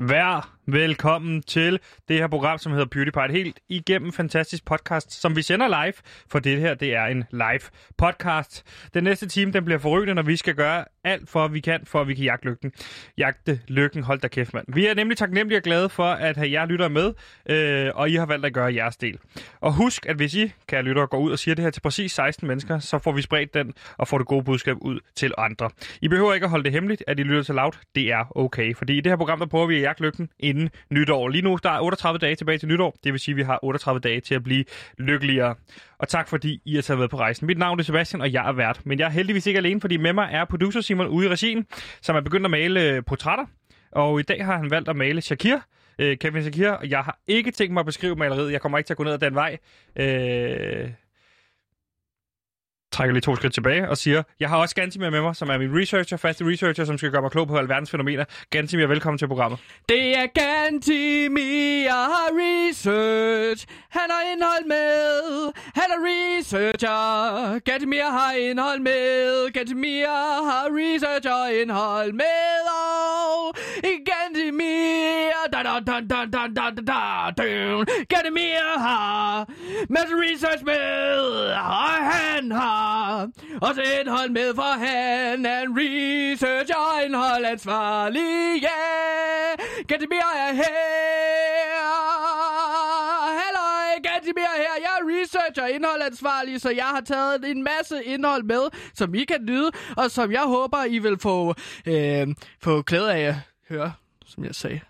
Vær 0.00 0.58
velkommen 0.66 1.42
til 1.42 1.80
det 2.08 2.16
her 2.16 2.26
program, 2.26 2.58
som 2.58 2.72
hedder 2.72 2.86
PewDiePie. 2.86 3.24
Et 3.24 3.30
helt 3.30 3.60
igennem 3.68 4.12
fantastisk 4.12 4.64
podcast, 4.64 5.12
som 5.12 5.36
vi 5.36 5.42
sender 5.42 5.68
live, 5.68 5.92
for 6.28 6.38
det 6.38 6.60
her 6.60 6.74
det 6.74 6.94
er 6.94 7.04
en 7.04 7.24
live 7.30 7.60
podcast. 7.96 8.64
Den 8.94 9.04
næste 9.04 9.28
time 9.28 9.52
den 9.52 9.64
bliver 9.64 9.78
forrygende, 9.78 10.14
når 10.14 10.22
vi 10.22 10.36
skal 10.36 10.54
gøre 10.54 10.84
alt 11.04 11.28
for, 11.28 11.48
vi 11.48 11.60
kan, 11.60 11.80
for 11.84 12.00
at 12.00 12.08
vi 12.08 12.14
kan 12.14 12.24
jagte 12.24 12.48
lykken. 12.48 12.72
Jagte 13.18 13.60
lykken, 13.68 14.02
hold 14.02 14.20
da 14.20 14.28
kæft, 14.28 14.54
mand. 14.54 14.66
Vi 14.68 14.86
er 14.86 14.94
nemlig 14.94 15.18
taknemmelige 15.18 15.58
og 15.58 15.62
glade 15.62 15.88
for, 15.88 16.04
at 16.04 16.36
have 16.36 16.52
jer 16.52 16.66
lytter 16.66 16.88
med, 16.88 17.12
øh, 17.50 17.90
og 17.94 18.10
I 18.10 18.14
har 18.14 18.26
valgt 18.26 18.46
at 18.46 18.54
gøre 18.54 18.74
jeres 18.74 18.96
del. 18.96 19.18
Og 19.60 19.72
husk, 19.72 20.06
at 20.06 20.16
hvis 20.16 20.34
I, 20.34 20.52
kan 20.68 20.84
lyttere, 20.84 21.06
går 21.06 21.18
ud 21.18 21.32
og 21.32 21.38
siger 21.38 21.54
det 21.54 21.64
her 21.64 21.70
til 21.70 21.80
præcis 21.80 22.12
16 22.12 22.48
mennesker, 22.48 22.78
så 22.78 22.98
får 22.98 23.12
vi 23.12 23.22
spredt 23.22 23.54
den 23.54 23.72
og 23.96 24.08
får 24.08 24.18
det 24.18 24.26
gode 24.26 24.44
budskab 24.44 24.76
ud 24.80 25.00
til 25.16 25.32
andre. 25.38 25.70
I 26.02 26.08
behøver 26.08 26.34
ikke 26.34 26.44
at 26.44 26.50
holde 26.50 26.64
det 26.64 26.72
hemmeligt, 26.72 27.04
at 27.06 27.18
I 27.18 27.22
lytter 27.22 27.42
til 27.42 27.54
loud. 27.54 27.72
Det 27.94 28.12
er 28.12 28.36
okay, 28.36 28.74
fordi 28.74 28.98
i 28.98 29.00
det 29.00 29.12
her 29.12 29.16
program, 29.16 29.38
der 29.38 29.46
prøver 29.46 29.66
vi 29.66 29.87
at 29.90 30.00
lykken 30.00 30.28
inden 30.38 30.70
nytår. 30.90 31.28
Lige 31.28 31.42
nu 31.42 31.58
der 31.62 31.70
er 31.70 31.80
38 31.80 32.18
dage 32.18 32.34
tilbage 32.34 32.58
til 32.58 32.68
nytår. 32.68 32.96
Det 33.04 33.12
vil 33.12 33.20
sige, 33.20 33.32
at 33.32 33.36
vi 33.36 33.42
har 33.42 33.58
38 33.62 34.00
dage 34.00 34.20
til 34.20 34.34
at 34.34 34.44
blive 34.44 34.64
lykkeligere. 34.98 35.54
Og 35.98 36.08
tak 36.08 36.28
fordi 36.28 36.60
I 36.64 36.74
har 36.74 36.82
taget 36.82 37.00
med 37.00 37.08
på 37.08 37.18
rejsen. 37.18 37.46
Mit 37.46 37.58
navn 37.58 37.78
er 37.78 37.82
Sebastian, 37.82 38.20
og 38.20 38.32
jeg 38.32 38.48
er 38.48 38.52
vært. 38.52 38.80
Men 38.84 38.98
jeg 38.98 39.06
er 39.06 39.10
heldigvis 39.10 39.46
ikke 39.46 39.58
alene, 39.58 39.80
fordi 39.80 39.96
med 39.96 40.12
mig 40.12 40.28
er 40.32 40.44
producer 40.44 40.80
Simon 40.80 41.06
ude 41.06 41.26
i 41.26 41.28
regien, 41.28 41.66
som 42.02 42.16
er 42.16 42.20
begyndt 42.20 42.46
at 42.46 42.50
male 42.50 42.82
øh, 42.82 43.02
portrætter. 43.04 43.44
Og 43.92 44.20
i 44.20 44.22
dag 44.22 44.44
har 44.44 44.56
han 44.56 44.70
valgt 44.70 44.88
at 44.88 44.96
male 44.96 45.20
Shakir. 45.20 45.56
Øh, 45.98 46.18
Kevin 46.18 46.42
Shakir. 46.42 46.70
Og 46.70 46.90
jeg 46.90 47.00
har 47.00 47.18
ikke 47.26 47.50
tænkt 47.50 47.72
mig 47.72 47.80
at 47.80 47.86
beskrive 47.86 48.16
maleriet. 48.16 48.52
Jeg 48.52 48.60
kommer 48.60 48.78
ikke 48.78 48.88
til 48.88 48.94
at 48.94 48.98
gå 48.98 49.04
ned 49.04 49.12
ad 49.12 49.18
den 49.18 49.34
vej. 49.34 49.58
Øh 49.96 50.90
trækker 52.98 53.12
lige 53.12 53.20
to 53.20 53.36
skridt 53.36 53.54
tilbage 53.54 53.88
og 53.90 53.96
siger, 53.96 54.22
jeg 54.40 54.48
har 54.48 54.56
også 54.56 54.74
Gantimir 54.74 55.10
med 55.10 55.20
mig, 55.20 55.36
som 55.36 55.48
er 55.48 55.58
min 55.58 55.80
researcher, 55.80 56.16
faste 56.16 56.44
researcher, 56.44 56.84
som 56.84 56.98
skal 56.98 57.10
gøre 57.10 57.22
mig 57.22 57.30
klog 57.30 57.48
på 57.48 57.56
alverdens 57.56 57.90
fænomener. 57.90 58.24
Gantimir, 58.50 58.86
velkommen 58.86 59.18
til 59.18 59.28
programmet. 59.28 59.58
Det 59.88 60.18
er 60.18 60.26
Gantimir 60.40 61.90
Research. 62.40 63.66
Han 63.90 64.02
har 64.10 64.22
indhold 64.32 64.64
med. 64.66 65.52
Han 65.74 65.88
er 65.94 65.98
researcher. 66.08 67.58
Gantimir 67.58 68.10
har 68.18 68.32
indhold 68.32 68.80
med. 68.80 69.52
Gantimir 69.52 70.06
har 70.50 70.66
researcher 70.80 71.60
indhold 71.60 72.12
med. 72.12 72.52
Og 72.80 73.56
Gantimir... 74.10 75.38
Da, 75.52 75.62
da, 75.62 75.80
da, 75.86 76.00
da, 76.10 76.18
da, 76.34 76.42
da, 76.56 76.70
da, 76.76 77.30
da. 77.38 77.44
Gantimir 78.12 78.78
har 78.78 79.46
masse 79.88 80.14
research 80.24 80.64
med. 80.64 81.18
Og 81.74 81.92
han 82.12 82.52
har 82.52 82.87
også 83.62 83.82
indhold 84.00 84.30
med, 84.30 84.54
for 84.54 84.78
han 84.86 85.46
er 85.46 85.60
en 85.60 85.78
research 85.78 86.72
og 86.76 87.04
indhold 87.04 87.44
ansvarlig. 87.44 88.62
Yeah. 88.62 89.86
Gantimir 89.88 90.16
er 90.16 90.52
her. 90.52 91.78
Hallo, 93.40 93.66
Gantimir 94.02 94.56
her. 94.56 94.74
Jeg 94.80 94.92
er 95.00 95.20
researcher 95.20 95.62
og 95.62 95.70
indholdansvarlig, 95.70 96.60
så 96.60 96.70
jeg 96.70 96.84
har 96.84 97.00
taget 97.00 97.50
en 97.50 97.62
masse 97.62 98.04
indhold 98.04 98.42
med, 98.42 98.62
som 98.94 99.14
I 99.14 99.24
kan 99.24 99.44
nyde, 99.44 99.70
og 99.96 100.10
som 100.10 100.32
jeg 100.32 100.42
håber, 100.42 100.84
I 100.84 100.98
vil 100.98 101.18
få, 101.18 101.54
øh, 101.86 102.26
få 102.62 102.82
glæde 102.82 103.14
af 103.14 103.20
at 103.20 103.34
høre, 103.68 103.92
som 104.26 104.44
jeg 104.44 104.54
sagde. 104.54 104.80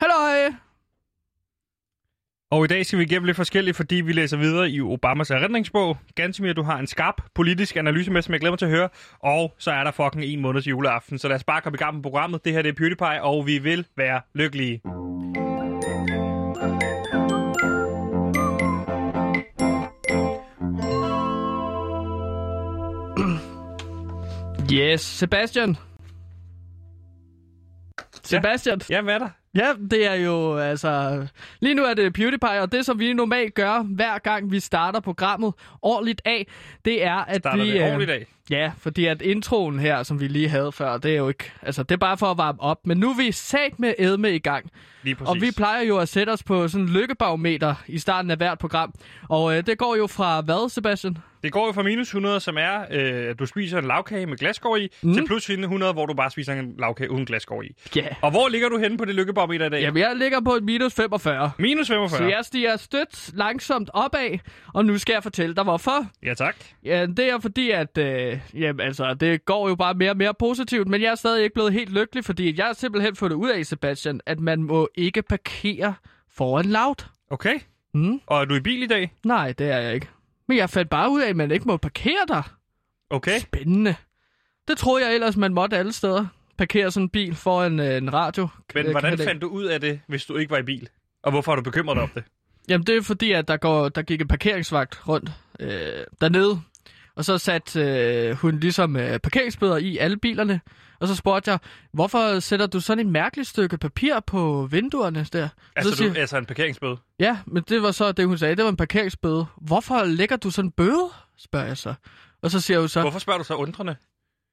Hallo. 0.00 0.54
Og 2.54 2.64
i 2.64 2.66
dag 2.66 2.86
skal 2.86 2.98
vi 2.98 3.04
igennem 3.04 3.26
lidt 3.26 3.36
forskelligt, 3.36 3.76
fordi 3.76 3.94
vi 3.94 4.12
læser 4.12 4.36
videre 4.36 4.70
i 4.70 4.80
Obamas 4.80 5.30
erindringsbog. 5.30 5.96
Gansimir, 6.14 6.52
du 6.52 6.62
har 6.62 6.78
en 6.78 6.86
skarp 6.86 7.14
politisk 7.34 7.76
analyse 7.76 8.10
med, 8.10 8.22
som 8.22 8.32
jeg 8.32 8.40
glæder 8.40 8.52
mig 8.52 8.58
til 8.58 8.66
at 8.66 8.72
høre. 8.72 8.88
Og 9.18 9.54
så 9.58 9.70
er 9.70 9.84
der 9.84 9.90
fucking 9.90 10.24
en 10.24 10.40
måned 10.40 10.62
til 10.62 10.70
juleaften. 10.70 11.18
Så 11.18 11.28
lad 11.28 11.36
os 11.36 11.44
bare 11.44 11.60
komme 11.60 11.76
i 11.76 11.78
gang 11.78 11.94
med 11.94 12.02
programmet. 12.02 12.44
Det 12.44 12.52
her 12.52 12.62
det 12.62 12.68
er 12.68 12.72
PewDiePie, 12.72 13.22
og 13.22 13.46
vi 13.46 13.58
vil 13.58 13.86
være 13.96 14.20
lykkelige. 14.34 14.80
Yes, 24.72 25.00
Sebastian. 25.00 25.76
Sebastian. 28.22 28.80
Ja, 28.90 29.00
hvad 29.00 29.14
er 29.14 29.18
der? 29.18 29.43
Ja, 29.54 29.72
det 29.90 30.06
er 30.06 30.14
jo 30.14 30.56
altså... 30.56 31.26
Lige 31.60 31.74
nu 31.74 31.84
er 31.84 31.94
det 31.94 32.12
PewDiePie, 32.12 32.60
og 32.60 32.72
det 32.72 32.86
som 32.86 32.98
vi 32.98 33.12
normalt 33.12 33.54
gør, 33.54 33.82
hver 33.82 34.18
gang 34.18 34.50
vi 34.50 34.60
starter 34.60 35.00
programmet 35.00 35.54
ordentligt 35.82 36.22
af, 36.24 36.46
det 36.84 37.04
er, 37.04 37.14
at 37.14 37.36
Starter 37.36 37.64
vi... 37.64 37.70
det 37.70 37.82
ordentligt 37.82 38.10
af? 38.10 38.26
Ja, 38.50 38.72
fordi 38.78 39.06
at 39.06 39.22
introen 39.22 39.78
her, 39.78 40.02
som 40.02 40.20
vi 40.20 40.28
lige 40.28 40.48
havde 40.48 40.72
før, 40.72 40.98
det 40.98 41.12
er 41.12 41.16
jo 41.16 41.28
ikke... 41.28 41.52
Altså, 41.62 41.82
det 41.82 41.92
er 41.92 41.96
bare 41.96 42.18
for 42.18 42.26
at 42.26 42.38
varme 42.38 42.60
op. 42.60 42.86
Men 42.86 42.98
nu 42.98 43.10
er 43.10 43.16
vi 43.16 43.32
sat 43.32 43.78
med 43.78 43.94
Edme 43.98 44.34
i 44.34 44.38
gang. 44.38 44.70
Lige 45.02 45.14
præcis. 45.14 45.28
Og 45.28 45.40
vi 45.40 45.50
plejer 45.56 45.82
jo 45.82 45.98
at 45.98 46.08
sætte 46.08 46.30
os 46.30 46.42
på 46.42 46.68
sådan 46.68 46.86
en 46.86 46.92
lykkebarometer 46.92 47.74
i 47.86 47.98
starten 47.98 48.30
af 48.30 48.36
hvert 48.36 48.58
program. 48.58 48.94
Og 49.28 49.56
øh, 49.56 49.66
det 49.66 49.78
går 49.78 49.96
jo 49.96 50.06
fra 50.06 50.40
hvad, 50.40 50.70
Sebastian? 50.70 51.16
Det 51.42 51.52
går 51.52 51.66
jo 51.66 51.72
fra 51.72 51.82
minus 51.82 52.08
100, 52.08 52.40
som 52.40 52.58
er, 52.58 52.80
øh, 52.90 53.30
at 53.30 53.38
du 53.38 53.46
spiser 53.46 53.78
en 53.78 53.84
lavkage 53.84 54.26
med 54.26 54.36
glasskår 54.36 54.76
i, 54.76 54.88
mm. 55.02 55.14
til 55.14 55.26
plus 55.26 55.50
100, 55.50 55.92
hvor 55.92 56.06
du 56.06 56.14
bare 56.14 56.30
spiser 56.30 56.52
en 56.52 56.74
lavkage 56.78 57.10
uden 57.10 57.26
glasskår 57.26 57.62
i. 57.62 57.74
Ja. 57.96 58.00
Yeah. 58.00 58.14
Og 58.22 58.30
hvor 58.30 58.48
ligger 58.48 58.68
du 58.68 58.78
henne 58.78 58.98
på 58.98 59.04
det 59.04 59.14
lykkebarometer 59.14 59.66
i 59.66 59.68
dag? 59.68 59.80
Jamen, 59.80 60.02
jeg 60.02 60.16
ligger 60.16 60.40
på 60.40 60.52
et 60.52 60.64
minus 60.64 60.94
45. 60.94 61.50
Minus 61.58 61.88
45? 61.88 62.18
Så 62.18 62.24
jeg 62.24 62.44
stiger 62.44 62.76
stødt 62.76 63.30
langsomt 63.34 63.90
opad, 63.94 64.38
og 64.74 64.84
nu 64.84 64.98
skal 64.98 65.12
jeg 65.12 65.22
fortælle 65.22 65.54
dig, 65.54 65.64
hvorfor. 65.64 66.06
Ja, 66.22 66.34
tak. 66.34 66.56
Ja, 66.84 67.06
det 67.06 67.30
er 67.30 67.40
fordi, 67.40 67.70
at 67.70 67.98
øh, 67.98 68.33
jamen, 68.54 68.80
altså, 68.80 69.14
det 69.14 69.44
går 69.44 69.68
jo 69.68 69.74
bare 69.74 69.94
mere 69.94 70.10
og 70.10 70.16
mere 70.16 70.34
positivt, 70.34 70.88
men 70.88 71.02
jeg 71.02 71.10
er 71.10 71.14
stadig 71.14 71.42
ikke 71.42 71.54
blevet 71.54 71.72
helt 71.72 71.92
lykkelig, 71.92 72.24
fordi 72.24 72.58
jeg 72.58 72.66
har 72.66 72.72
simpelthen 72.72 73.16
fundet 73.16 73.36
ud 73.36 73.50
af, 73.50 73.66
Sebastian, 73.66 74.20
at 74.26 74.40
man 74.40 74.62
må 74.62 74.88
ikke 74.94 75.22
parkere 75.22 75.94
foran 76.30 76.64
loud. 76.64 77.04
Okay. 77.30 77.60
Mm? 77.94 78.20
Og 78.26 78.40
er 78.40 78.44
du 78.44 78.54
i 78.54 78.60
bil 78.60 78.82
i 78.82 78.86
dag? 78.86 79.12
Nej, 79.24 79.52
det 79.52 79.70
er 79.70 79.78
jeg 79.78 79.94
ikke. 79.94 80.08
Men 80.48 80.56
jeg 80.56 80.70
fandt 80.70 80.90
bare 80.90 81.10
ud 81.10 81.22
af, 81.22 81.28
at 81.28 81.36
man 81.36 81.50
ikke 81.50 81.64
må 81.64 81.76
parkere 81.76 82.26
der. 82.28 82.54
Okay. 83.10 83.38
Spændende. 83.40 83.94
Det 84.68 84.78
troede 84.78 85.06
jeg 85.06 85.14
ellers, 85.14 85.36
man 85.36 85.54
måtte 85.54 85.76
alle 85.76 85.92
steder. 85.92 86.26
Parkere 86.58 86.90
sådan 86.90 87.04
en 87.04 87.08
bil 87.08 87.34
foran 87.34 87.80
øh, 87.80 87.96
en 87.96 88.12
radio. 88.12 88.48
Men 88.74 88.90
hvordan 88.90 89.18
fandt 89.18 89.42
du 89.42 89.48
ud 89.48 89.64
af 89.64 89.80
det, 89.80 90.00
hvis 90.06 90.24
du 90.24 90.36
ikke 90.36 90.50
var 90.50 90.58
i 90.58 90.62
bil? 90.62 90.88
Og 91.22 91.30
hvorfor 91.30 91.52
har 91.52 91.56
du 91.56 91.62
bekymret 91.62 91.96
dig 91.96 92.02
om 92.02 92.10
det? 92.14 92.24
Jamen, 92.68 92.86
det 92.86 92.96
er 92.96 93.02
fordi, 93.02 93.32
at 93.32 93.48
der, 93.48 93.56
går, 93.56 93.88
der 93.88 94.02
gik 94.02 94.20
en 94.20 94.28
parkeringsvagt 94.28 95.08
rundt 95.08 95.30
øh, 95.60 96.04
dernede. 96.20 96.60
Og 97.16 97.24
så 97.24 97.38
satte 97.38 97.80
øh, 97.80 98.36
hun 98.36 98.60
ligesom 98.60 98.96
øh, 98.96 99.18
parkeringsbøder 99.18 99.76
i 99.76 99.96
alle 99.98 100.16
bilerne. 100.16 100.60
Og 101.00 101.08
så 101.08 101.14
spurgte 101.16 101.50
jeg, 101.50 101.58
hvorfor 101.92 102.40
sætter 102.40 102.66
du 102.66 102.80
sådan 102.80 103.06
et 103.06 103.12
mærkeligt 103.12 103.48
stykke 103.48 103.78
papir 103.78 104.20
på 104.26 104.68
vinduerne 104.70 105.26
der? 105.32 105.48
Altså, 105.76 105.90
så 105.90 105.96
siger, 105.96 106.12
du, 106.14 106.20
altså 106.20 106.36
en 106.38 106.46
parkeringsbøde? 106.46 106.96
Ja, 107.18 107.38
men 107.46 107.62
det 107.68 107.82
var 107.82 107.90
så 107.90 108.12
det, 108.12 108.26
hun 108.26 108.38
sagde. 108.38 108.56
Det 108.56 108.64
var 108.64 108.70
en 108.70 108.76
parkeringsbøde. 108.76 109.46
Hvorfor 109.60 110.04
lægger 110.04 110.36
du 110.36 110.50
sådan 110.50 110.66
en 110.68 110.72
bøde? 110.72 111.08
spørger 111.38 111.66
jeg 111.66 111.76
så. 111.76 111.94
Og 112.42 112.50
så 112.50 112.60
siger 112.60 112.78
hun 112.80 112.88
så... 112.88 113.00
Hvorfor 113.00 113.18
spørger 113.18 113.38
du 113.38 113.44
så 113.44 113.54
undrende? 113.54 113.96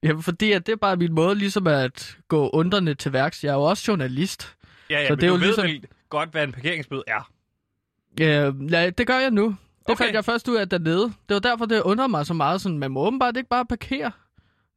Jamen, 0.03 0.23
fordi 0.23 0.51
at 0.51 0.65
det 0.65 0.71
er 0.71 0.77
bare 0.77 0.95
min 0.95 1.13
måde 1.13 1.35
ligesom 1.35 1.67
at 1.67 2.17
gå 2.27 2.49
undrende 2.49 2.93
til 2.93 3.13
værks. 3.13 3.43
Jeg 3.43 3.49
er 3.49 3.53
jo 3.53 3.61
også 3.61 3.83
journalist. 3.87 4.55
Ja, 4.89 4.99
ja, 5.01 5.07
Så 5.07 5.11
men 5.13 5.19
det 5.19 5.23
er 5.25 5.29
du 5.29 5.35
jo 5.35 5.39
ved 5.39 5.63
ligesom- 5.63 5.89
godt, 6.09 6.29
hvad 6.31 6.43
en 6.43 6.51
parkeringsbøde 6.51 7.03
er. 7.07 7.31
Ja, 8.19 8.51
ja, 8.71 8.89
det 8.89 9.07
gør 9.07 9.17
jeg 9.17 9.31
nu. 9.31 9.55
Det 9.91 9.95
Okay. 9.95 10.03
fandt 10.05 10.15
jeg 10.15 10.25
først 10.25 10.47
ud 10.47 10.55
af 10.55 10.69
dernede. 10.69 11.01
Det 11.03 11.33
var 11.33 11.39
derfor, 11.39 11.65
det 11.65 11.81
undrede 11.81 12.09
mig 12.09 12.25
så 12.25 12.33
meget. 12.33 12.61
Sådan, 12.61 12.77
man 12.77 12.91
må 12.91 12.99
åbenbart 13.07 13.37
ikke 13.37 13.49
bare 13.49 13.65
parkere 13.65 14.11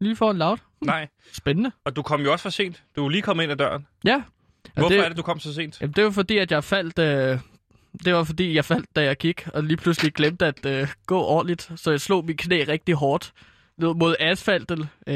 lige 0.00 0.16
foran 0.16 0.36
loud. 0.38 0.56
Nej. 0.80 1.08
Spændende. 1.32 1.70
Og 1.84 1.96
du 1.96 2.02
kom 2.02 2.20
jo 2.20 2.32
også 2.32 2.42
for 2.42 2.50
sent. 2.50 2.82
Du 2.96 3.04
er 3.04 3.08
lige 3.10 3.22
kommet 3.22 3.42
ind 3.42 3.52
ad 3.52 3.56
døren. 3.56 3.86
Ja. 4.04 4.22
Hvorfor 4.74 4.88
det, 4.88 4.98
er 4.98 5.08
det, 5.08 5.16
du 5.16 5.22
kom 5.22 5.38
så 5.40 5.54
sent? 5.54 5.80
Jamen, 5.80 5.92
det 5.96 6.04
var 6.04 6.10
fordi, 6.10 6.38
at 6.38 6.50
jeg 6.52 6.64
faldt... 6.64 6.98
Øh, 6.98 7.38
det 8.04 8.14
var 8.14 8.24
fordi, 8.24 8.54
jeg 8.54 8.64
faldt, 8.64 8.86
da 8.96 9.02
jeg 9.04 9.16
gik, 9.16 9.46
og 9.54 9.62
lige 9.64 9.76
pludselig 9.76 10.12
glemte 10.14 10.46
at 10.46 10.66
øh, 10.66 10.88
gå 11.06 11.20
ordentligt. 11.22 11.70
Så 11.76 11.90
jeg 11.90 12.00
slog 12.00 12.24
mit 12.24 12.38
knæ 12.38 12.64
rigtig 12.68 12.94
hårdt 12.94 13.32
mod 13.78 14.14
asfalten. 14.20 14.78
Øh, 15.06 15.14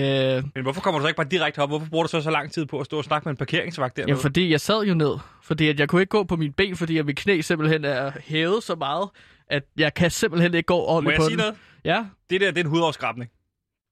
Men 0.54 0.62
hvorfor 0.62 0.80
kommer 0.80 0.98
du 0.98 1.04
så 1.04 1.08
ikke 1.08 1.16
bare 1.16 1.28
direkte 1.30 1.58
op? 1.58 1.68
Hvorfor 1.68 1.86
bruger 1.86 2.04
du 2.04 2.08
så 2.10 2.20
så 2.20 2.30
lang 2.30 2.52
tid 2.52 2.66
på 2.66 2.78
at 2.80 2.86
stå 2.86 2.98
og 2.98 3.04
snakke 3.04 3.24
med 3.28 3.30
en 3.32 3.36
parkeringsvagt 3.36 3.96
dernede? 3.96 4.10
Jamen, 4.10 4.22
fordi 4.22 4.50
jeg 4.50 4.60
sad 4.60 4.82
jo 4.84 4.94
ned. 4.94 5.14
Fordi 5.42 5.68
at 5.68 5.80
jeg 5.80 5.88
kunne 5.88 6.02
ikke 6.02 6.10
gå 6.10 6.24
på 6.24 6.36
min 6.36 6.52
ben, 6.52 6.76
fordi 6.76 6.98
at 6.98 7.06
mit 7.06 7.16
knæ 7.16 7.40
simpelthen 7.40 7.84
er 7.84 8.12
hævet 8.24 8.62
så 8.62 8.74
meget, 8.74 9.08
at 9.50 9.62
jeg 9.76 9.94
kan 9.94 10.10
simpelthen 10.10 10.54
ikke 10.54 10.66
gå 10.66 10.76
Må 10.76 10.84
ordentligt 10.86 11.12
jeg 11.12 11.18
på 11.18 11.24
sige 11.24 11.30
den. 11.36 11.38
noget? 11.38 11.54
Ja, 11.84 12.04
Det 12.30 12.40
der, 12.40 12.50
det 12.50 12.60
er 12.60 12.64
en 12.64 12.70
hudafskrabning. 12.70 13.30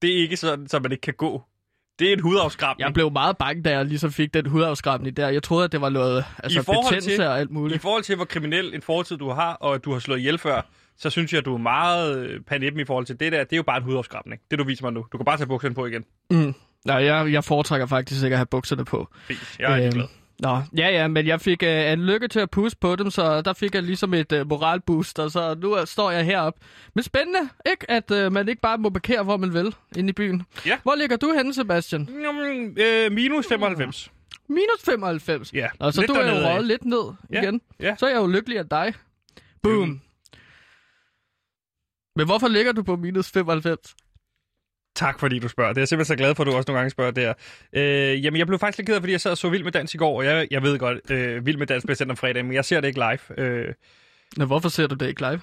Det 0.01 0.13
er 0.17 0.21
ikke 0.21 0.37
sådan, 0.37 0.67
så 0.67 0.79
man 0.79 0.91
ikke 0.91 1.01
kan 1.01 1.13
gå. 1.13 1.43
Det 1.99 2.09
er 2.09 2.13
en 2.13 2.19
hudafskrabning. 2.19 2.85
jeg 2.85 2.93
blev 2.93 3.11
meget 3.11 3.37
bange, 3.37 3.63
da 3.63 3.69
jeg 3.71 3.85
ligesom 3.85 4.11
fik 4.11 4.33
den 4.33 4.45
hudafskrabning 4.45 5.17
der. 5.17 5.29
Jeg 5.29 5.43
troede, 5.43 5.63
at 5.65 5.71
det 5.71 5.81
var 5.81 5.89
noget 5.89 6.25
altså, 6.43 6.59
I 6.59 6.63
forhold 6.63 6.85
betændelse 6.85 7.09
til- 7.09 7.23
og 7.27 7.39
alt 7.39 7.49
I 7.49 7.53
muligt. 7.53 7.81
forhold 7.81 8.03
til, 8.03 8.15
hvor 8.15 8.25
kriminel 8.25 8.73
en 8.75 8.81
fortid 8.81 9.17
du 9.17 9.29
har, 9.29 9.53
og 9.53 9.75
at 9.75 9.85
du 9.85 9.91
har 9.93 9.99
slået 9.99 10.19
ihjel 10.19 10.37
før, 10.37 10.61
så 10.97 11.09
synes 11.09 11.33
jeg, 11.33 11.39
at 11.39 11.45
du 11.45 11.53
er 11.53 11.57
meget 11.57 12.17
øh, 12.19 12.41
panippen 12.41 12.79
i 12.81 12.85
forhold 12.85 13.05
til 13.05 13.19
det 13.19 13.31
der. 13.31 13.43
Det 13.43 13.53
er 13.53 13.57
jo 13.57 13.63
bare 13.63 13.77
en 13.77 13.83
hudafskrabning. 13.83 14.41
Det 14.51 14.59
du 14.59 14.63
viser 14.63 14.83
mig 14.83 14.93
nu. 14.93 15.05
Du 15.11 15.17
kan 15.17 15.25
bare 15.25 15.37
tage 15.37 15.47
bukserne 15.47 15.75
på 15.75 15.85
igen. 15.85 16.03
Mm. 16.31 16.53
Nej, 16.85 16.95
jeg, 16.95 17.31
jeg 17.31 17.43
foretrækker 17.43 17.85
faktisk 17.87 18.23
ikke 18.23 18.33
at 18.33 18.37
have 18.37 18.45
bukserne 18.45 18.85
på. 18.85 19.07
Fint. 19.27 19.55
Jeg 19.59 19.79
er. 19.79 19.85
Øhm, 19.85 19.93
glad. 19.93 20.05
Nå, 20.39 20.61
ja, 20.77 20.89
ja, 20.89 21.07
men 21.07 21.27
jeg 21.27 21.41
fik 21.41 21.63
øh, 21.63 21.91
en 21.91 22.05
lykke 22.05 22.27
til 22.27 22.39
at 22.39 22.49
puste 22.49 22.77
på 22.79 22.95
dem, 22.95 23.09
så 23.11 23.41
der 23.41 23.53
fik 23.53 23.75
jeg 23.75 23.83
ligesom 23.83 24.13
et 24.13 24.31
øh, 24.31 24.49
moralboost, 24.49 25.19
og 25.19 25.31
så 25.31 25.55
nu 25.61 25.77
står 25.85 26.11
jeg 26.11 26.25
heroppe. 26.25 26.59
Men 26.95 27.03
spændende, 27.03 27.39
ikke? 27.69 27.91
At 27.91 28.11
øh, 28.11 28.31
man 28.31 28.49
ikke 28.49 28.61
bare 28.61 28.77
må 28.77 28.89
parkere, 28.89 29.23
hvor 29.23 29.37
man 29.37 29.53
vil, 29.53 29.75
inde 29.97 30.09
i 30.09 30.13
byen. 30.13 30.43
Ja. 30.65 30.77
Hvor 30.83 30.95
ligger 30.95 31.17
du 31.17 31.33
henne, 31.37 31.53
Sebastian? 31.53 32.09
Jamen, 32.23 32.77
øh, 32.79 33.11
minus 33.11 33.47
95. 33.47 34.11
Minus 34.49 34.83
95. 34.85 35.53
Ja, 35.53 35.67
Og 35.79 35.93
så 35.93 36.01
lidt 36.01 36.09
du 36.09 36.13
er 36.15 36.39
jo 36.39 36.47
røget 36.47 36.65
lidt 36.65 36.85
ned 36.85 37.13
Ja, 37.31 37.41
igen. 37.41 37.61
ja. 37.79 37.95
Så 37.99 38.05
er 38.05 38.09
jeg 38.09 38.17
jo 38.17 38.27
lykkelig 38.27 38.59
af 38.59 38.69
dig. 38.69 38.93
Boom. 39.63 39.79
Jamen. 39.79 40.01
Men 42.15 42.25
hvorfor 42.25 42.47
ligger 42.47 42.71
du 42.71 42.83
på 42.83 42.95
minus 42.95 43.31
95? 43.31 43.95
Tak 44.97 45.19
fordi 45.19 45.39
du 45.39 45.47
spørger. 45.47 45.73
Det 45.73 45.77
er 45.77 45.81
jeg 45.81 45.87
simpelthen 45.87 46.17
så 46.17 46.17
glad 46.17 46.35
for, 46.35 46.43
at 46.43 46.47
du 46.47 46.55
også 46.55 46.65
nogle 46.71 46.77
gange 46.79 46.89
spørger 46.89 47.11
der. 47.11 47.33
Øh, 47.73 48.25
jamen, 48.25 48.37
jeg 48.37 48.47
blev 48.47 48.59
faktisk 48.59 48.77
lidt 48.77 48.87
ked 48.87 48.95
af, 48.95 49.01
fordi 49.01 49.11
jeg 49.11 49.21
sad 49.21 49.31
og 49.31 49.37
så 49.37 49.49
Vild 49.49 49.63
med 49.63 49.71
Dans 49.71 49.93
i 49.93 49.97
går, 49.97 50.17
og 50.17 50.25
jeg, 50.25 50.47
jeg 50.51 50.61
ved 50.63 50.79
godt, 50.79 51.11
øh, 51.11 51.45
Vild 51.45 51.57
med 51.57 51.67
Dans 51.67 51.83
bliver 51.83 51.95
sendt 51.95 52.11
om 52.11 52.17
fredagen, 52.17 52.45
men 52.45 52.55
jeg 52.55 52.65
ser 52.65 52.81
det 52.81 52.87
ikke 52.87 52.99
live. 52.99 53.39
Øh, 53.39 53.73
Nå, 54.37 54.45
hvorfor 54.45 54.69
ser 54.69 54.87
du 54.87 54.95
det 54.95 55.07
ikke 55.07 55.21
live? 55.21 55.41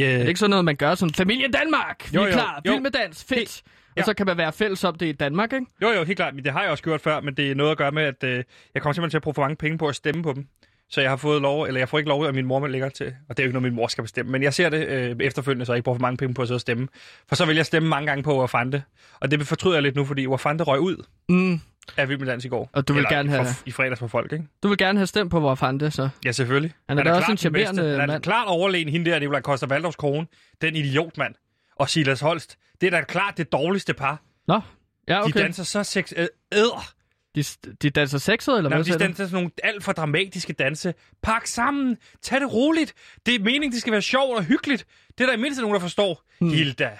yeah. 0.00 0.14
Er 0.14 0.18
det 0.18 0.28
ikke 0.28 0.40
sådan 0.40 0.50
noget, 0.50 0.64
man 0.64 0.76
gør 0.76 0.94
som 0.94 1.10
Familie 1.14 1.48
Danmark? 1.48 2.08
Vi 2.12 2.16
Jo, 2.16 2.22
er 2.22 2.26
jo, 2.26 2.32
klar. 2.32 2.62
jo. 2.66 2.72
Vild 2.72 2.82
med 2.82 2.90
dans. 2.90 3.24
Fedt. 3.24 3.62
ja. 3.96 4.00
Og 4.02 4.06
så 4.06 4.14
kan 4.14 4.26
man 4.26 4.36
være 4.36 4.52
fælles 4.52 4.84
om 4.84 4.94
det 4.94 5.06
i 5.06 5.12
Danmark, 5.12 5.52
ikke? 5.52 5.66
Jo, 5.82 5.88
jo, 5.90 6.04
helt 6.04 6.16
klart. 6.16 6.34
Men 6.34 6.44
det 6.44 6.52
har 6.52 6.62
jeg 6.62 6.70
også 6.70 6.84
gjort 6.84 7.00
før, 7.00 7.20
men 7.20 7.34
det 7.34 7.50
er 7.50 7.54
noget 7.54 7.70
at 7.70 7.78
gøre 7.78 7.92
med, 7.92 8.02
at 8.02 8.24
øh, 8.24 8.44
jeg 8.74 8.82
kommer 8.82 8.92
simpelthen 8.92 9.10
til 9.10 9.16
at 9.18 9.22
bruge 9.22 9.34
for 9.34 9.42
mange 9.42 9.56
penge 9.56 9.78
på 9.78 9.88
at 9.88 9.94
stemme 9.94 10.22
på 10.22 10.32
dem. 10.32 10.46
Så 10.90 11.00
jeg 11.00 11.10
har 11.10 11.16
fået 11.16 11.42
lov, 11.42 11.62
eller 11.64 11.80
jeg 11.80 11.88
får 11.88 11.98
ikke 11.98 12.08
lov, 12.08 12.24
at 12.26 12.34
min 12.34 12.46
mor 12.46 12.66
lægger 12.66 12.88
til. 12.88 13.06
Og 13.28 13.36
det 13.36 13.42
er 13.42 13.44
jo 13.44 13.48
ikke 13.48 13.52
noget, 13.60 13.62
min 13.62 13.74
mor 13.74 13.86
skal 13.88 14.04
bestemme. 14.04 14.32
Men 14.32 14.42
jeg 14.42 14.54
ser 14.54 14.68
det 14.68 14.86
øh, 14.88 15.16
efterfølgende, 15.20 15.66
så 15.66 15.72
jeg 15.72 15.76
ikke 15.76 15.84
bruger 15.84 15.98
for 15.98 16.02
mange 16.02 16.16
penge 16.16 16.34
på 16.34 16.42
at 16.42 16.48
sidde 16.48 16.56
og 16.56 16.60
stemme. 16.60 16.88
For 17.28 17.34
så 17.36 17.44
vil 17.46 17.56
jeg 17.56 17.66
stemme 17.66 17.88
mange 17.88 18.06
gange 18.06 18.22
på 18.22 18.40
Wafande. 18.40 18.82
Og 19.20 19.30
det 19.30 19.46
fortryder 19.46 19.76
jeg 19.76 19.82
lidt 19.82 19.96
nu, 19.96 20.04
fordi 20.04 20.26
Wafande 20.26 20.64
røg 20.64 20.80
ud 20.80 21.04
Mm. 21.28 21.60
af 21.96 22.08
Vild 22.08 22.18
med 22.18 22.26
Dans 22.26 22.44
i 22.44 22.48
går. 22.48 22.70
Og 22.72 22.88
du 22.88 22.92
vil 22.92 23.00
Eller 23.00 23.10
gerne 23.10 23.30
have- 23.30 23.46
I 23.66 23.70
fredags 23.70 23.98
for 24.00 24.06
folk, 24.06 24.32
ikke? 24.32 24.44
Du 24.62 24.68
vil 24.68 24.78
gerne 24.78 24.98
have 24.98 25.06
stemt 25.06 25.30
på 25.30 25.40
Warfande, 25.46 25.90
så. 25.90 26.08
Ja, 26.24 26.32
selvfølgelig. 26.32 26.72
Han 26.88 26.98
er 26.98 27.02
da 27.02 27.10
da 27.10 27.16
også 27.16 27.30
en 27.30 27.36
charmerende 27.38 27.82
Han 27.90 28.00
er 28.00 28.06
mand. 28.06 28.22
klart 28.22 28.46
overlegen 28.48 28.88
hende 28.88 29.10
der, 29.10 29.18
det 29.18 29.26
er 29.28 29.40
Costa 29.40 29.66
Valdovs 29.66 29.96
kone. 29.96 30.26
Den 30.62 30.76
idiot, 30.76 31.18
mand. 31.18 31.34
Og 31.76 31.88
Silas 31.90 32.20
Holst. 32.20 32.56
Det 32.80 32.86
er 32.86 32.90
da 32.90 33.02
klart 33.04 33.36
det 33.36 33.52
dårligste 33.52 33.94
par. 33.94 34.22
Nå, 34.48 34.60
ja, 35.08 35.18
Okay. 35.20 35.28
okay. 35.30 35.38
De 35.40 35.44
danser 35.44 35.64
så 35.64 35.82
sex... 35.84 36.12
Øh, 36.16 36.26
æder. 36.52 36.92
De, 37.34 37.44
de 37.82 37.90
danser 37.90 38.18
sexet, 38.18 38.56
eller 38.56 38.70
Nej, 38.70 38.78
hvad 38.78 38.84
de 38.84 38.98
danser 38.98 39.24
sådan 39.24 39.34
nogle 39.34 39.50
alt 39.62 39.84
for 39.84 39.92
dramatiske 39.92 40.52
danse. 40.52 40.94
Pak 41.22 41.46
sammen. 41.46 41.96
Tag 42.22 42.40
det 42.40 42.52
roligt. 42.52 42.94
Det 43.26 43.34
er 43.34 43.38
meningen, 43.38 43.72
det 43.72 43.80
skal 43.80 43.92
være 43.92 44.02
sjovt 44.02 44.36
og 44.36 44.44
hyggeligt. 44.44 44.86
Det 45.18 45.24
er 45.24 45.28
der 45.28 45.36
i 45.36 45.40
mindste 45.40 45.62
nogen, 45.62 45.74
der 45.74 45.80
forstår. 45.80 46.22
Hmm. 46.38 46.50
Hilda. 46.50 46.90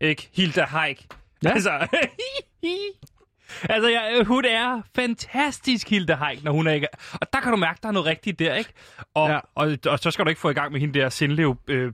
Ikke? 0.00 0.28
Hilda 0.32 0.64
Haik. 0.64 1.06
Ja. 1.44 1.50
Altså... 1.50 1.70
altså, 3.74 3.88
jeg, 3.88 4.24
hun 4.26 4.44
er 4.44 4.82
fantastisk, 4.94 5.90
Hilda 5.90 6.14
Haik, 6.14 6.44
når 6.44 6.52
hun 6.52 6.66
er 6.66 6.72
ikke... 6.72 6.88
Og 7.12 7.32
der 7.32 7.40
kan 7.40 7.50
du 7.50 7.56
mærke, 7.56 7.78
der 7.82 7.88
er 7.88 7.92
noget 7.92 8.06
rigtigt 8.06 8.38
der, 8.38 8.54
ikke? 8.54 8.72
Og, 9.14 9.28
ja. 9.28 9.34
Ja. 9.34 9.40
og, 9.54 9.78
og, 9.86 9.98
så 9.98 10.10
skal 10.10 10.24
du 10.24 10.28
ikke 10.28 10.40
få 10.40 10.50
i 10.50 10.54
gang 10.54 10.72
med 10.72 10.80
hende 10.80 10.98
der 11.00 11.08
Sindlev... 11.08 11.56
Øh, 11.68 11.92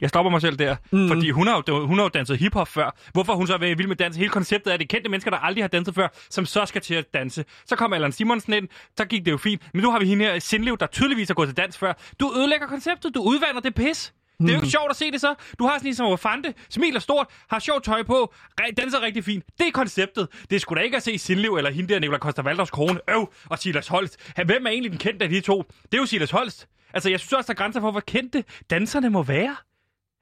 jeg 0.00 0.08
stopper 0.08 0.30
mig 0.30 0.40
selv 0.40 0.56
der, 0.56 0.76
mm. 0.92 0.98
Mhm. 0.98 1.08
fordi 1.08 1.30
hun 1.30 1.46
har, 1.46 1.62
jo, 1.68 1.86
hun 1.86 1.98
har 1.98 2.04
jo 2.04 2.08
danset 2.08 2.38
hiphop 2.38 2.68
før. 2.68 2.96
Hvorfor 3.12 3.32
er 3.32 3.36
hun 3.36 3.46
så 3.46 3.58
været 3.58 3.78
vild 3.78 3.88
med 3.88 3.96
dans? 3.96 4.16
Hele 4.16 4.30
konceptet 4.30 4.70
er, 4.70 4.74
at 4.74 4.80
det 4.80 4.84
er 4.86 4.96
kendte 4.96 5.10
mennesker, 5.10 5.30
der 5.30 5.38
aldrig 5.38 5.64
har 5.64 5.68
danset 5.68 5.94
før, 5.94 6.08
som 6.30 6.46
så 6.46 6.66
skal 6.66 6.80
til 6.80 6.94
at 6.94 7.14
danse. 7.14 7.44
Så 7.66 7.76
kom 7.76 7.92
Allan 7.92 8.12
Simonsen 8.12 8.52
ind, 8.52 8.68
så 8.96 9.04
gik 9.04 9.24
det 9.24 9.30
jo 9.30 9.36
fint. 9.36 9.62
Men 9.74 9.82
nu 9.82 9.90
har 9.90 9.98
vi 9.98 10.06
hende 10.06 10.24
her, 10.24 10.38
Sindlev, 10.38 10.76
der 10.78 10.86
tydeligvis 10.86 11.28
har 11.28 11.34
gået 11.34 11.48
til 11.48 11.56
dans 11.56 11.78
før. 11.78 11.92
Du 12.20 12.32
ødelægger 12.36 12.66
konceptet, 12.66 13.14
du 13.14 13.20
udvander 13.22 13.60
det 13.60 13.74
pis. 13.74 14.12
Det 14.38 14.48
er 14.48 14.52
jo 14.52 14.58
ikke 14.58 14.70
sjovt 14.70 14.90
at 14.90 14.96
se 14.96 15.10
det 15.10 15.20
så. 15.20 15.34
Du 15.58 15.64
har 15.64 15.78
sådan 15.78 15.88
en 15.88 15.94
som 15.94 16.18
Fante, 16.18 16.54
smiler 16.70 17.00
stort, 17.00 17.26
har 17.50 17.58
sjovt 17.58 17.84
tøj 17.84 18.02
på, 18.02 18.34
danser 18.76 19.02
rigtig 19.02 19.24
fint. 19.24 19.44
Det 19.58 19.66
er 19.66 19.70
konceptet. 19.70 20.28
Det 20.50 20.56
er 20.56 20.60
sgu 20.60 20.74
da 20.74 20.80
ikke 20.80 20.96
at 20.96 21.02
se 21.02 21.18
Sindlev 21.18 21.54
eller 21.54 21.70
hende 21.70 21.94
der, 21.94 22.00
Nicolai 22.00 22.18
Costa 22.18 22.42
Valders 22.42 22.70
kone, 22.70 23.00
øv, 23.10 23.32
og 23.50 23.58
Silas 23.58 23.88
Holst. 23.88 24.32
Hvem 24.44 24.66
er 24.66 24.70
egentlig 24.70 24.90
den 24.90 24.98
kendte 24.98 25.24
af 25.24 25.28
de 25.28 25.40
to? 25.40 25.64
Det 25.82 25.94
er 25.94 25.98
jo 25.98 26.06
Silas 26.06 26.30
Holst. 26.30 26.68
Altså, 26.94 27.10
jeg 27.10 27.20
synes 27.20 27.32
også, 27.32 27.46
der 27.46 27.52
er 27.52 27.62
grænser 27.62 27.80
for, 27.80 27.90
hvor 27.90 28.00
kendte 28.00 28.44
danserne 28.70 29.10
må 29.10 29.22
være. 29.22 29.56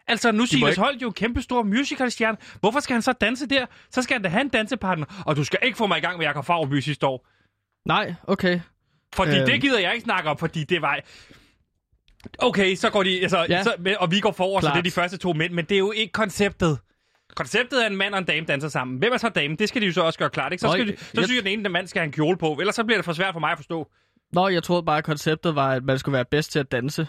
Altså, 0.08 0.32
nu 0.32 0.46
Silas 0.46 0.70
ikke- 0.70 0.81
Holt 0.82 1.02
jo 1.02 1.10
kæmpe 1.10 1.43
stor 1.43 1.62
musicalstjerne. 1.62 2.37
Hvorfor 2.60 2.81
skal 2.81 2.94
han 2.94 3.02
så 3.02 3.12
danse 3.12 3.46
der? 3.46 3.66
Så 3.90 4.02
skal 4.02 4.14
han 4.14 4.22
da 4.22 4.28
have 4.28 4.40
en 4.40 4.49
dansepartner. 4.49 5.22
Og 5.26 5.37
du 5.37 5.44
skal 5.44 5.58
ikke 5.62 5.78
få 5.78 5.87
mig 5.87 5.99
i 5.99 6.00
gang 6.00 6.19
med 6.19 6.26
Jakob 6.26 6.44
Fagerby 6.44 6.81
sidste 6.81 7.06
år. 7.06 7.26
Nej, 7.88 8.14
okay. 8.26 8.60
Fordi 9.14 9.31
øhm. 9.31 9.40
Øhm. 9.40 9.46
det 9.46 9.60
gider 9.60 9.78
jeg 9.78 9.94
ikke 9.94 10.05
snakke 10.05 10.31
om, 10.31 10.38
fordi 10.38 10.64
det 10.64 10.82
var... 10.82 10.99
Okay, 12.38 12.75
så 12.75 12.90
går 12.90 13.02
de... 13.02 13.20
Altså, 13.22 13.46
ja. 13.49 13.62
Så, 13.62 13.75
og 14.00 14.10
vi 14.10 14.20
går 14.20 14.32
så 14.32 14.58
Klart. 14.60 14.75
det 14.75 14.78
er 14.78 14.82
de 14.82 14.90
første 14.90 15.16
to 15.16 15.32
mænd, 15.32 15.52
men 15.52 15.64
det 15.64 15.75
er 15.75 15.78
jo 15.78 15.93
ikke 15.93 16.12
konceptet. 16.12 16.78
Konceptet 17.34 17.81
er, 17.81 17.87
at 17.87 17.93
en 17.93 17.99
mand 17.99 18.14
og 18.14 18.19
en 18.19 18.25
dame 18.25 18.46
danser 18.46 18.69
sammen. 18.69 18.99
Hvem 18.99 19.12
er 19.12 19.16
så 19.16 19.28
dame? 19.28 19.56
Det 19.56 19.69
skal 19.69 19.82
de 19.82 19.87
jo 19.87 19.93
så 19.93 20.02
også 20.02 20.19
gøre 20.19 20.31
klart, 20.31 20.52
ikke? 20.52 20.61
Så, 20.61 20.66
Nå, 20.66 20.72
skal 20.72 20.87
de, 20.87 20.90
jeg- 20.90 20.99
så 20.99 21.06
synes 21.14 21.31
jeg, 21.31 21.38
at 21.38 21.44
den 21.44 21.52
ene 21.61 21.69
mand 21.69 21.87
skal 21.87 22.00
have 22.00 22.06
en 22.06 22.12
kjole 22.12 22.37
på, 22.38 22.52
ellers 22.52 22.75
så 22.75 22.84
bliver 22.84 22.99
det 22.99 23.04
for 23.04 23.12
svært 23.12 23.32
for 23.32 23.40
mig 23.40 23.50
at 23.50 23.58
forstå. 23.58 23.88
Nå, 24.32 24.49
jeg 24.49 24.62
troede 24.62 24.82
bare, 24.82 24.99
at 24.99 25.04
konceptet 25.04 25.54
var, 25.54 25.72
at 25.72 25.84
man 25.84 25.99
skulle 25.99 26.12
være 26.14 26.25
bedst 26.25 26.52
til 26.52 26.58
at 26.58 26.72
danse. 26.72 27.06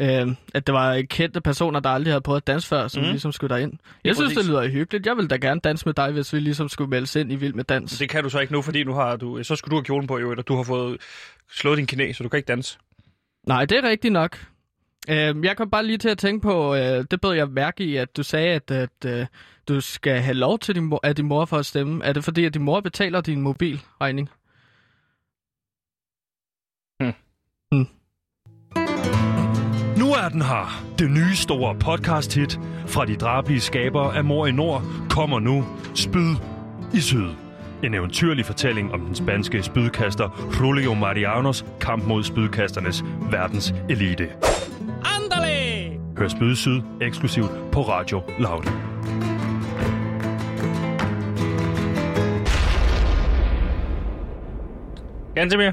Øhm, 0.00 0.36
at 0.54 0.66
det 0.66 0.72
var 0.72 1.02
kendte 1.10 1.40
personer, 1.40 1.80
der 1.80 1.90
aldrig 1.90 2.12
havde 2.12 2.20
prøvet 2.20 2.40
at 2.40 2.46
danse 2.46 2.68
før, 2.68 2.88
som 2.88 3.02
mm. 3.02 3.08
ligesom 3.08 3.32
skulle 3.32 3.54
derind. 3.54 3.72
Jeg 4.04 4.14
synes, 4.14 4.28
præcis. 4.28 4.38
det 4.38 4.46
lyder 4.46 4.68
hyggeligt. 4.68 5.06
Jeg 5.06 5.16
vil 5.16 5.30
da 5.30 5.36
gerne 5.36 5.60
danse 5.60 5.86
med 5.86 5.94
dig, 5.94 6.12
hvis 6.12 6.32
vi 6.32 6.40
ligesom 6.40 6.68
skulle 6.68 6.90
meldes 6.90 7.16
ind 7.16 7.32
i 7.32 7.36
Vild 7.36 7.54
med 7.54 7.64
Dans. 7.64 7.98
Det 7.98 8.08
kan 8.08 8.22
du 8.22 8.30
så 8.30 8.38
ikke 8.38 8.52
nu, 8.52 8.62
fordi 8.62 8.84
nu 8.84 8.92
har 8.92 9.16
du... 9.16 9.42
Så 9.42 9.56
skulle 9.56 9.70
du 9.70 9.76
have 9.76 9.84
kjolen 9.84 10.06
på, 10.06 10.18
jo, 10.18 10.30
eller 10.30 10.42
du 10.42 10.56
har 10.56 10.62
fået 10.62 11.00
slået 11.50 11.78
din 11.78 11.86
knæ, 11.86 12.12
så 12.12 12.22
du 12.22 12.28
kan 12.28 12.36
ikke 12.36 12.46
danse. 12.46 12.78
Nej, 13.46 13.64
det 13.64 13.78
er 13.78 13.88
rigtigt 13.88 14.12
nok. 14.12 14.46
Øhm, 15.10 15.44
jeg 15.44 15.56
kom 15.56 15.70
bare 15.70 15.86
lige 15.86 15.98
til 15.98 16.08
at 16.08 16.18
tænke 16.18 16.42
på, 16.42 16.74
øh, 16.74 17.04
det 17.10 17.20
bød 17.20 17.34
jeg 17.34 17.48
mærke 17.48 17.84
i, 17.84 17.96
at 17.96 18.16
du 18.16 18.22
sagde, 18.22 18.48
at, 18.48 18.70
at 18.70 19.04
øh, 19.06 19.26
du 19.68 19.80
skal 19.80 20.20
have 20.20 20.34
lov 20.34 20.58
til 20.58 20.74
din 20.74 20.84
mor, 20.84 21.00
af 21.02 21.16
din 21.16 21.26
mor 21.26 21.44
for 21.44 21.56
at 21.56 21.66
stemme. 21.66 22.04
Er 22.04 22.12
det 22.12 22.24
fordi, 22.24 22.44
at 22.44 22.54
din 22.54 22.62
mor 22.62 22.80
betaler 22.80 23.20
din 23.20 23.40
mobilregning? 23.40 24.30
Nu 29.98 30.12
er 30.12 30.28
den 30.28 30.42
her. 30.42 30.84
Det 30.98 31.10
nye 31.10 31.34
store 31.36 31.74
podcast-hit 31.74 32.60
fra 32.86 33.04
de 33.04 33.16
drablige 33.16 33.60
skabere 33.60 34.16
af 34.16 34.24
Mor 34.24 34.46
i 34.46 34.52
Nord 34.52 34.82
kommer 35.10 35.38
nu. 35.38 35.64
Spyd 35.94 36.34
i 36.94 37.00
Syd. 37.00 37.28
En 37.82 37.94
eventyrlig 37.94 38.46
fortælling 38.46 38.92
om 38.92 39.00
den 39.00 39.14
spanske 39.14 39.62
spydkaster 39.62 40.54
Julio 40.60 40.94
Marianos 40.94 41.64
kamp 41.80 42.04
mod 42.04 42.24
spydkasternes 42.24 43.04
verdens 43.30 43.74
elite. 43.88 44.28
Andale! 45.16 46.00
Hør 46.18 46.28
Spyd 46.28 46.52
i 46.52 46.56
Syd 46.56 46.80
eksklusivt 47.00 47.50
på 47.72 47.80
Radio 47.82 48.22
Loud. 48.38 48.62
Gantemir. 55.34 55.72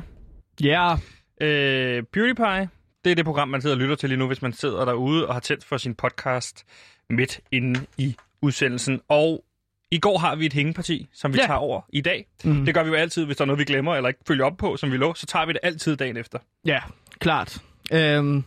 Ja, 0.63 0.95
Øh, 1.41 2.03
PewDiePie, 2.13 2.69
det 3.03 3.12
er 3.12 3.15
det 3.15 3.25
program, 3.25 3.48
man 3.48 3.62
sidder 3.62 3.75
og 3.75 3.80
lytter 3.81 3.95
til 3.95 4.09
lige 4.09 4.19
nu, 4.19 4.27
hvis 4.27 4.42
man 4.42 4.53
sidder 4.53 4.86
derude 4.86 5.27
og 5.27 5.33
har 5.36 5.39
tændt 5.39 5.63
for 5.65 5.77
sin 5.77 5.95
podcast 5.95 6.65
midt 7.09 7.39
inde 7.51 7.86
i 7.98 8.15
udsendelsen. 8.42 9.01
Og 9.07 9.44
i 9.92 10.00
går 10.00 10.18
har 10.18 10.36
vi 10.36 10.45
et 10.45 10.53
hængeparti, 10.53 11.09
som 11.13 11.33
vi 11.33 11.38
Ja. 11.39 11.45
tager 11.45 11.57
over 11.57 11.81
i 11.89 12.01
dag. 12.01 12.27
Mm. 12.44 12.65
Det 12.65 12.74
gør 12.74 12.83
vi 12.83 12.89
jo 12.89 12.95
altid, 12.95 13.25
hvis 13.25 13.38
der 13.38 13.44
er 13.44 13.45
noget, 13.45 13.59
vi 13.59 13.65
glemmer 13.65 13.95
eller 13.95 14.07
ikke 14.07 14.19
følger 14.27 14.45
op 14.45 14.57
på, 14.57 14.77
som 14.77 14.92
vi 14.92 14.98
lå, 14.98 15.13
så 15.13 15.25
tager 15.25 15.45
vi 15.45 15.53
det 15.53 15.59
altid 15.63 15.95
dagen 15.98 16.18
efter. 16.18 16.39
ja, 16.65 16.80
klart. 17.19 17.57
Øhm, 17.94 18.44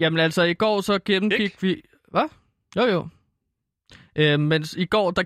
jamen 0.00 0.20
altså, 0.20 0.42
i 0.42 0.54
går 0.54 0.80
så 0.80 0.98
gennemgik 1.04 1.40
Ikke? 1.40 1.56
vi... 1.60 1.82
Hvad? 2.10 2.28
Jo, 2.76 2.82
jo. 2.86 3.08
Øhm, 4.16 4.42
men 4.42 4.64
i 4.76 4.84
går, 4.84 5.10
der, 5.10 5.22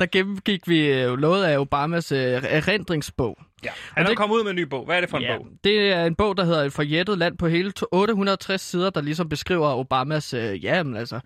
der 0.00 0.06
gennemgik 0.06 0.68
vi 0.68 0.86
øh, 0.92 1.18
noget 1.18 1.44
af 1.44 1.58
Obamas 1.58 2.12
øh, 2.12 2.18
erindringsbog. 2.44 3.38
Ja. 3.64 3.70
Han 3.96 4.06
er 4.06 4.14
kommet 4.14 4.36
ud 4.36 4.42
med 4.42 4.50
en 4.50 4.56
ny 4.56 4.62
bog. 4.62 4.84
Hvad 4.84 4.96
er 4.96 5.00
det 5.00 5.10
for 5.10 5.16
en 5.16 5.22
Ja, 5.24 5.36
bog? 5.36 5.46
det 5.64 5.92
er 5.92 6.04
en 6.04 6.14
bog, 6.14 6.36
der 6.36 6.44
hedder 6.44 6.62
Et 6.64 6.72
forjættet 6.72 7.18
land 7.18 7.38
på 7.38 7.48
hele 7.48 7.72
to- 7.72 7.86
860 7.92 8.60
sider, 8.62 8.90
der 8.90 9.00
ligesom 9.00 9.28
beskriver 9.28 9.68
Obamas 9.68 10.34
øh, 10.34 10.64
ja, 10.64 10.82
men 10.82 10.96
altså, 10.96 11.20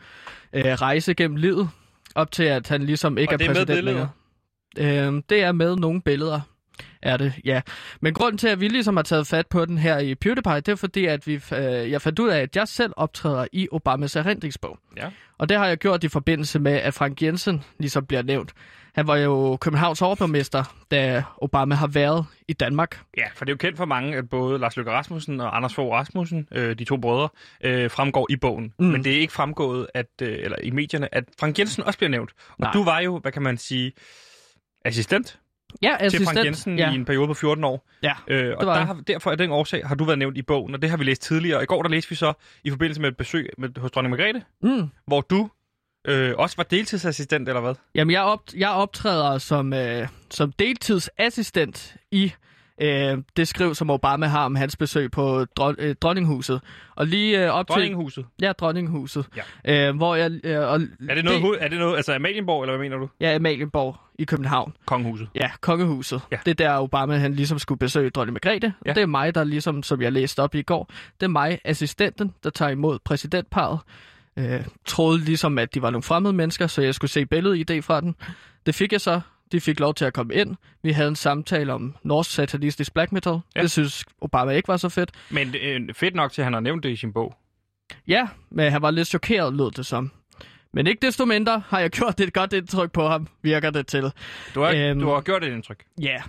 øh, 0.52 0.64
rejse 0.64 1.14
gennem 1.14 1.36
livet, 1.36 1.70
op 2.14 2.32
til 2.32 2.44
at 2.44 2.68
han 2.68 2.82
ligesom 2.82 3.18
ikke 3.18 3.34
Og 3.34 3.40
er 3.42 3.46
præsident 3.46 3.84
længere. 3.84 4.08
Øhm, 4.78 5.22
det 5.22 5.42
er 5.42 5.52
med 5.52 5.76
nogle 5.76 6.02
billeder, 6.02 6.40
er 7.04 7.16
det, 7.16 7.32
ja. 7.44 7.60
Men 8.00 8.14
grunden 8.14 8.38
til, 8.38 8.48
at 8.48 8.60
vi 8.60 8.68
ligesom 8.68 8.96
har 8.96 9.02
taget 9.02 9.26
fat 9.26 9.46
på 9.46 9.64
den 9.64 9.78
her 9.78 9.98
i 9.98 10.14
PewDiePie, 10.14 10.56
det 10.56 10.68
er 10.68 10.76
fordi, 10.76 11.06
at 11.06 11.26
vi, 11.26 11.34
øh, 11.34 11.90
jeg 11.90 12.02
fandt 12.02 12.18
ud 12.18 12.28
af, 12.28 12.40
at 12.40 12.56
jeg 12.56 12.68
selv 12.68 12.92
optræder 12.96 13.46
i 13.52 13.68
Obamas 13.72 14.16
erindringsbog. 14.16 14.78
Ja. 14.96 15.10
Og 15.38 15.48
det 15.48 15.56
har 15.56 15.66
jeg 15.66 15.78
gjort 15.78 16.04
i 16.04 16.08
forbindelse 16.08 16.58
med, 16.58 16.72
at 16.72 16.94
Frank 16.94 17.22
Jensen 17.22 17.64
ligesom 17.78 18.06
bliver 18.06 18.22
nævnt. 18.22 18.52
Han 18.94 19.06
var 19.06 19.16
jo 19.16 19.56
Københavns 19.56 20.02
overborgmester, 20.02 20.74
da 20.90 21.22
Obama 21.38 21.74
har 21.74 21.86
været 21.86 22.26
i 22.48 22.52
Danmark. 22.52 23.00
Ja, 23.16 23.24
for 23.34 23.44
det 23.44 23.50
er 23.50 23.54
jo 23.54 23.56
kendt 23.56 23.76
for 23.76 23.84
mange, 23.84 24.16
at 24.16 24.28
både 24.28 24.58
Lars 24.58 24.76
Løkke 24.76 24.92
Rasmussen 24.92 25.40
og 25.40 25.56
Anders 25.56 25.74
Fogh 25.74 25.92
Rasmussen, 25.92 26.48
øh, 26.52 26.78
de 26.78 26.84
to 26.84 26.96
brødre, 26.96 27.28
øh, 27.64 27.90
fremgår 27.90 28.26
i 28.30 28.36
bogen. 28.36 28.72
Mm. 28.78 28.86
Men 28.86 29.04
det 29.04 29.12
er 29.12 29.20
ikke 29.20 29.32
fremgået 29.32 29.86
at, 29.94 30.06
øh, 30.22 30.38
eller 30.42 30.56
i 30.62 30.70
medierne, 30.70 31.14
at 31.14 31.24
Frank 31.40 31.58
Jensen 31.58 31.82
også 31.82 31.98
bliver 31.98 32.10
nævnt. 32.10 32.30
Og 32.48 32.56
Nej. 32.58 32.72
du 32.72 32.84
var 32.84 33.00
jo, 33.00 33.18
hvad 33.18 33.32
kan 33.32 33.42
man 33.42 33.58
sige, 33.58 33.92
assistent 34.84 35.38
Ja, 35.82 35.96
til 35.98 36.06
assistent. 36.06 36.28
Frank 36.36 36.46
Jensen 36.46 36.78
ja. 36.78 36.92
i 36.92 36.94
en 36.94 37.04
periode 37.04 37.26
på 37.26 37.34
14 37.34 37.64
år. 37.64 37.88
Ja, 38.02 38.12
Øh, 38.28 38.54
og 38.58 38.66
der 38.66 38.74
jeg. 38.74 38.86
har, 38.86 38.94
derfor 39.06 39.30
af 39.30 39.38
den 39.38 39.50
årsag 39.50 39.86
har 39.86 39.94
du 39.94 40.04
været 40.04 40.18
nævnt 40.18 40.36
i 40.38 40.42
bogen, 40.42 40.74
og 40.74 40.82
det 40.82 40.90
har 40.90 40.96
vi 40.96 41.04
læst 41.04 41.22
tidligere. 41.22 41.62
I 41.62 41.66
går 41.66 41.82
der 41.82 41.88
læste 41.90 42.10
vi 42.10 42.14
så 42.16 42.32
i 42.64 42.70
forbindelse 42.70 43.00
med 43.00 43.08
et 43.08 43.16
besøg 43.16 43.48
med, 43.58 43.68
hos 43.80 43.90
dronning 43.90 44.10
Margrethe, 44.16 44.42
Mm. 44.62 44.88
hvor 45.06 45.20
du 45.20 45.50
øh, 46.08 46.32
også 46.38 46.56
var 46.56 46.64
deltidsassistent, 46.64 47.48
eller 47.48 47.60
hvad? 47.60 47.74
Jamen, 47.94 48.12
jeg, 48.12 48.22
op, 48.22 48.40
jeg 48.56 48.70
optræder 48.70 49.38
som, 49.38 49.72
øh, 49.72 50.08
som 50.30 50.52
deltidsassistent 50.52 51.96
i 52.10 52.32
øh, 52.80 53.18
det 53.36 53.48
skriv, 53.48 53.74
som 53.74 53.90
Obama 53.90 54.26
har 54.26 54.44
om 54.44 54.54
hans 54.54 54.76
besøg 54.76 55.10
på 55.10 55.44
dron, 55.56 55.74
øh, 55.78 55.94
dronninghuset. 55.94 56.60
Og 56.96 57.06
lige 57.06 57.44
øh, 57.44 57.50
op 57.50 57.68
Dronninghuset. 57.68 58.24
til... 58.38 58.46
Ja, 58.46 58.52
dronninghuset. 58.52 59.26
Ja. 59.66 59.88
Øh, 59.88 59.96
hvor 59.96 60.14
jeg... 60.14 60.30
Øh, 60.44 60.58
og 60.60 60.80
Er 61.08 61.14
det 61.14 61.24
noget, 61.24 61.42
det... 61.42 61.64
er 61.64 61.68
det 61.68 61.78
noget, 61.78 61.96
altså 61.96 62.14
Amalienborg, 62.14 62.62
eller 62.62 62.76
hvad 62.76 62.84
mener 62.84 62.96
du? 62.96 63.08
Ja, 63.20 63.34
Amalienborg 63.34 63.96
i 64.18 64.24
København. 64.24 64.72
Kongehuset. 64.86 65.28
Ja, 65.34 65.50
kongehuset. 65.60 66.22
Ja. 66.32 66.36
Det 66.44 66.50
er 66.60 66.68
der 66.68 66.78
Obama 66.80 67.16
han 67.16 67.34
ligesom 67.34 67.58
skulle 67.58 67.78
besøge 67.78 68.10
dronning 68.10 68.32
Margrethe. 68.32 68.74
Ja. 68.86 68.92
Det 68.92 69.02
er 69.02 69.06
mig, 69.06 69.34
der 69.34 69.44
ligesom, 69.44 69.82
som 69.82 70.02
jeg 70.02 70.12
læste 70.12 70.40
op 70.40 70.54
i 70.54 70.62
går, 70.62 70.90
det 71.20 71.26
er 71.26 71.30
mig, 71.30 71.58
assistenten, 71.64 72.34
der 72.44 72.50
tager 72.50 72.70
imod 72.70 72.98
præsidentparet. 73.04 73.78
Øh, 74.36 74.64
troede 74.86 75.18
ligesom, 75.18 75.58
at 75.58 75.74
de 75.74 75.82
var 75.82 75.90
nogle 75.90 76.02
fremmede 76.02 76.34
mennesker, 76.34 76.66
så 76.66 76.82
jeg 76.82 76.94
skulle 76.94 77.10
se 77.10 77.26
billedet 77.26 77.70
i 77.70 77.80
fra 77.80 78.00
den. 78.00 78.14
Det 78.66 78.74
fik 78.74 78.92
jeg 78.92 79.00
så. 79.00 79.20
De 79.52 79.60
fik 79.60 79.80
lov 79.80 79.94
til 79.94 80.04
at 80.04 80.12
komme 80.12 80.34
ind. 80.34 80.56
Vi 80.82 80.92
havde 80.92 81.08
en 81.08 81.16
samtale 81.16 81.72
om 81.72 81.94
norsk 82.02 82.30
satanistisk 82.30 82.94
black 82.94 83.12
metal. 83.12 83.38
Ja. 83.56 83.62
Det 83.62 83.70
synes 83.70 84.04
Obama 84.20 84.52
ikke 84.52 84.68
var 84.68 84.76
så 84.76 84.88
fedt. 84.88 85.10
Men 85.30 85.54
øh, 85.62 85.94
fedt 85.94 86.14
nok 86.14 86.32
til, 86.32 86.42
at 86.42 86.46
han 86.46 86.52
har 86.52 86.60
nævnt 86.60 86.82
det 86.82 86.90
i 86.90 86.96
sin 86.96 87.12
bog. 87.12 87.34
Ja, 88.08 88.28
men 88.50 88.72
han 88.72 88.82
var 88.82 88.90
lidt 88.90 89.08
chokeret, 89.08 89.54
lød 89.54 89.70
det 89.70 89.86
som. 89.86 90.12
Men 90.74 90.86
ikke 90.86 91.06
desto 91.06 91.24
mindre 91.24 91.62
har 91.68 91.80
jeg 91.80 91.90
gjort 91.90 92.20
et 92.20 92.32
godt 92.32 92.52
indtryk 92.52 92.92
på 92.92 93.08
ham, 93.08 93.26
virker 93.42 93.70
det 93.70 93.86
til. 93.86 94.12
Du 94.54 94.60
har, 94.62 94.72
øhm, 94.76 95.00
du 95.00 95.08
har 95.10 95.20
gjort 95.20 95.44
et 95.44 95.52
indtryk. 95.52 95.84
Ja, 96.00 96.08
yeah. 96.08 96.22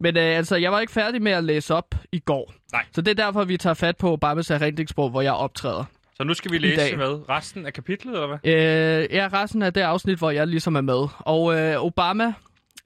men 0.00 0.16
øh, 0.16 0.22
altså, 0.22 0.56
jeg 0.56 0.72
var 0.72 0.80
ikke 0.80 0.92
færdig 0.92 1.22
med 1.22 1.32
at 1.32 1.44
læse 1.44 1.74
op 1.74 1.94
i 2.12 2.18
går. 2.18 2.52
Nej. 2.72 2.84
Så 2.92 3.00
det 3.00 3.20
er 3.20 3.24
derfor, 3.24 3.44
vi 3.44 3.56
tager 3.56 3.74
fat 3.74 3.96
på 3.96 4.12
Obamas 4.12 4.50
erindringsbog, 4.50 5.10
hvor 5.10 5.22
jeg 5.22 5.32
optræder. 5.32 5.84
Så 6.14 6.24
nu 6.24 6.34
skal 6.34 6.52
vi 6.52 6.58
læse 6.58 6.96
hvad? 6.96 7.28
Resten 7.28 7.66
af 7.66 7.72
kapitlet, 7.72 8.14
eller 8.14 8.26
hvad? 8.26 8.38
Øh, 8.44 9.08
ja, 9.14 9.28
resten 9.32 9.62
af 9.62 9.72
det 9.72 9.80
afsnit, 9.80 10.18
hvor 10.18 10.30
jeg 10.30 10.46
ligesom 10.46 10.76
er 10.76 10.80
med. 10.80 11.08
Og 11.18 11.58
øh, 11.58 11.84
Obama 11.84 12.32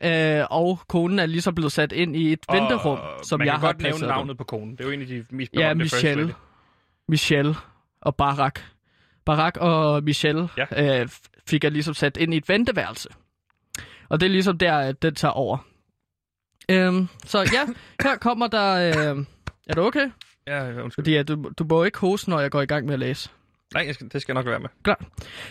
øh, 0.04 0.44
og 0.50 0.80
konen 0.88 1.18
er 1.18 1.26
ligesom 1.26 1.54
blevet 1.54 1.72
sat 1.72 1.92
ind 1.92 2.16
i 2.16 2.32
et 2.32 2.40
venterum, 2.52 2.98
som 3.22 3.38
man 3.38 3.46
jeg 3.46 3.52
kan 3.52 3.60
har 3.60 3.66
godt 3.66 3.82
nævne 3.82 4.06
navnet 4.06 4.38
på 4.38 4.44
konen. 4.44 4.72
Det 4.72 4.80
er 4.80 4.84
jo 4.84 4.90
en 4.90 5.00
af 5.00 5.06
de 5.06 5.24
mest 5.30 5.52
Ja, 5.54 5.74
Michelle. 5.74 6.34
Michelle 7.08 7.54
og 8.00 8.16
Barack. 8.16 8.64
Barack 9.36 9.56
og 9.56 10.04
Michelle 10.04 10.48
Ja. 10.56 11.00
øh, 11.02 11.08
fik 11.48 11.64
jeg 11.64 11.72
ligesom 11.72 11.94
sat 11.94 12.16
ind 12.16 12.34
i 12.34 12.36
et 12.36 12.48
venteværelse. 12.48 13.08
Og 14.08 14.20
det 14.20 14.26
er 14.26 14.30
ligesom 14.30 14.58
der, 14.58 14.78
at 14.78 15.02
den 15.02 15.14
tager 15.14 15.32
over. 15.32 15.58
Øhm, 16.70 17.08
så 17.24 17.38
ja, 17.38 17.66
her 18.08 18.16
kommer 18.16 18.46
der... 18.46 18.74
Øh, 18.74 19.24
er 19.68 19.74
du 19.74 19.82
okay? 19.82 20.10
Ja, 20.46 20.66
undskyld. 20.82 20.90
Fordi 20.92 21.14
at 21.14 21.28
du, 21.28 21.50
du 21.58 21.64
må 21.64 21.84
ikke 21.84 21.98
hoste, 21.98 22.30
når 22.30 22.40
jeg 22.40 22.50
går 22.50 22.60
i 22.62 22.66
gang 22.66 22.86
med 22.86 22.92
at 22.94 22.98
læse. 23.00 23.28
Nej, 23.74 23.84
jeg 23.86 23.94
skal, 23.94 24.08
det 24.12 24.22
skal 24.22 24.32
jeg 24.34 24.42
nok 24.44 24.50
være 24.50 24.60
med. 24.60 24.94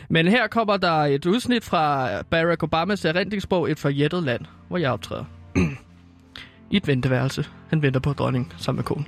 Men 0.10 0.28
her 0.28 0.48
kommer 0.48 0.78
der 0.78 0.94
et 0.94 1.26
udsnit 1.26 1.64
fra 1.64 2.10
Barack 2.22 2.64
Obamas 2.64 3.06
erindringsbog 3.06 3.72
Et 3.72 3.80
forjættet 3.80 4.24
land, 4.24 4.46
hvor 4.68 4.78
jeg 4.78 4.92
optræder. 4.92 5.26
I 6.72 6.78
et 6.78 6.88
venteværelse. 6.88 7.46
Han 7.70 7.82
venter 7.82 8.00
på 8.00 8.14
dronningen 8.14 8.52
sammen 8.58 8.78
med 8.78 8.84
konen. 8.84 9.08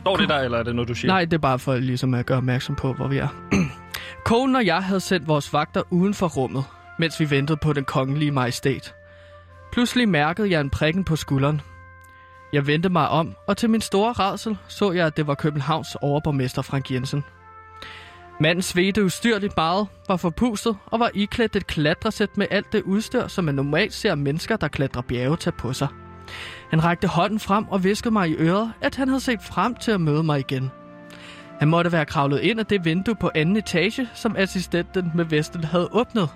Står 0.00 0.16
det 0.16 0.28
der, 0.28 0.38
eller 0.38 0.58
er 0.58 0.62
det 0.62 0.74
noget, 0.74 0.88
du 0.88 0.94
siger? 0.94 1.12
Nej, 1.12 1.24
det 1.24 1.32
er 1.32 1.38
bare 1.38 1.58
for 1.58 1.76
ligesom 1.76 2.14
at 2.14 2.26
gøre 2.26 2.38
opmærksom 2.38 2.76
på, 2.76 2.92
hvor 2.92 3.08
vi 3.08 3.16
er. 3.18 3.28
Konen 4.24 4.56
og 4.56 4.66
jeg 4.66 4.82
havde 4.82 5.00
sendt 5.00 5.28
vores 5.28 5.52
vagter 5.52 5.82
uden 5.90 6.14
for 6.14 6.28
rummet, 6.28 6.64
mens 6.98 7.20
vi 7.20 7.30
ventede 7.30 7.58
på 7.62 7.72
den 7.72 7.84
kongelige 7.84 8.30
majestæt. 8.30 8.94
Pludselig 9.72 10.08
mærkede 10.08 10.50
jeg 10.50 10.60
en 10.60 10.70
prikken 10.70 11.04
på 11.04 11.16
skulderen. 11.16 11.60
Jeg 12.52 12.66
vendte 12.66 12.88
mig 12.88 13.08
om, 13.08 13.34
og 13.46 13.56
til 13.56 13.70
min 13.70 13.80
store 13.80 14.12
rædsel 14.12 14.58
så 14.68 14.92
jeg, 14.92 15.06
at 15.06 15.16
det 15.16 15.26
var 15.26 15.34
Københavns 15.34 15.94
overborgmester 15.94 16.62
Frank 16.62 16.90
Jensen. 16.90 17.24
Manden 18.40 18.62
svedte 18.62 19.04
ustyrligt 19.04 19.56
meget, 19.56 19.86
var 20.08 20.16
forpustet 20.16 20.76
og 20.86 21.00
var 21.00 21.10
iklædt 21.14 21.56
et 21.56 21.66
klatresæt 21.66 22.36
med 22.36 22.46
alt 22.50 22.72
det 22.72 22.82
udstyr, 22.82 23.26
som 23.26 23.44
man 23.44 23.54
normalt 23.54 23.92
ser 23.92 24.14
mennesker, 24.14 24.56
der 24.56 24.68
klatrer 24.68 25.02
bjerge, 25.02 25.36
tage 25.36 25.56
på 25.58 25.72
sig. 25.72 25.88
Han 26.70 26.84
rakte 26.84 27.08
hånden 27.08 27.40
frem 27.40 27.68
og 27.68 27.84
viskede 27.84 28.12
mig 28.12 28.28
i 28.28 28.34
øret, 28.34 28.72
at 28.80 28.96
han 28.96 29.08
havde 29.08 29.20
set 29.20 29.42
frem 29.42 29.74
til 29.74 29.90
at 29.90 30.00
møde 30.00 30.22
mig 30.22 30.38
igen. 30.38 30.70
Han 31.58 31.68
måtte 31.68 31.92
være 31.92 32.04
kravlet 32.04 32.40
ind 32.40 32.60
af 32.60 32.66
det 32.66 32.84
vindue 32.84 33.14
på 33.14 33.30
anden 33.34 33.56
etage, 33.56 34.08
som 34.14 34.36
assistenten 34.36 35.12
med 35.14 35.24
vesten 35.24 35.64
havde 35.64 35.88
åbnet. 35.92 36.28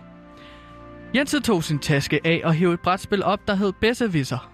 Jensen 1.15 1.43
tog 1.43 1.65
sin 1.65 1.79
taske 1.79 2.21
af 2.25 2.41
og 2.45 2.55
hævde 2.55 2.75
et 2.75 2.81
brætspil 2.81 3.25
op, 3.25 3.49
der 3.49 3.55
hed 3.55 3.73
Besserwisser. 3.81 4.51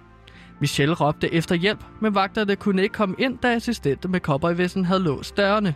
Michelle 0.60 0.94
råbte 0.94 1.34
efter 1.34 1.54
hjælp, 1.54 1.84
men 2.00 2.14
vagterne 2.14 2.56
kunne 2.56 2.82
ikke 2.82 2.92
komme 2.92 3.14
ind, 3.18 3.38
da 3.38 3.54
assistenten 3.54 4.10
med 4.12 4.20
kopper 4.20 4.50
i 4.50 4.58
vesten 4.58 4.84
havde 4.84 5.02
låst 5.02 5.37
dørene. 5.37 5.75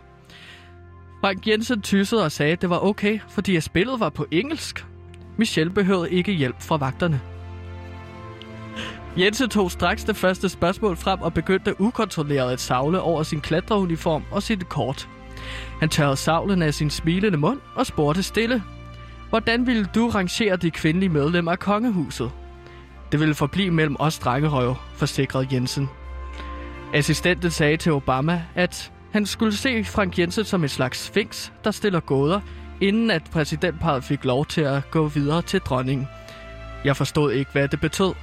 Frank 1.21 1.47
Jensen 1.47 1.81
tyssede 1.81 2.25
og 2.25 2.31
sagde, 2.31 2.51
at 2.51 2.61
det 2.61 2.69
var 2.69 2.85
okay, 2.85 3.19
fordi 3.29 3.55
at 3.55 3.63
spillet 3.63 3.99
var 3.99 4.09
på 4.09 4.25
engelsk. 4.31 4.85
Michelle 5.37 5.73
behøvede 5.73 6.11
ikke 6.11 6.31
hjælp 6.31 6.61
fra 6.61 6.77
vagterne. 6.77 7.21
Jense 9.17 9.47
tog 9.47 9.71
straks 9.71 10.03
det 10.03 10.15
første 10.15 10.49
spørgsmål 10.49 10.97
frem 10.97 11.21
og 11.21 11.33
begyndte 11.33 11.81
ukontrolleret 11.81 12.53
at 12.53 12.59
savle 12.59 13.01
over 13.01 13.23
sin 13.23 13.41
klatreuniform 13.41 14.23
og 14.31 14.43
sit 14.43 14.69
kort. 14.69 15.09
Han 15.79 15.89
tørrede 15.89 16.15
savlen 16.15 16.61
af 16.61 16.73
sin 16.73 16.89
smilende 16.89 17.37
mund 17.37 17.59
og 17.75 17.85
spurgte 17.85 18.23
stille. 18.23 18.63
Hvordan 19.29 19.67
ville 19.67 19.85
du 19.95 20.09
rangere 20.09 20.55
de 20.55 20.71
kvindelige 20.71 21.09
medlemmer 21.09 21.51
af 21.51 21.59
kongehuset? 21.59 22.31
Det 23.11 23.19
ville 23.19 23.35
forblive 23.35 23.71
mellem 23.71 23.95
os 23.99 24.19
drengerøve, 24.19 24.75
forsikrede 24.93 25.47
Jensen. 25.51 25.89
Assistenten 26.93 27.51
sagde 27.51 27.77
til 27.77 27.91
Obama, 27.91 28.43
at 28.55 28.91
han 29.11 29.25
skulle 29.25 29.55
se 29.55 29.83
Frank 29.83 30.19
Jensen 30.19 30.45
som 30.45 30.63
en 30.63 30.69
slags 30.69 31.05
sphinx, 31.05 31.51
der 31.63 31.71
stiller 31.71 31.99
gåder, 31.99 32.39
inden 32.81 33.11
at 33.11 33.23
præsidentparet 33.31 34.03
fik 34.03 34.25
lov 34.25 34.45
til 34.45 34.61
at 34.61 34.91
gå 34.91 35.07
videre 35.07 35.41
til 35.41 35.59
dronningen. 35.59 36.07
Jeg 36.85 36.97
forstod 36.97 37.31
ikke, 37.31 37.51
hvad 37.51 37.67
det 37.67 37.79
betød. 37.79 38.13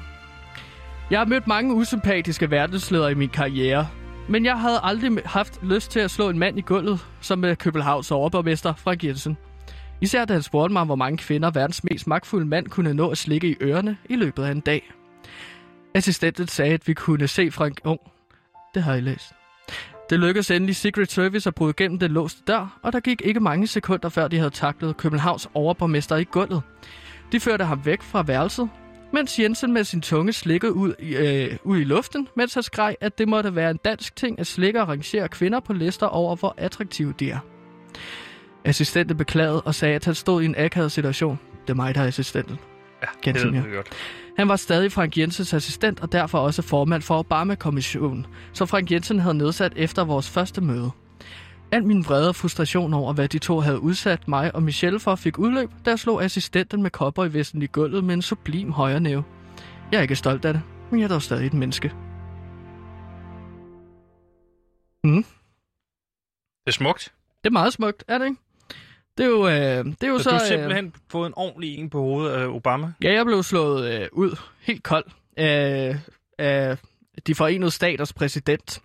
Jeg 1.10 1.20
har 1.20 1.26
mødt 1.26 1.46
mange 1.46 1.74
usympatiske 1.74 2.50
verdensledere 2.50 3.10
i 3.10 3.14
min 3.14 3.28
karriere, 3.28 3.88
men 4.28 4.44
jeg 4.44 4.60
havde 4.60 4.80
aldrig 4.82 5.22
haft 5.24 5.62
lyst 5.62 5.90
til 5.90 6.00
at 6.00 6.10
slå 6.10 6.28
en 6.28 6.38
mand 6.38 6.58
i 6.58 6.60
gulvet, 6.60 7.06
som 7.20 7.38
med 7.38 7.56
Københavns 7.56 8.10
overborgmester 8.10 8.74
Frank 8.74 9.04
Jensen. 9.04 9.36
Især 10.00 10.24
da 10.24 10.32
han 10.32 10.42
spurgte 10.42 10.72
mig, 10.72 10.84
hvor 10.84 10.94
mange 10.94 11.18
kvinder 11.18 11.50
verdens 11.50 11.84
mest 11.84 12.06
magtfulde 12.06 12.46
mand 12.46 12.68
kunne 12.68 12.94
nå 12.94 13.08
at 13.08 13.18
slikke 13.18 13.48
i 13.48 13.56
ørerne 13.60 13.96
i 14.08 14.16
løbet 14.16 14.42
af 14.44 14.50
en 14.50 14.60
dag. 14.60 14.92
Assistenten 15.94 16.46
sagde, 16.46 16.74
at 16.74 16.88
vi 16.88 16.94
kunne 16.94 17.28
se 17.28 17.50
Frank... 17.50 17.80
Oh, 17.84 17.96
det 18.74 18.82
har 18.82 18.94
jeg 18.94 19.02
læst. 19.02 19.32
Det 20.10 20.20
lykkedes 20.20 20.50
endelig 20.50 20.76
Secret 20.76 21.10
Service 21.10 21.48
at 21.48 21.54
bryde 21.54 21.72
gennem 21.72 21.98
den 21.98 22.10
låste 22.10 22.42
dør, 22.46 22.78
og 22.82 22.92
der 22.92 23.00
gik 23.00 23.22
ikke 23.24 23.40
mange 23.40 23.66
sekunder 23.66 24.08
før 24.08 24.28
de 24.28 24.36
havde 24.36 24.50
taklet 24.50 24.96
Københavns 24.96 25.48
overborgmester 25.54 26.16
i 26.16 26.24
gulvet. 26.24 26.62
De 27.32 27.40
førte 27.40 27.64
ham 27.64 27.86
væk 27.86 28.02
fra 28.02 28.22
værelset, 28.22 28.70
mens 29.12 29.38
Jensen 29.38 29.72
med 29.72 29.84
sin 29.84 30.00
tunge 30.00 30.32
slikkede 30.32 30.72
ud 30.72 30.94
i, 30.98 31.16
øh, 31.16 31.56
ud 31.64 31.78
i 31.78 31.84
luften, 31.84 32.28
mens 32.36 32.54
han 32.54 32.62
skreg, 32.62 32.96
at 33.00 33.18
det 33.18 33.28
måtte 33.28 33.56
være 33.56 33.70
en 33.70 33.78
dansk 33.84 34.16
ting 34.16 34.38
at 34.38 34.46
slikke 34.46 34.82
og 34.82 34.88
rangere 34.88 35.28
kvinder 35.28 35.60
på 35.60 35.72
lister 35.72 36.06
over, 36.06 36.36
hvor 36.36 36.54
attraktive 36.56 37.14
de 37.20 37.30
er. 37.30 37.38
Assistenten 38.64 39.16
beklagede 39.16 39.60
og 39.60 39.74
sagde, 39.74 39.94
at 39.94 40.04
han 40.04 40.14
stod 40.14 40.42
i 40.42 40.44
en 40.44 40.54
akavet 40.58 40.92
situation. 40.92 41.38
Det 41.62 41.70
er 41.70 41.74
mig, 41.74 41.94
der 41.94 42.00
er 42.00 42.06
assistenten. 42.06 42.58
Ja, 43.02 43.32
det 43.32 43.44
jeg 43.54 43.64
godt. 43.74 43.88
Han 44.36 44.48
var 44.48 44.56
stadig 44.56 44.92
Frank 44.92 45.18
Jensens 45.18 45.54
assistent 45.54 46.00
og 46.00 46.12
derfor 46.12 46.38
også 46.38 46.62
formand 46.62 47.02
for 47.02 47.18
Obama-kommissionen, 47.18 48.26
som 48.52 48.68
Frank 48.68 48.92
Jensen 48.92 49.18
havde 49.18 49.34
nedsat 49.34 49.72
efter 49.76 50.04
vores 50.04 50.30
første 50.30 50.60
møde. 50.60 50.90
Al 51.72 51.84
min 51.84 52.04
vrede 52.04 52.28
og 52.28 52.36
frustration 52.36 52.94
over, 52.94 53.12
hvad 53.12 53.28
de 53.28 53.38
to 53.38 53.60
havde 53.60 53.80
udsat 53.80 54.28
mig 54.28 54.54
og 54.54 54.62
Michelle 54.62 55.00
for, 55.00 55.14
fik 55.14 55.38
udløb, 55.38 55.70
da 55.84 55.90
jeg 55.90 55.98
slog 55.98 56.24
assistenten 56.24 56.82
med 56.82 56.90
cowboyvesten 56.90 57.62
i 57.62 57.66
gulvet 57.66 58.04
med 58.04 58.14
en 58.14 58.22
sublim 58.22 58.72
højre 58.72 59.00
næve. 59.00 59.24
Jeg 59.92 59.98
er 59.98 60.02
ikke 60.02 60.16
stolt 60.16 60.44
af 60.44 60.52
det, 60.52 60.62
men 60.90 61.00
jeg 61.00 61.04
er 61.04 61.08
dog 61.08 61.22
stadig 61.22 61.46
et 61.46 61.54
menneske. 61.54 61.92
Det 65.04 65.24
er 66.66 66.70
smukt. 66.70 67.12
Det 67.44 67.46
er 67.46 67.52
meget 67.52 67.72
smukt, 67.72 68.04
er 68.08 68.18
det 68.18 68.24
ikke? 68.24 68.40
Det 69.18 69.24
er 69.24 69.28
jo, 69.28 69.48
øh, 69.48 69.84
det 69.84 70.02
er 70.02 70.08
jo 70.08 70.18
Så, 70.18 70.24
så... 70.24 70.30
du 70.30 70.34
har 70.34 70.42
øh, 70.42 70.48
simpelthen 70.48 70.94
fået 71.10 71.26
en 71.26 71.32
ordentlig 71.36 71.78
en 71.78 71.90
på 71.90 72.00
hovedet 72.00 72.32
af 72.32 72.46
Obama. 72.46 72.92
Ja, 73.02 73.12
jeg 73.12 73.26
blev 73.26 73.42
slået 73.42 74.00
øh, 74.00 74.08
ud 74.12 74.36
helt 74.60 74.82
kold 74.82 75.04
af, 75.36 75.96
af 76.38 76.78
de 77.26 77.34
forenede 77.34 77.70
staters 77.70 78.12
præsident. 78.12 78.82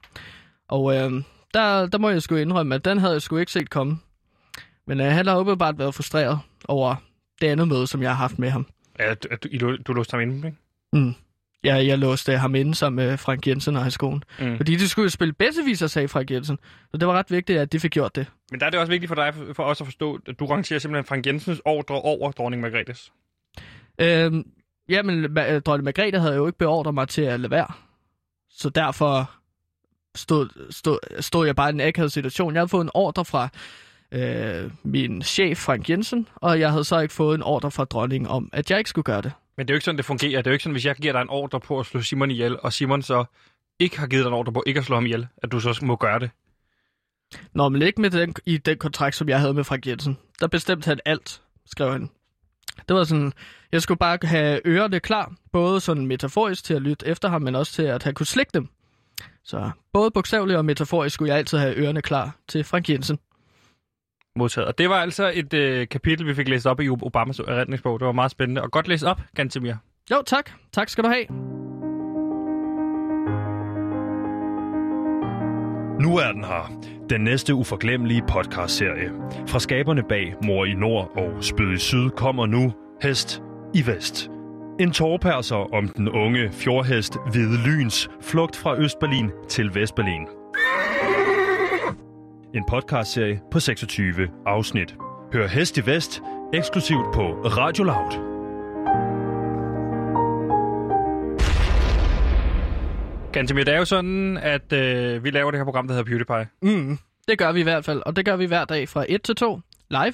Og 0.68 0.96
øh, 0.96 1.24
der, 1.56 1.88
der 1.88 1.98
må 1.98 2.10
jeg 2.10 2.22
sgu 2.22 2.36
indrømme, 2.36 2.76
at 2.76 2.86
den 2.86 2.98
havde 2.98 3.14
jeg 3.14 3.22
sgu 3.22 3.38
ikke 3.38 3.52
set 3.52 3.70
komme. 3.70 3.98
Men 4.88 5.02
øh, 5.02 5.08
han 5.08 5.28
har 5.28 5.36
åbenbart 5.36 5.80
været 5.80 5.96
frustreret 5.96 6.40
over 6.68 6.96
det 7.42 7.48
andet 7.48 7.68
møde, 7.68 7.88
som 7.88 8.02
jeg 8.02 8.10
har 8.10 8.16
haft 8.16 8.40
med 8.40 8.50
ham. 8.50 8.68
Ja, 9.00 9.14
du, 9.14 9.30
du, 9.60 9.78
du 9.88 9.94
låste 9.94 10.12
ham 10.12 10.22
inde, 10.22 10.48
ikke? 10.48 10.58
Mm. 10.94 11.14
Ja, 11.64 11.76
jeg 11.76 11.98
låste 11.98 12.38
ham 12.38 12.56
inde 12.56 12.76
sammen 12.76 13.06
med 13.06 13.18
Frank 13.18 13.48
Jensen 13.48 13.76
og 13.76 13.84
hans 13.84 13.98
kone. 13.98 14.22
Mm. 14.40 14.58
Fordi 14.58 14.76
de 14.76 14.88
skulle 14.90 15.04
jo 15.04 15.10
spille 15.10 15.34
bedsteviser, 15.34 15.88
sagde 15.88 16.08
Frank 16.08 16.32
Jensen. 16.32 16.58
Så 16.92 16.98
det 16.98 17.08
var 17.08 17.14
ret 17.14 17.32
vigtigt, 17.32 17.60
at 17.60 17.72
de 17.72 17.80
fik 17.80 17.92
gjort 17.92 18.16
det. 18.16 18.28
Men 18.52 18.60
der 18.60 18.66
er 18.66 18.70
det 18.70 18.80
også 18.80 18.92
vigtigt 18.92 19.08
for 19.08 19.16
dig, 19.16 19.34
for 19.54 19.64
os 19.64 19.82
at 19.82 19.88
forstå, 19.88 20.20
at 20.28 20.40
du 20.40 20.46
rangerer 20.46 20.80
simpelthen 20.80 21.06
Frank 21.06 21.28
Jensens 21.28 21.62
ordre 21.66 21.96
over 21.96 22.32
dronning 22.32 22.62
Margrethes. 22.62 23.12
Øhm, 24.02 24.44
jamen, 24.90 25.36
dronning 25.66 25.84
Margrethe 25.84 26.20
havde 26.20 26.36
jo 26.36 26.46
ikke 26.46 26.58
beordret 26.58 26.94
mig 26.94 27.08
til 27.08 27.22
at 27.22 27.40
lade 27.40 27.52
være. 27.52 27.68
Så 28.50 28.70
derfor 28.70 29.32
stod, 30.16 30.72
stod, 30.72 31.22
stod 31.22 31.46
jeg 31.46 31.56
bare 31.56 31.70
i 31.70 31.74
en 31.74 31.82
akavet 31.82 32.12
situation. 32.12 32.54
Jeg 32.54 32.60
havde 32.60 32.70
fået 32.70 32.84
en 32.84 32.92
ordre 32.94 33.26
fra 33.26 33.50
øh, 34.12 34.72
min 34.84 35.22
chef, 35.22 35.58
Frank 35.58 35.90
Jensen, 35.90 36.28
og 36.36 36.60
jeg 36.60 36.72
havde 36.72 36.84
så 36.84 37.00
ikke 37.00 37.14
fået 37.14 37.36
en 37.36 37.44
ordre 37.44 37.72
fra 37.72 37.86
dronningen 37.86 38.30
om, 38.30 38.50
at 38.54 38.72
jeg 38.72 38.78
ikke 38.78 38.90
skulle 38.90 39.04
gøre 39.04 39.22
det. 39.22 39.32
Men 39.58 39.68
det 39.68 39.72
er 39.72 39.76
jo 39.76 39.78
ikke 39.78 39.86
sådan, 39.86 39.98
det 39.98 40.06
fungerer. 40.06 40.42
Det 40.42 40.48
er 40.48 40.52
jo 40.52 40.54
ikke 40.54 40.64
sådan, 40.64 40.74
hvis 40.74 40.86
jeg 40.86 40.96
giver 40.96 41.14
dig 41.14 41.22
en 41.22 41.30
ordre 41.30 41.60
på 41.60 41.80
at 41.80 41.86
slå 41.86 42.02
Simon 42.02 42.32
ihjel, 42.32 42.60
og 42.60 42.74
Simon 42.74 43.02
så 43.02 43.26
ikke 43.80 44.00
har 44.00 44.08
givet 44.08 44.24
dig 44.24 44.30
en 44.30 44.34
ordre 44.34 44.54
på 44.54 44.64
ikke 44.66 44.78
at 44.78 44.86
slå 44.86 44.96
ham 44.96 45.06
ihjel, 45.06 45.28
at 45.38 45.52
du 45.52 45.60
så 45.60 45.80
må 45.82 45.96
gøre 45.96 46.20
det. 46.20 46.30
Nå, 47.54 47.70
men 47.70 47.82
ikke 47.82 48.02
med 48.02 48.10
den, 48.10 48.36
i 48.46 48.58
den 48.58 48.78
kontrakt, 48.78 49.16
som 49.16 49.30
jeg 49.30 49.40
havde 49.40 49.54
med 49.54 49.64
Frank 49.64 49.88
Jensen. 49.88 50.18
Der 50.40 50.48
bestemte 50.48 50.88
han 50.88 51.00
alt, 51.06 51.42
skrev 51.66 51.92
han. 51.92 52.10
Det 52.88 52.96
var 52.96 53.04
sådan, 53.04 53.34
jeg 53.72 53.82
skulle 53.82 53.98
bare 53.98 54.18
have 54.24 54.62
ørerne 54.66 55.00
klar, 55.00 55.34
både 55.52 55.80
sådan 55.80 56.06
metaforisk 56.08 56.64
til 56.64 56.74
at 56.74 56.82
lytte 56.82 57.08
efter 57.08 57.30
ham, 57.30 57.42
men 57.42 57.56
også 57.56 57.74
til 57.74 57.84
at 57.84 58.04
have 58.04 58.14
kunne 58.14 58.26
slikke 58.26 58.52
dem. 58.54 58.70
Så 59.44 59.72
både 59.94 60.12
bogstaveligt 60.12 60.58
og 60.58 60.66
metaforisk 60.66 61.14
skulle 61.14 61.30
jeg 61.30 61.38
altid 61.38 61.58
have 61.58 61.76
ørerne 61.76 62.02
klar 62.02 62.36
til 62.48 62.64
Frank 62.64 62.90
Jensen. 62.90 63.20
Modtaget. 64.36 64.68
Og 64.68 64.78
det 64.78 64.90
var 64.90 64.96
altså 64.96 65.32
et 65.36 65.54
øh, 65.54 65.88
kapitel, 65.88 66.28
vi 66.28 66.34
fik 66.34 66.50
læst 66.50 66.66
op 66.66 66.82
i 66.82 66.90
Obamas 66.90 67.40
erindringsbog. 67.40 68.00
Det 68.00 68.06
var 68.06 68.12
meget 68.12 68.32
spændende. 68.32 68.62
Og 68.62 68.72
godt 68.72 68.88
læst 68.88 69.04
op, 69.04 69.22
Gantemir. 69.36 69.74
Jo, 70.12 70.24
tak. 70.26 70.50
Tak 70.74 70.90
skal 70.90 71.04
du 71.04 71.10
have. 71.10 71.26
Nu 76.02 76.18
er 76.18 76.32
den 76.32 76.44
her. 76.44 76.82
Den 77.10 77.22
næste 77.22 77.56
uforglemmelige 77.56 78.24
podcastserie. 78.30 79.12
Fra 79.48 79.60
skaberne 79.60 80.04
bag 80.10 80.36
Mor 80.44 80.66
i 80.66 80.74
Nord 80.74 81.12
og 81.18 81.44
Spyd 81.44 81.74
i 81.74 81.78
Syd 81.78 82.10
kommer 82.10 82.46
nu 82.46 82.74
Hest 83.02 83.42
i 83.74 83.88
Vest. 83.88 84.30
En 84.80 84.92
tårperser 84.92 85.74
om 85.74 85.88
den 85.88 86.10
unge 86.10 86.52
fjordhest 86.52 87.18
Hvide 87.32 87.58
Lyns 87.68 88.10
flugt 88.22 88.56
fra 88.56 88.78
Østberlin 88.78 89.32
til 89.50 89.76
Vestberlin. 89.76 90.28
En 92.54 92.64
podcastserie 92.70 93.42
på 93.52 93.60
26 93.60 94.30
afsnit. 94.46 94.96
Hør 95.34 95.48
Hest 95.48 95.78
i 95.78 95.86
Vest 95.86 96.22
eksklusivt 96.54 97.06
på 97.14 97.22
Radio 97.44 97.84
Loud. 97.84 98.12
Gantemir, 103.34 103.64
det 103.64 103.74
er 103.74 103.78
jo 103.78 103.86
sådan, 103.86 104.38
at 104.38 104.74
øh, 104.74 105.24
vi 105.24 105.30
laver 105.30 105.52
det 105.52 105.60
her 105.60 105.66
program, 105.66 105.88
der 105.88 105.96
hedder 105.96 106.10
PewDiePie. 106.10 106.48
Mm, 106.62 106.98
det 107.28 107.38
gør 107.38 107.52
vi 107.52 107.60
i 107.60 107.64
hvert 107.64 107.86
fald, 107.86 108.02
og 108.06 108.16
det 108.16 108.26
gør 108.26 108.36
vi 108.36 108.46
hver 108.46 108.66
dag 108.66 108.90
fra 108.90 109.06
1 109.10 109.22
til 109.24 109.36
2 109.36 109.60
live. 109.90 110.14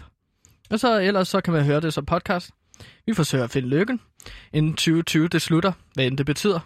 Og 0.72 0.80
så 0.80 1.00
ellers 1.00 1.27
så 1.27 1.41
kan 1.41 1.53
man 1.53 1.63
høre 1.63 1.82
det 1.82 1.94
som 1.94 2.06
podcast. 2.06 2.51
Vi 3.06 3.13
forsøger 3.13 3.44
at 3.44 3.51
finde 3.51 3.68
lykken, 3.68 4.00
inden 4.54 4.72
2020 4.74 5.28
det 5.28 5.42
slutter, 5.42 5.72
hvad 5.94 6.06
end 6.06 6.18
det 6.18 6.25
betyder. 6.25 6.60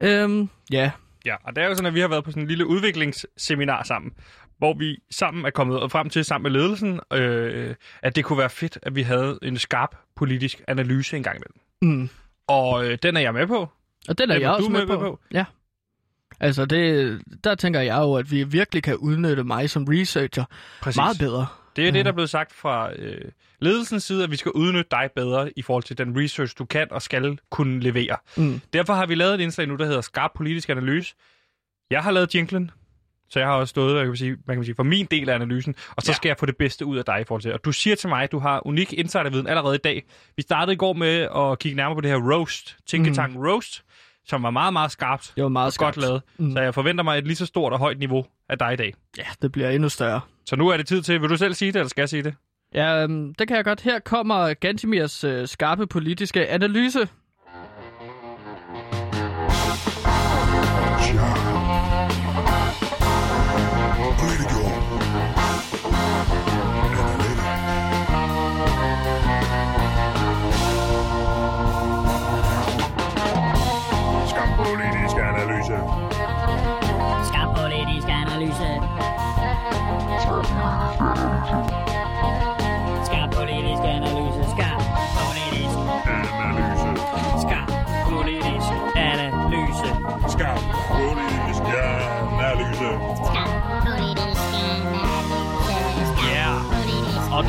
Øhm, 0.00 0.48
ja, 0.72 0.90
Ja, 1.26 1.34
og 1.44 1.56
det 1.56 1.64
er 1.64 1.68
jo 1.68 1.74
sådan, 1.74 1.86
at 1.86 1.94
vi 1.94 2.00
har 2.00 2.08
været 2.08 2.24
på 2.24 2.30
sådan 2.30 2.42
en 2.42 2.48
lille 2.48 2.66
udviklingsseminar 2.66 3.82
sammen, 3.82 4.12
hvor 4.58 4.74
vi 4.78 4.98
sammen 5.10 5.44
er 5.44 5.50
kommet 5.50 5.92
frem 5.92 6.10
til, 6.10 6.24
sammen 6.24 6.52
med 6.52 6.60
ledelsen, 6.60 7.00
øh, 7.12 7.74
at 8.02 8.16
det 8.16 8.24
kunne 8.24 8.38
være 8.38 8.50
fedt, 8.50 8.78
at 8.82 8.94
vi 8.94 9.02
havde 9.02 9.38
en 9.42 9.58
skarp 9.58 9.96
politisk 10.16 10.62
analyse 10.68 11.16
en 11.16 11.22
gang 11.22 11.36
imellem. 11.36 11.98
mm. 12.00 12.08
Og 12.46 12.86
øh, 12.86 12.98
den 13.02 13.16
er 13.16 13.20
jeg 13.20 13.34
med 13.34 13.46
på. 13.46 13.68
og 14.08 14.18
den 14.18 14.30
er 14.30 14.34
Den 14.34 14.42
jeg 14.42 14.50
var 14.50 14.56
også 14.56 14.68
med, 14.70 14.80
med 14.86 14.96
på. 14.96 15.00
på? 15.00 15.20
Ja. 15.32 15.44
Altså, 16.40 16.64
det, 16.64 17.20
der 17.44 17.54
tænker 17.54 17.80
jeg 17.80 17.96
jo, 17.98 18.14
at 18.14 18.30
vi 18.30 18.44
virkelig 18.44 18.82
kan 18.82 18.96
udnytte 18.96 19.44
mig 19.44 19.70
som 19.70 19.84
researcher 19.84 20.44
Præcis. 20.82 20.96
meget 20.96 21.18
bedre. 21.18 21.46
Det 21.76 21.88
er 21.88 21.92
det, 21.92 22.04
der 22.04 22.10
er 22.10 22.14
blevet 22.14 22.30
sagt 22.30 22.52
fra 22.52 22.92
øh, 22.96 23.20
ledelsens 23.60 24.04
side, 24.04 24.24
at 24.24 24.30
vi 24.30 24.36
skal 24.36 24.52
udnytte 24.52 24.88
dig 24.90 25.10
bedre 25.16 25.50
i 25.58 25.62
forhold 25.62 25.82
til 25.82 25.98
den 25.98 26.22
research, 26.22 26.54
du 26.58 26.64
kan 26.64 26.86
og 26.92 27.02
skal 27.02 27.38
kunne 27.50 27.80
levere. 27.80 28.16
Mm. 28.36 28.60
Derfor 28.72 28.94
har 28.94 29.06
vi 29.06 29.14
lavet 29.14 29.34
et 29.34 29.40
indslag 29.40 29.66
nu, 29.68 29.76
der 29.76 29.84
hedder 29.86 30.00
Skarp 30.00 30.30
Politisk 30.36 30.68
Analyse. 30.68 31.14
Jeg 31.90 32.02
har 32.02 32.10
lavet 32.10 32.34
jinglen, 32.34 32.70
så 33.28 33.38
jeg 33.38 33.48
har 33.48 33.54
også 33.54 33.70
stået, 33.70 33.92
hvad 33.92 34.02
kan 34.02 34.08
man 34.08 34.16
sige, 34.16 34.30
hvad 34.44 34.54
kan 34.54 34.58
man 34.58 34.64
sige, 34.64 34.74
for 34.74 34.82
min 34.82 35.06
del 35.10 35.28
af 35.28 35.34
analysen, 35.34 35.74
og 35.96 36.02
så 36.02 36.10
Ja. 36.10 36.14
skal 36.16 36.28
jeg 36.28 36.36
få 36.38 36.46
det 36.46 36.56
bedste 36.56 36.86
ud 36.86 36.98
af 36.98 37.04
dig 37.04 37.20
i 37.20 37.24
forhold 37.24 37.42
til. 37.42 37.52
Og 37.52 37.64
du 37.64 37.72
siger 37.72 37.96
til 37.96 38.08
mig, 38.08 38.22
at 38.22 38.32
du 38.32 38.38
har 38.38 38.66
unik 38.66 38.92
insiderviden 38.92 39.46
allerede 39.46 39.74
i 39.74 39.78
dag. 39.78 40.04
Vi 40.36 40.42
startede 40.42 40.72
i 40.72 40.76
går 40.76 40.92
med 40.92 41.28
at 41.36 41.58
kigge 41.58 41.76
nærmere 41.76 41.96
på 41.96 42.00
det 42.00 42.10
her 42.10 42.32
roast, 42.32 42.76
Tinketank 42.86 43.34
mm. 43.34 43.40
roast, 43.46 43.82
som 44.26 44.42
var 44.42 44.50
meget, 44.50 44.72
meget 44.72 44.90
skarpt 44.90 45.32
Det 45.36 45.42
var 45.42 45.48
meget 45.48 45.66
og 45.78 45.84
godt 45.84 45.94
skarpt. 45.94 46.06
lavet. 46.08 46.22
Mm. 46.38 46.52
Så 46.52 46.60
jeg 46.60 46.74
forventer 46.74 47.04
mig 47.04 47.18
et 47.18 47.24
lige 47.26 47.36
så 47.36 47.46
stort 47.46 47.72
og 47.72 47.78
højt 47.78 47.98
niveau 47.98 48.26
af 48.48 48.58
dig 48.58 48.72
i 48.72 48.76
dag. 48.76 48.94
Ja, 49.18 49.24
det 49.42 49.52
bliver 49.52 49.70
endnu 49.70 49.88
større. 49.88 50.20
Så 50.46 50.56
nu 50.56 50.68
er 50.68 50.76
det 50.76 50.86
tid 50.86 51.02
til, 51.02 51.20
vil 51.22 51.30
du 51.30 51.36
selv 51.36 51.54
sige 51.54 51.72
det, 51.72 51.76
eller 51.76 51.88
skal 51.88 52.02
jeg 52.02 52.08
sige 52.08 52.22
det? 52.22 52.34
Ja, 52.74 53.02
øhm, 53.02 53.34
det 53.34 53.48
kan 53.48 53.56
jeg 53.56 53.64
godt. 53.64 53.80
Her 53.80 53.98
kommer 53.98 54.54
Gantimirs 54.54 55.24
øh, 55.24 55.48
skarpe 55.48 55.86
politiske 55.86 56.48
analyse. 56.48 57.08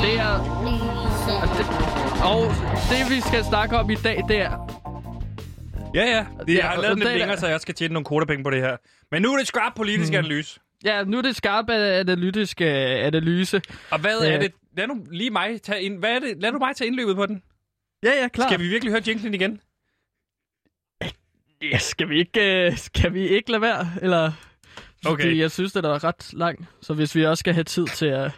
Det 0.01 0.19
er... 0.19 0.33
Og 1.41 1.47
det, 1.57 1.65
og 2.23 2.41
det, 2.89 3.15
vi 3.15 3.21
skal 3.21 3.43
snakke 3.43 3.77
om 3.77 3.89
i 3.89 3.95
dag, 3.95 4.23
det 4.27 4.37
er... 4.41 4.81
Ja, 5.95 6.03
ja. 6.05 6.25
Det, 6.47 6.55
jeg 6.57 6.63
har 6.69 6.75
lavet 6.81 6.89
den 6.89 6.99
lidt 6.99 7.09
er- 7.09 7.17
længere, 7.17 7.37
så 7.37 7.47
jeg 7.47 7.61
skal 7.61 7.75
tjene 7.75 7.93
nogle 7.93 8.05
kodapenge 8.05 8.43
på 8.43 8.49
det 8.49 8.61
her. 8.61 8.77
Men 9.11 9.21
nu 9.21 9.33
er 9.33 9.37
det 9.37 9.47
skarp 9.47 9.73
politisk 9.75 10.11
mm. 10.11 10.17
analyse. 10.17 10.59
Ja, 10.83 11.03
nu 11.03 11.17
er 11.17 11.21
det 11.21 11.35
skarpe 11.35 11.73
analytiske 11.73 12.65
analyse. 12.65 13.61
Og 13.91 13.99
hvad 13.99 14.17
er 14.19 14.31
Ja. 14.31 14.39
det? 14.39 14.51
Lad 14.77 14.87
nu 14.87 15.05
lige 15.11 15.29
mig 15.29 15.61
tage 15.61 15.81
ind. 15.81 15.99
Hvad 15.99 16.09
er 16.09 16.19
det? 16.19 16.33
Lad 16.41 16.51
nu 16.51 16.59
mig 16.59 16.75
tage 16.75 16.87
indløbet 16.87 17.15
på 17.15 17.25
den. 17.25 17.43
Ja, 18.03 18.21
ja, 18.21 18.27
klar. 18.27 18.47
Skal 18.47 18.59
vi 18.59 18.67
virkelig 18.67 18.91
høre 18.91 19.01
jinglen 19.07 19.33
igen? 19.33 19.61
Ja, 21.61 21.77
skal 21.77 22.09
vi 22.09 22.19
ikke, 22.19 22.65
øh, 22.65 22.77
skal 22.77 23.13
vi 23.13 23.27
ikke 23.27 23.51
lade 23.51 23.61
være? 23.61 23.87
Eller... 24.01 24.31
Okay. 25.05 25.23
Fordi 25.23 25.41
jeg 25.41 25.51
synes, 25.51 25.71
det 25.73 25.85
er 25.85 26.03
ret 26.03 26.33
lang. 26.33 26.67
Så 26.81 26.93
hvis 26.93 27.15
vi 27.15 27.25
også 27.25 27.39
skal 27.39 27.53
have 27.53 27.63
tid 27.63 27.87
til 27.87 28.05
at... 28.05 28.31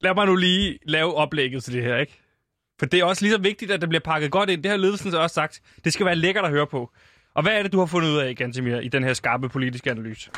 Lad 0.00 0.14
mig 0.14 0.26
nu 0.26 0.36
lige 0.36 0.78
lave 0.86 1.14
oplægget 1.14 1.64
til 1.64 1.72
det 1.72 1.82
her, 1.82 1.96
ikke? 1.96 2.20
For 2.78 2.86
det 2.86 3.00
er 3.00 3.04
også 3.04 3.24
lige 3.24 3.32
så 3.32 3.40
vigtigt, 3.40 3.70
at 3.70 3.80
det 3.80 3.88
bliver 3.88 4.00
pakket 4.02 4.30
godt 4.30 4.50
ind. 4.50 4.62
Det 4.62 4.70
har 4.70 4.78
ledelsen 4.78 5.10
så 5.10 5.18
også 5.18 5.34
sagt. 5.34 5.60
Det 5.84 5.92
skal 5.92 6.06
være 6.06 6.16
lækkert 6.16 6.44
at 6.44 6.50
høre 6.50 6.66
på. 6.66 6.90
Og 7.34 7.42
hvad 7.42 7.52
er 7.58 7.62
det, 7.62 7.72
du 7.72 7.78
har 7.78 7.86
fundet 7.86 8.08
ud 8.10 8.16
af, 8.18 8.36
Gantemir, 8.36 8.76
i 8.80 8.88
den 8.88 9.04
her 9.04 9.12
skarpe 9.14 9.48
politiske 9.48 9.90
analyse? 9.90 10.30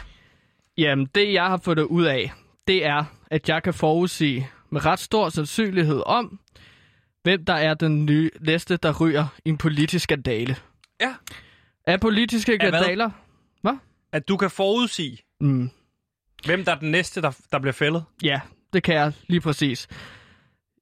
Jamen, 0.78 1.06
det 1.14 1.32
jeg 1.32 1.44
har 1.46 1.56
fundet 1.64 1.82
ud 1.82 2.04
af, 2.04 2.32
det 2.66 2.86
er, 2.86 3.04
at 3.30 3.48
jeg 3.48 3.62
kan 3.62 3.74
forudsige 3.74 4.48
med 4.70 4.84
ret 4.86 4.98
stor 4.98 5.28
sandsynlighed 5.28 6.02
om, 6.06 6.40
hvem 7.22 7.44
der 7.44 7.52
er 7.54 7.74
den 7.74 8.06
nye 8.06 8.30
næste, 8.40 8.76
der 8.76 9.00
ryger 9.00 9.26
i 9.44 9.48
en 9.48 9.58
politisk 9.58 10.02
skandale. 10.02 10.56
Ja. 11.00 11.14
Er 11.86 11.96
politiske 11.96 12.56
hvad? 12.60 12.70
skandaler? 12.70 13.10
At 14.12 14.28
du 14.28 14.36
kan 14.36 14.50
forudsige, 14.50 15.18
Mm, 15.40 15.70
hvem 16.46 16.64
der 16.64 16.72
er 16.74 16.78
den 16.78 16.90
næste, 16.90 17.22
der, 17.22 17.38
der 17.52 17.58
bliver 17.58 17.72
fældet. 17.72 18.04
ja, 18.22 18.40
det 18.72 18.82
kan 18.82 18.94
jeg 18.94 19.12
lige 19.26 19.40
præcis. 19.40 19.88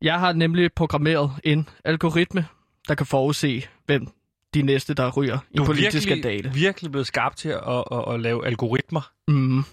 Jeg 0.03 0.18
har 0.20 0.33
nemlig 0.33 0.72
programmeret 0.72 1.31
en 1.44 1.68
algoritme, 1.85 2.46
der 2.88 2.94
kan 2.94 3.07
forudse, 3.07 3.66
hvem 3.87 4.07
de 4.55 4.62
næste, 4.62 4.94
der 4.94 5.11
ryger 5.16 5.35
i 5.35 5.38
Du 5.38 5.42
en 5.57 5.61
er 5.62 5.66
politisk 5.66 5.94
virkelig, 5.94 6.03
skandale. 6.03 6.53
virkelig 6.55 6.90
blevet 6.90 7.07
skarp 7.07 7.37
til 7.37 7.48
at, 7.48 7.85
at, 7.92 8.14
at 8.14 8.20
lave 8.20 8.46
algoritmer. 8.46 9.11
Mm. 9.29 9.64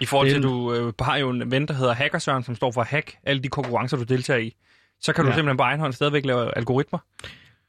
I 0.00 0.06
forhold 0.06 0.28
til, 0.28 0.36
at 0.36 0.42
Det- 0.42 0.50
du 0.50 0.74
øh, 0.74 0.92
har 1.00 1.16
jo 1.16 1.30
en 1.30 1.50
ven, 1.50 1.68
der 1.68 1.74
hedder 1.74 1.92
Hackersøren, 1.92 2.42
som 2.42 2.54
står 2.54 2.70
for 2.72 2.80
at 2.80 2.86
hack 2.86 3.16
alle 3.24 3.42
de 3.42 3.48
konkurrencer, 3.48 3.96
du 3.96 4.02
deltager 4.02 4.38
i. 4.40 4.54
Så 5.00 5.12
kan 5.12 5.24
du 5.24 5.30
Ja. 5.30 5.36
simpelthen 5.36 5.56
på 5.56 5.62
egen 5.62 5.80
hånd 5.80 5.92
stadigvæk 5.92 6.24
lave 6.24 6.56
algoritmer. 6.56 6.98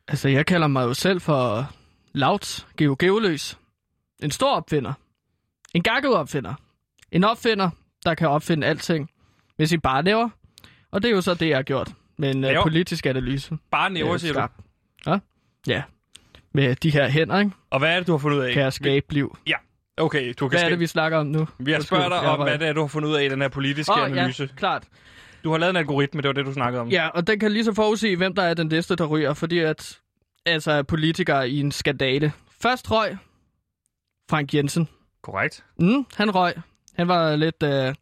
Altså, 0.08 0.30
jeg 0.30 0.46
kalder 0.46 0.68
mig 0.68 0.84
jo 0.84 0.94
selv 0.94 1.22
for 1.22 1.72
Laut 2.14 2.68
Geo 2.78 2.96
Geoløs. 3.00 3.58
En 4.24 4.32
stor 4.32 4.56
opfinder. 4.56 4.94
En 5.74 5.84
gakket 5.84 6.14
opfinder. 6.16 6.54
En 7.12 7.24
opfinder, 7.24 7.70
der 8.06 8.14
kan 8.16 8.28
opfinde 8.30 8.68
alting 8.68 9.10
med 9.58 9.68
sin 9.68 9.82
barnæver. 9.82 10.30
Og 10.92 11.02
det 11.04 11.10
er 11.10 11.16
jo 11.16 11.22
så 11.22 11.34
det, 11.34 11.50
jeg 11.50 11.58
har 11.58 11.64
gjort. 11.64 11.92
Med 12.18 12.30
en 12.32 12.36
uh, 12.38 12.42
Næver? 12.42 12.64
politisk 12.64 13.06
analyse. 13.06 13.58
Bare 13.72 13.90
næver, 13.90 14.14
Øh, 14.14 14.20
siger 14.20 14.34
du. 14.34 14.48
Ja? 15.12 15.20
Ja. 15.68 15.84
Med 16.54 16.76
de 16.76 16.90
her 16.90 17.08
hænder, 17.10 17.40
ikke? 17.40 17.52
Og 17.70 17.80
hvad 17.80 17.94
er 17.96 17.98
det, 17.98 18.08
du 18.08 18.12
har 18.12 18.18
fundet 18.18 18.38
ud 18.38 18.44
af? 18.44 18.54
kan 18.54 18.62
jeg 18.64 18.74
skabe 18.74 19.14
liv. 19.14 19.38
Okay, 19.98 20.34
du 20.40 20.48
kan 20.48 20.50
Hvad 20.50 20.60
er 20.60 20.64
det, 20.64 20.70
skabe... 20.72 20.80
vi 20.80 20.88
snakker 20.88 21.18
om 21.18 21.28
nu? 21.28 21.48
Vi 21.60 21.72
har 21.72 21.80
spørget 21.82 22.12
dig 22.12 22.20
om, 22.20 22.42
hvad 22.42 22.60
det 22.60 22.68
er, 22.68 22.74
du 22.74 22.80
har 22.82 22.88
fundet 22.88 23.10
ud 23.10 23.16
af 23.16 23.24
i 23.24 23.30
den 23.30 23.42
her 23.42 23.48
politiske 23.50 23.92
Åh, 23.94 24.06
analyse. 24.06 24.44
ja, 24.44 24.56
klart. 24.58 24.84
Du 25.44 25.52
har 25.52 25.58
lavet 25.58 25.70
en 25.70 25.76
algoritme, 25.78 26.22
det 26.22 26.28
var 26.28 26.34
det, 26.34 26.46
du 26.46 26.54
snakkede 26.54 26.82
om. 26.82 26.90
Ja, 26.90 27.08
og 27.08 27.28
den 27.28 27.40
kan 27.40 27.52
lige 27.52 27.64
så 27.66 27.74
forudsige, 27.74 28.18
hvem 28.18 28.36
der 28.36 28.44
er 28.44 28.54
den 28.54 28.68
næste, 28.68 28.96
der 28.96 29.06
ryger, 29.06 29.34
fordi 29.34 29.60
at 29.60 30.00
altså 30.46 30.72
er 30.72 30.82
politikere 30.82 31.50
i 31.50 31.60
en 31.60 31.72
skandale. 31.72 32.32
Først 32.62 32.92
røg 32.92 33.18
Frank 34.30 34.54
Jensen. 34.54 34.90
Korrekt. 35.24 35.64
Mm, 35.80 36.06
han 36.16 36.36
røg. 36.36 36.54
Han 36.96 37.08
var 37.08 37.36
lidt... 37.36 37.64
Øh, 37.64 37.96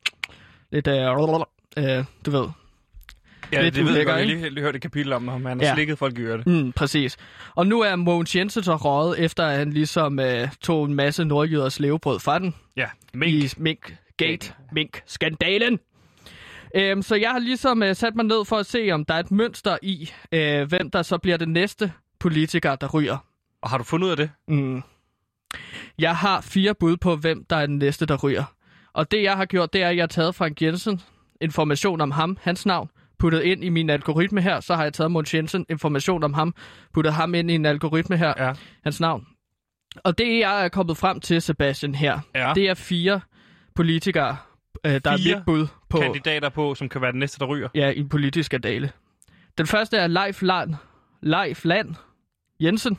lidt... 0.73 0.87
Øh, 0.87 1.97
øh, 1.97 2.05
du 2.25 2.31
ved. 2.31 2.47
Ja, 3.51 3.61
Lidt 3.61 3.75
det 3.75 3.85
ved 3.85 3.93
jeg 3.97 4.25
lige, 4.25 4.49
lige 4.49 4.61
hørt 4.63 4.75
et 4.75 4.81
kapitel 4.81 5.13
om, 5.13 5.29
om 5.29 5.45
han 5.45 5.59
har 5.59 5.67
Ja. 5.67 5.73
slikket 5.73 5.97
folk 5.97 6.17
i 6.17 6.21
ørerne. 6.21 6.43
Mm, 6.63 6.71
præcis. 6.71 7.17
Og 7.55 7.67
nu 7.67 7.81
er 7.81 7.95
Mogens 7.95 8.35
Jensen 8.35 8.63
så 8.63 8.75
røget, 8.75 9.19
efter 9.19 9.45
at 9.45 9.57
han 9.57 9.73
ligesom 9.73 10.19
øh, 10.19 10.47
tog 10.61 10.85
en 10.85 10.93
masse 10.93 11.25
nordjyders 11.25 11.79
levebrød 11.79 12.19
fra 12.19 12.39
den. 12.39 12.55
Ja, 12.77 12.85
mink. 13.13 13.33
I 13.33 13.49
Mink 13.57 13.95
Gate. 14.17 14.53
Mink-skandalen. 14.71 15.79
Øhm, 16.75 17.01
så 17.01 17.15
jeg 17.15 17.31
har 17.31 17.39
ligesom 17.39 17.83
øh, 17.83 17.95
sat 17.95 18.15
mig 18.15 18.25
ned 18.25 18.45
for 18.45 18.57
at 18.57 18.65
se, 18.65 18.89
om 18.91 19.05
der 19.05 19.13
er 19.13 19.19
et 19.19 19.31
mønster 19.31 19.77
i, 19.81 20.11
øh, 20.31 20.67
hvem 20.67 20.91
der 20.91 21.01
så 21.01 21.17
bliver 21.17 21.37
den 21.37 21.49
næste 21.53 21.91
politiker, 22.19 22.75
der 22.75 22.87
ryger. 22.87 23.17
Og 23.61 23.69
har 23.69 23.77
du 23.77 23.83
fundet 23.83 24.05
ud 24.05 24.11
af 24.11 24.17
det? 24.17 24.29
Mm. 24.47 24.83
Jeg 25.99 26.15
har 26.15 26.41
fire 26.41 26.73
bud 26.75 26.97
på, 26.97 27.15
hvem 27.15 27.45
der 27.49 27.55
er 27.55 27.65
den 27.65 27.77
næste, 27.77 28.05
der 28.05 28.17
ryger. 28.17 28.43
Og 28.93 29.11
det, 29.11 29.23
jeg 29.23 29.37
har 29.37 29.45
gjort, 29.45 29.73
det 29.73 29.83
er, 29.83 29.89
at 29.89 29.95
jeg 29.95 30.01
har 30.03 30.07
taget 30.07 30.35
Frank 30.35 30.61
Jensen, 30.61 31.01
information 31.41 32.01
om 32.01 32.11
ham, 32.11 32.37
hans 32.41 32.65
navn, 32.65 32.89
puttet 33.19 33.41
ind 33.43 33.63
i 33.63 33.69
min 33.69 33.89
algoritme 33.89 34.41
her. 34.41 34.59
Så 34.59 34.75
har 34.75 34.83
jeg 34.83 34.93
taget 34.93 35.11
Måns 35.11 35.33
Jensen, 35.33 35.65
information 35.69 36.23
om 36.23 36.33
ham, 36.33 36.55
puttet 36.93 37.13
ham 37.13 37.35
ind 37.35 37.51
i 37.51 37.55
en 37.55 37.65
algoritme 37.65 38.17
her, 38.17 38.33
Ja. 38.37 38.53
hans 38.83 38.99
navn. 38.99 39.27
Og 40.03 40.17
det, 40.17 40.39
jeg 40.39 40.65
er 40.65 40.69
kommet 40.69 40.97
frem 40.97 41.19
til, 41.19 41.41
Sebastian, 41.41 41.95
her, 41.95 42.19
Ja. 42.35 42.51
det 42.55 42.69
er 42.69 42.73
fire 42.73 43.21
politikere, 43.75 44.37
øh, 44.85 44.91
der 44.91 44.99
Fire 45.17 45.31
er 45.33 45.37
mit 45.37 45.45
bud 45.45 45.67
på 45.89 45.97
Kandidater 45.99 46.49
på, 46.49 46.75
som 46.75 46.89
kan 46.89 47.01
være 47.01 47.11
den 47.11 47.19
næste, 47.19 47.39
der 47.39 47.45
ryger. 47.45 47.69
ja, 47.75 47.89
i 47.89 47.99
en 47.99 48.09
politisk 48.09 48.45
skandale. 48.45 48.91
Den 49.57 49.67
første 49.67 49.97
er 49.97 50.07
Leif 50.07 50.41
Land, 50.41 50.75
Leif 51.21 51.65
Land 51.65 51.95
Jensen, 52.59 52.97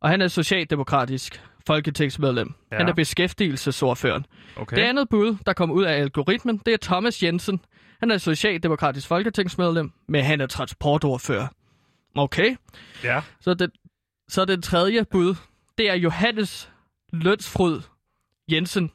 og 0.00 0.08
han 0.10 0.22
er 0.22 0.28
socialdemokratisk 0.28 1.42
folketingsmedlem. 1.66 2.54
Ja. 2.72 2.76
Han 2.76 2.88
er 2.88 2.92
beskæftigelsesordføren. 2.92 4.26
Okay. 4.56 4.76
Det 4.76 4.82
andet 4.82 5.08
bud, 5.08 5.36
der 5.46 5.52
kommer 5.52 5.74
ud 5.74 5.84
af 5.84 5.92
algoritmen, 5.92 6.60
det 6.66 6.74
er 6.74 6.78
Thomas 6.82 7.22
Jensen. 7.22 7.60
Han 8.00 8.10
er 8.10 8.18
socialdemokratisk 8.18 9.08
folketingsmedlem, 9.08 9.92
men 10.08 10.24
han 10.24 10.40
er 10.40 10.46
transportordfører. 10.46 11.46
Okay. 12.14 12.56
Ja. 13.04 13.20
Så 13.40 13.54
det, 13.54 13.70
så 14.28 14.44
det 14.44 14.64
tredje 14.64 15.04
bud, 15.04 15.34
det 15.78 15.90
er 15.90 15.94
Johannes 15.94 16.70
Lønsfryd 17.12 17.80
Jensen. 18.52 18.90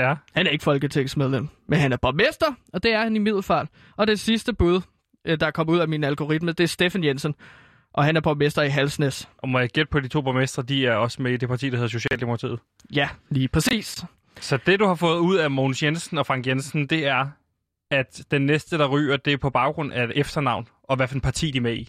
Ja. 0.00 0.14
Han 0.32 0.46
er 0.46 0.50
ikke 0.50 0.64
folketingsmedlem, 0.64 1.48
men 1.68 1.78
han 1.78 1.92
er 1.92 1.96
borgmester, 1.96 2.46
og 2.72 2.82
det 2.82 2.92
er 2.92 3.02
han 3.02 3.16
i 3.16 3.18
Middelfart. 3.18 3.68
Og 3.96 4.06
det 4.06 4.20
sidste 4.20 4.52
bud, 4.52 4.80
øh, 5.24 5.40
der 5.40 5.50
kommer 5.50 5.72
ud 5.72 5.78
af 5.78 5.88
min 5.88 6.04
algoritme, 6.04 6.52
det 6.52 6.64
er 6.64 6.68
Steffen 6.68 7.04
Jensen, 7.04 7.34
og 7.96 8.04
han 8.04 8.16
er 8.16 8.20
borgmester 8.20 8.62
i 8.62 8.68
Halsnæs. 8.68 9.28
Og 9.38 9.48
må 9.48 9.58
jeg 9.58 9.68
gætte 9.68 9.90
på, 9.90 9.98
at 9.98 10.04
de 10.04 10.08
to 10.08 10.20
borgmestre, 10.22 10.62
de 10.62 10.86
er 10.86 10.94
også 10.94 11.22
med 11.22 11.32
i 11.32 11.36
det 11.36 11.48
parti, 11.48 11.70
der 11.70 11.76
hedder 11.76 11.88
Socialdemokratiet. 11.88 12.58
Ja, 12.94 13.08
lige 13.30 13.48
præcis. 13.48 14.04
Så 14.40 14.58
det, 14.66 14.80
du 14.80 14.86
har 14.86 14.94
fået 14.94 15.18
ud 15.18 15.36
af 15.36 15.50
Mogens 15.50 15.82
Jensen 15.82 16.18
og 16.18 16.26
Frank 16.26 16.46
Jensen, 16.46 16.86
det 16.86 17.06
er, 17.06 17.26
at 17.90 18.24
den 18.30 18.46
næste, 18.46 18.78
der 18.78 18.86
ryger, 18.88 19.16
det 19.16 19.32
er 19.32 19.36
på 19.36 19.50
baggrund 19.50 19.92
af 19.92 20.04
et 20.04 20.12
efternavn, 20.14 20.68
og 20.82 20.96
hvad 20.96 21.08
for 21.08 21.14
en 21.14 21.20
parti 21.20 21.50
de 21.50 21.58
er 21.58 21.62
med 21.62 21.74
i. 21.76 21.88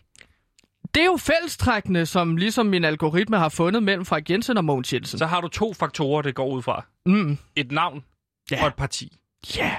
Det 0.96 1.02
er 1.02 1.06
jo 1.06 1.18
fællestrækkende, 1.18 2.06
som 2.06 2.38
ligesom 2.38 2.66
min 2.66 2.84
algoritme 2.86 3.38
har 3.38 3.50
fundet 3.50 3.84
mellem 3.84 4.06
Frank 4.06 4.30
Jensen 4.30 4.58
og 4.58 4.66
Mogens 4.66 4.94
Jensen. 4.94 5.20
Så 5.20 5.26
har 5.26 5.42
du 5.42 5.48
to 5.48 5.74
faktorer, 5.74 6.22
det 6.22 6.36
går 6.36 6.48
ud 6.48 6.62
fra. 6.62 6.86
Mm, 7.06 7.38
Et 7.56 7.72
navn 7.72 8.04
Ja. 8.52 8.62
og 8.62 8.68
et 8.68 8.76
parti. 8.76 9.18
ja. 9.58 9.64
Yeah. 9.66 9.72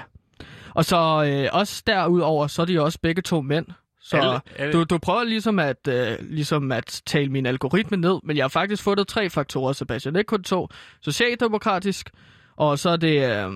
Og 0.75 0.85
så 0.85 0.97
øh, 1.27 1.49
også 1.59 1.83
derudover, 1.87 2.47
så 2.47 2.61
er 2.61 2.65
de 2.65 2.81
også 2.81 2.99
begge 3.01 3.21
to 3.21 3.41
mænd. 3.41 3.65
Så 4.09 4.17
Alle- 4.17 4.39
alle- 4.55 4.73
Du, 4.73 4.83
du 4.83 4.97
prøver 4.97 5.23
ligesom 5.23 5.59
at, 5.59 5.87
øh, 5.87 6.17
ligesom 6.21 6.71
at 6.71 7.01
tale 7.05 7.29
min 7.29 7.45
algoritme 7.45 7.97
ned, 7.97 8.19
men 8.23 8.37
jeg 8.37 8.43
har 8.43 8.49
faktisk 8.49 8.83
fundet 8.83 9.07
tre 9.07 9.29
faktorer, 9.29 9.73
Sebastian. 9.73 10.15
Er 10.15 10.23
kun 10.23 10.43
to. 10.43 10.67
Socialdemokratisk, 11.01 12.09
og 12.55 12.79
så 12.79 12.89
er 12.89 12.97
det 12.97 13.29
øh, 13.45 13.51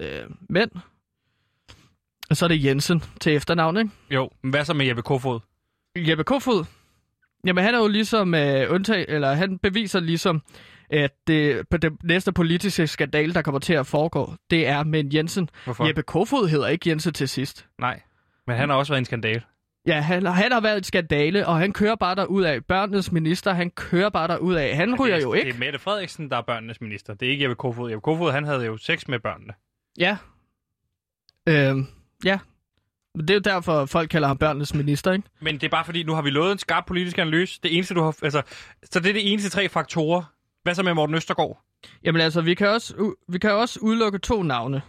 øh, 0.00 0.24
mænd. 0.48 0.70
Og 2.30 2.36
så 2.36 2.46
er 2.46 2.48
det 2.48 2.64
Jensen 2.64 3.02
til 3.20 3.34
efternavn, 3.36 3.76
ikke? 3.76 3.90
Jo, 4.10 4.30
men 4.42 4.50
hvad 4.50 4.64
så 4.64 4.74
med 4.74 4.86
Jeppe 4.86 5.02
Kofod? 5.02 5.40
Jeppe 5.96 6.24
Kofod, 6.24 6.64
jamen 7.46 7.64
han 7.64 7.74
er 7.74 7.78
jo 7.78 7.88
ligesom 7.88 8.34
øh, 8.34 8.72
undtag, 8.72 9.04
eller 9.08 9.32
han 9.32 9.58
beviser 9.58 10.00
ligesom, 10.00 10.42
at 10.90 11.10
det, 11.26 11.68
på 11.70 11.76
det 11.76 11.92
næste 12.04 12.32
politiske 12.32 12.86
skandale, 12.86 13.34
der 13.34 13.42
kommer 13.42 13.58
til 13.58 13.72
at 13.74 13.86
foregå, 13.86 14.34
det 14.50 14.66
er 14.66 14.84
med 14.84 15.00
en 15.00 15.14
Jensen. 15.14 15.48
Hvorfor? 15.64 15.86
Jeppe 15.86 16.02
Kofod 16.02 16.48
hedder 16.48 16.68
ikke 16.68 16.88
Jensen 16.90 17.12
til 17.12 17.28
sidst. 17.28 17.66
Nej, 17.78 18.00
men 18.46 18.56
han 18.56 18.68
har 18.68 18.76
også 18.76 18.92
været 18.92 18.98
en 18.98 19.04
skandale. 19.04 19.42
Ja, 19.86 20.00
han, 20.00 20.26
han 20.26 20.52
har 20.52 20.60
været 20.60 20.76
et 20.76 20.86
skandale, 20.86 21.46
og 21.46 21.58
han 21.58 21.72
kører 21.72 21.94
bare 21.94 22.14
derud 22.14 22.42
af. 22.42 22.64
Børnenes 22.64 23.12
minister, 23.12 23.52
han 23.52 23.70
kører 23.70 24.08
bare 24.08 24.28
derud 24.28 24.54
af. 24.54 24.76
Han 24.76 25.00
ryger 25.00 25.14
det 25.14 25.22
er, 25.22 25.26
jo 25.26 25.32
ikke. 25.32 25.48
Det 25.48 25.54
er 25.54 25.58
Mette 25.58 25.78
Frederiksen, 25.78 26.30
der 26.30 26.36
er 26.36 26.42
børnenes 26.42 26.80
minister. 26.80 27.14
Det 27.14 27.26
er 27.26 27.30
ikke 27.30 27.44
Jeppe 27.44 27.54
Kofod. 27.54 27.90
Jeppe 27.90 28.00
Kofod, 28.00 28.32
han 28.32 28.44
havde 28.44 28.64
jo 28.64 28.76
sex 28.76 29.08
med 29.08 29.18
børnene. 29.18 29.52
Ja. 29.98 30.16
Øhm, 31.48 31.86
ja. 32.24 32.38
Men 33.14 33.28
det 33.28 33.30
er 33.30 33.34
jo 33.34 33.40
derfor, 33.40 33.86
folk 33.86 34.08
kalder 34.08 34.28
ham 34.28 34.38
børnenes 34.38 34.74
minister, 34.74 35.12
ikke? 35.12 35.28
Men 35.40 35.54
det 35.54 35.62
er 35.62 35.68
bare 35.68 35.84
fordi, 35.84 36.02
nu 36.02 36.14
har 36.14 36.22
vi 36.22 36.30
lovet 36.30 36.52
en 36.52 36.58
skarp 36.58 36.86
politisk 36.86 37.18
analyse. 37.18 37.60
Det 37.62 37.74
eneste, 37.74 37.94
du 37.94 38.02
har... 38.02 38.18
Altså, 38.22 38.42
så 38.84 39.00
det 39.00 39.08
er 39.08 39.12
det 39.12 39.32
eneste 39.32 39.50
tre 39.50 39.68
faktorer. 39.68 40.22
Hvad 40.62 40.74
så 40.74 40.82
med 40.82 40.94
Morten 40.94 41.14
Østergaard? 41.14 41.62
Jamen 42.04 42.20
altså, 42.20 42.40
vi 42.40 42.54
kan 42.54 42.68
også, 42.68 43.14
vi 43.28 43.38
kan 43.38 43.52
også 43.52 43.78
udelukke 43.82 44.18
to 44.18 44.42
navne 44.42 44.82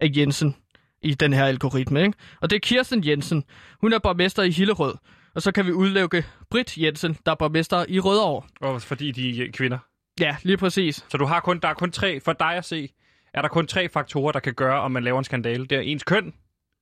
af 0.00 0.10
Jensen 0.16 0.56
i 1.02 1.14
den 1.14 1.32
her 1.32 1.44
algoritme, 1.44 2.02
ikke? 2.02 2.14
Og 2.40 2.50
det 2.50 2.56
er 2.56 2.60
Kirsten 2.60 3.06
Jensen. 3.06 3.44
Hun 3.80 3.92
er 3.92 3.98
borgmester 3.98 4.42
i 4.42 4.50
Hillerød. 4.50 4.94
Og 5.34 5.42
så 5.42 5.52
kan 5.52 5.66
vi 5.66 5.72
udelukke 5.72 6.24
Britt 6.50 6.76
Jensen, 6.78 7.16
der 7.26 7.32
er 7.32 7.36
borgmester 7.36 7.84
i 7.88 8.00
Rødovre. 8.00 8.46
Og 8.60 8.82
fordi 8.82 9.10
de 9.12 9.42
er 9.44 9.52
kvinder. 9.52 9.78
Ja, 10.20 10.36
lige 10.42 10.56
præcis. 10.56 11.04
Så 11.08 11.16
du 11.18 11.24
har 11.24 11.40
kun, 11.40 11.58
der 11.60 11.68
er 11.68 11.74
kun 11.74 11.92
tre, 11.92 12.20
for 12.20 12.32
dig 12.32 12.52
at 12.54 12.64
se, 12.64 12.88
er 13.34 13.42
der 13.42 13.48
kun 13.48 13.66
tre 13.66 13.88
faktorer, 13.88 14.32
der 14.32 14.40
kan 14.40 14.54
gøre, 14.54 14.80
om 14.80 14.90
man 14.92 15.04
laver 15.04 15.18
en 15.18 15.24
skandale. 15.24 15.66
Det 15.66 15.78
er 15.78 15.82
ens 15.82 16.02
køn, 16.04 16.32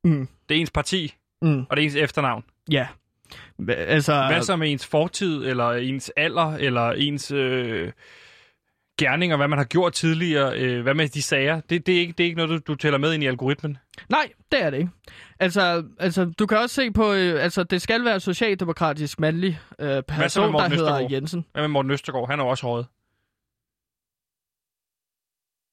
Mm. 0.05 0.29
det 0.49 0.57
er 0.57 0.61
ens 0.61 0.71
parti, 0.71 1.15
Mm. 1.43 1.61
og 1.71 1.77
det 1.77 1.83
er 1.83 1.85
ens 1.85 1.95
efternavn. 1.97 2.45
Ja. 2.71 2.87
Altså, 3.69 4.27
Hvad 4.27 4.43
så 4.43 4.57
med 4.57 4.73
ens 4.73 4.87
fortid, 4.87 5.47
eller 5.47 5.71
ens 5.73 6.13
alder, 6.17 6.55
eller 6.57 6.91
ens 6.93 7.31
øh, 7.31 7.93
gerninger, 8.99 9.37
hvad 9.37 9.49
man 9.49 9.59
har 9.59 9.65
gjort 9.65 9.93
tidligere, 9.93 10.59
øh, 10.59 10.83
hvad 10.83 10.95
med 10.95 11.09
de 11.09 11.23
sager? 11.23 11.61
Det, 11.61 11.87
det, 11.87 11.97
er, 11.97 12.01
ikke, 12.01 12.13
det 12.13 12.21
er 12.21 12.25
ikke 12.25 12.37
noget, 12.37 12.51
du, 12.67 12.73
du 12.73 12.75
tæller 12.77 12.99
med 12.99 13.13
ind 13.15 13.23
i 13.23 13.27
algoritmen. 13.27 13.79
Nej, 14.09 14.29
det 14.53 14.63
er 14.63 14.71
det 14.71 14.79
ikke. 14.79 14.91
Altså, 15.39 15.85
altså 15.99 16.25
du 16.39 16.47
kan 16.47 16.59
også 16.59 16.75
se 16.75 16.91
på, 16.91 17.13
øh, 17.13 17.43
altså 17.45 17.63
det 17.65 17.83
skal 17.83 18.05
være 18.05 18.21
socialdemokratisk 18.21 19.21
mandlig 19.21 19.61
øh, 19.79 20.03
person, 20.03 20.53
der 20.55 20.61
hedder 20.69 20.73
Østergaard? 20.73 21.13
Jensen. 21.13 21.45
Hvad 21.53 21.63
med 21.63 21.69
Morten 21.69 21.91
Østergaard? 21.91 22.29
Han 22.31 22.41
er 22.41 22.45
også 22.45 22.73
røget. 22.73 22.87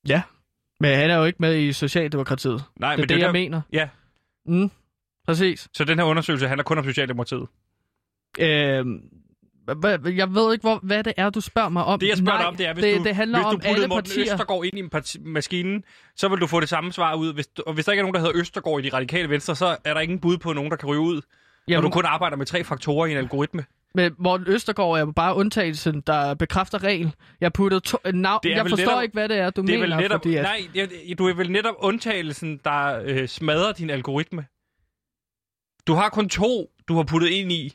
Ja. 0.10 0.22
Men 0.80 0.96
han 0.96 1.10
er 1.10 1.16
jo 1.16 1.26
ikke 1.26 1.38
med 1.40 1.58
i 1.60 1.74
Socialdemokratiet. 1.74 2.64
Nej, 2.80 2.96
det 2.96 3.04
er 3.04 3.08
det, 3.08 3.16
jeg 3.20 3.26
der- 3.26 3.32
mener. 3.32 3.62
Ja, 3.74 3.90
Mm, 4.48 4.72
præcis. 5.28 5.68
så 5.74 5.84
den 5.84 6.00
her 6.00 6.06
undersøgelse 6.06 6.48
handler 6.48 6.64
kun 6.64 6.78
om 6.78 6.84
Socialdemokratiet. 6.84 7.48
Øh, 8.40 8.86
jeg 9.68 10.34
ved 10.36 10.54
ikke, 10.54 10.62
hvor, 10.62 10.80
hvad 10.84 11.04
det 11.04 11.14
er, 11.18 11.30
du 11.30 11.42
spørger 11.42 11.70
mig 11.70 11.84
om. 11.84 12.00
Det 12.00 12.08
jeg 12.10 12.18
spørger 12.18 12.32
Nej, 12.34 12.42
dig 12.42 12.48
om, 12.48 12.56
det 12.56 12.68
er, 12.68 12.74
hvis 12.74 12.84
det, 12.84 12.98
du, 13.00 13.04
det 13.04 13.16
handler 13.16 13.38
hvis 13.38 13.44
du 13.44 13.50
om 13.50 13.56
puttede 13.56 13.74
alle 13.76 13.88
Morten 13.88 14.04
partier. 14.10 14.34
Østergaard 14.34 14.66
ind 14.66 14.78
i 14.78 14.80
en 14.80 14.90
parti- 14.96 15.22
maskinen, 15.24 15.84
så 16.16 16.28
vil 16.28 16.40
du 16.40 16.48
få 16.48 16.60
det 16.60 16.70
samme 16.70 16.94
svar 16.94 17.16
ud. 17.16 17.34
Hvis, 17.34 17.48
og 17.66 17.74
hvis 17.74 17.86
der 17.86 17.92
ikke 17.92 18.00
er 18.00 18.04
nogen, 18.04 18.14
der 18.14 18.20
hedder 18.20 18.36
Østergaard 18.42 18.80
i 18.80 18.90
de 18.90 18.94
radikale 18.96 19.30
venstre, 19.30 19.56
så 19.56 19.78
er 19.84 19.94
der 19.94 20.02
ingen 20.02 20.20
bud 20.20 20.38
på 20.38 20.54
nogen, 20.54 20.72
der 20.72 20.78
kan 20.78 20.90
ryge 20.90 21.00
ud. 21.02 21.22
Jamen, 21.68 21.78
og 21.78 21.84
du 21.84 21.90
kun 21.94 22.06
arbejder 22.06 22.38
med 22.38 22.46
tre 22.46 22.64
faktorer 22.64 23.06
i 23.06 23.12
en 23.12 23.18
algoritme. 23.18 23.66
Men 23.96 24.16
Morten 24.20 24.48
Østergaard 24.48 25.00
er 25.00 25.06
bare 25.12 25.36
undtagelsen, 25.36 26.02
der 26.08 26.34
bekræfter 26.34 26.84
regel. 26.84 27.12
Jeg 27.42 27.54
puttede 27.54 27.80
to, 27.82 27.98
nav- 28.06 28.40
jeg 28.44 28.66
forstår 28.70 28.78
netop- 28.78 29.04
ikke, 29.04 29.14
hvad 29.14 29.30
det 29.30 29.38
er, 29.38 29.50
du 29.50 29.62
Det 29.62 29.76
er 29.76 29.80
mener. 29.80 30.00
netop, 30.00 30.20
fordi 30.24 30.36
at, 30.36 30.44
nej, 30.44 31.16
du 31.18 31.28
er 31.28 31.34
vel 31.34 31.52
netop 31.52 31.76
undtagelsen, 31.80 32.60
der 32.64 33.02
øh, 33.06 33.28
smadrer 33.28 33.74
din 33.74 33.90
algoritme. 33.90 34.46
Du 35.88 35.94
har 35.94 36.10
kun 36.10 36.30
to, 36.30 36.70
du 36.88 36.96
har 36.96 37.04
puttet 37.04 37.30
ind 37.30 37.52
i. 37.52 37.74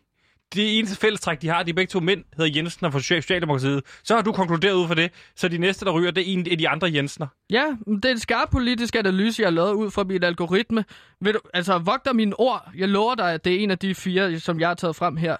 Det 0.54 0.78
eneste 0.78 0.96
fællestræk, 0.96 1.42
de 1.42 1.48
har, 1.48 1.62
de 1.62 1.70
er 1.70 1.74
begge 1.74 1.90
to 1.90 2.00
mænd, 2.00 2.24
hedder 2.36 2.50
Jensen 2.56 2.86
og 2.86 2.92
fra 2.92 2.98
Social- 2.98 3.22
Socialdemokratiet. 3.22 3.82
Så 4.04 4.14
har 4.14 4.22
du 4.22 4.32
konkluderet 4.32 4.72
ud 4.74 4.86
fra 4.86 4.94
det, 4.94 5.10
så 5.36 5.48
de 5.48 5.58
næste, 5.58 5.84
der 5.84 5.90
ryger, 5.92 6.10
det 6.10 6.28
er 6.28 6.32
en 6.32 6.46
af 6.50 6.58
de 6.58 6.68
andre 6.68 6.90
Jensener. 6.94 7.26
Ja, 7.50 7.64
det 7.86 8.04
er 8.04 8.10
en 8.10 8.18
skarp 8.18 8.50
politisk 8.50 8.94
analyse, 8.96 9.42
jeg 9.42 9.46
har 9.46 9.50
lavet 9.54 9.72
ud 9.72 9.90
fra 9.90 10.04
min 10.04 10.24
algoritme. 10.24 10.84
Vil 11.20 11.34
du, 11.34 11.40
altså, 11.54 11.78
vogter 11.78 12.12
mine 12.12 12.40
ord. 12.40 12.70
Jeg 12.76 12.88
lover 12.88 13.14
dig, 13.14 13.32
at 13.32 13.44
det 13.44 13.54
er 13.54 13.58
en 13.58 13.70
af 13.70 13.78
de 13.78 13.94
fire, 13.94 14.38
som 14.40 14.60
jeg 14.60 14.68
har 14.68 14.74
taget 14.74 14.96
frem 14.96 15.16
her. 15.16 15.36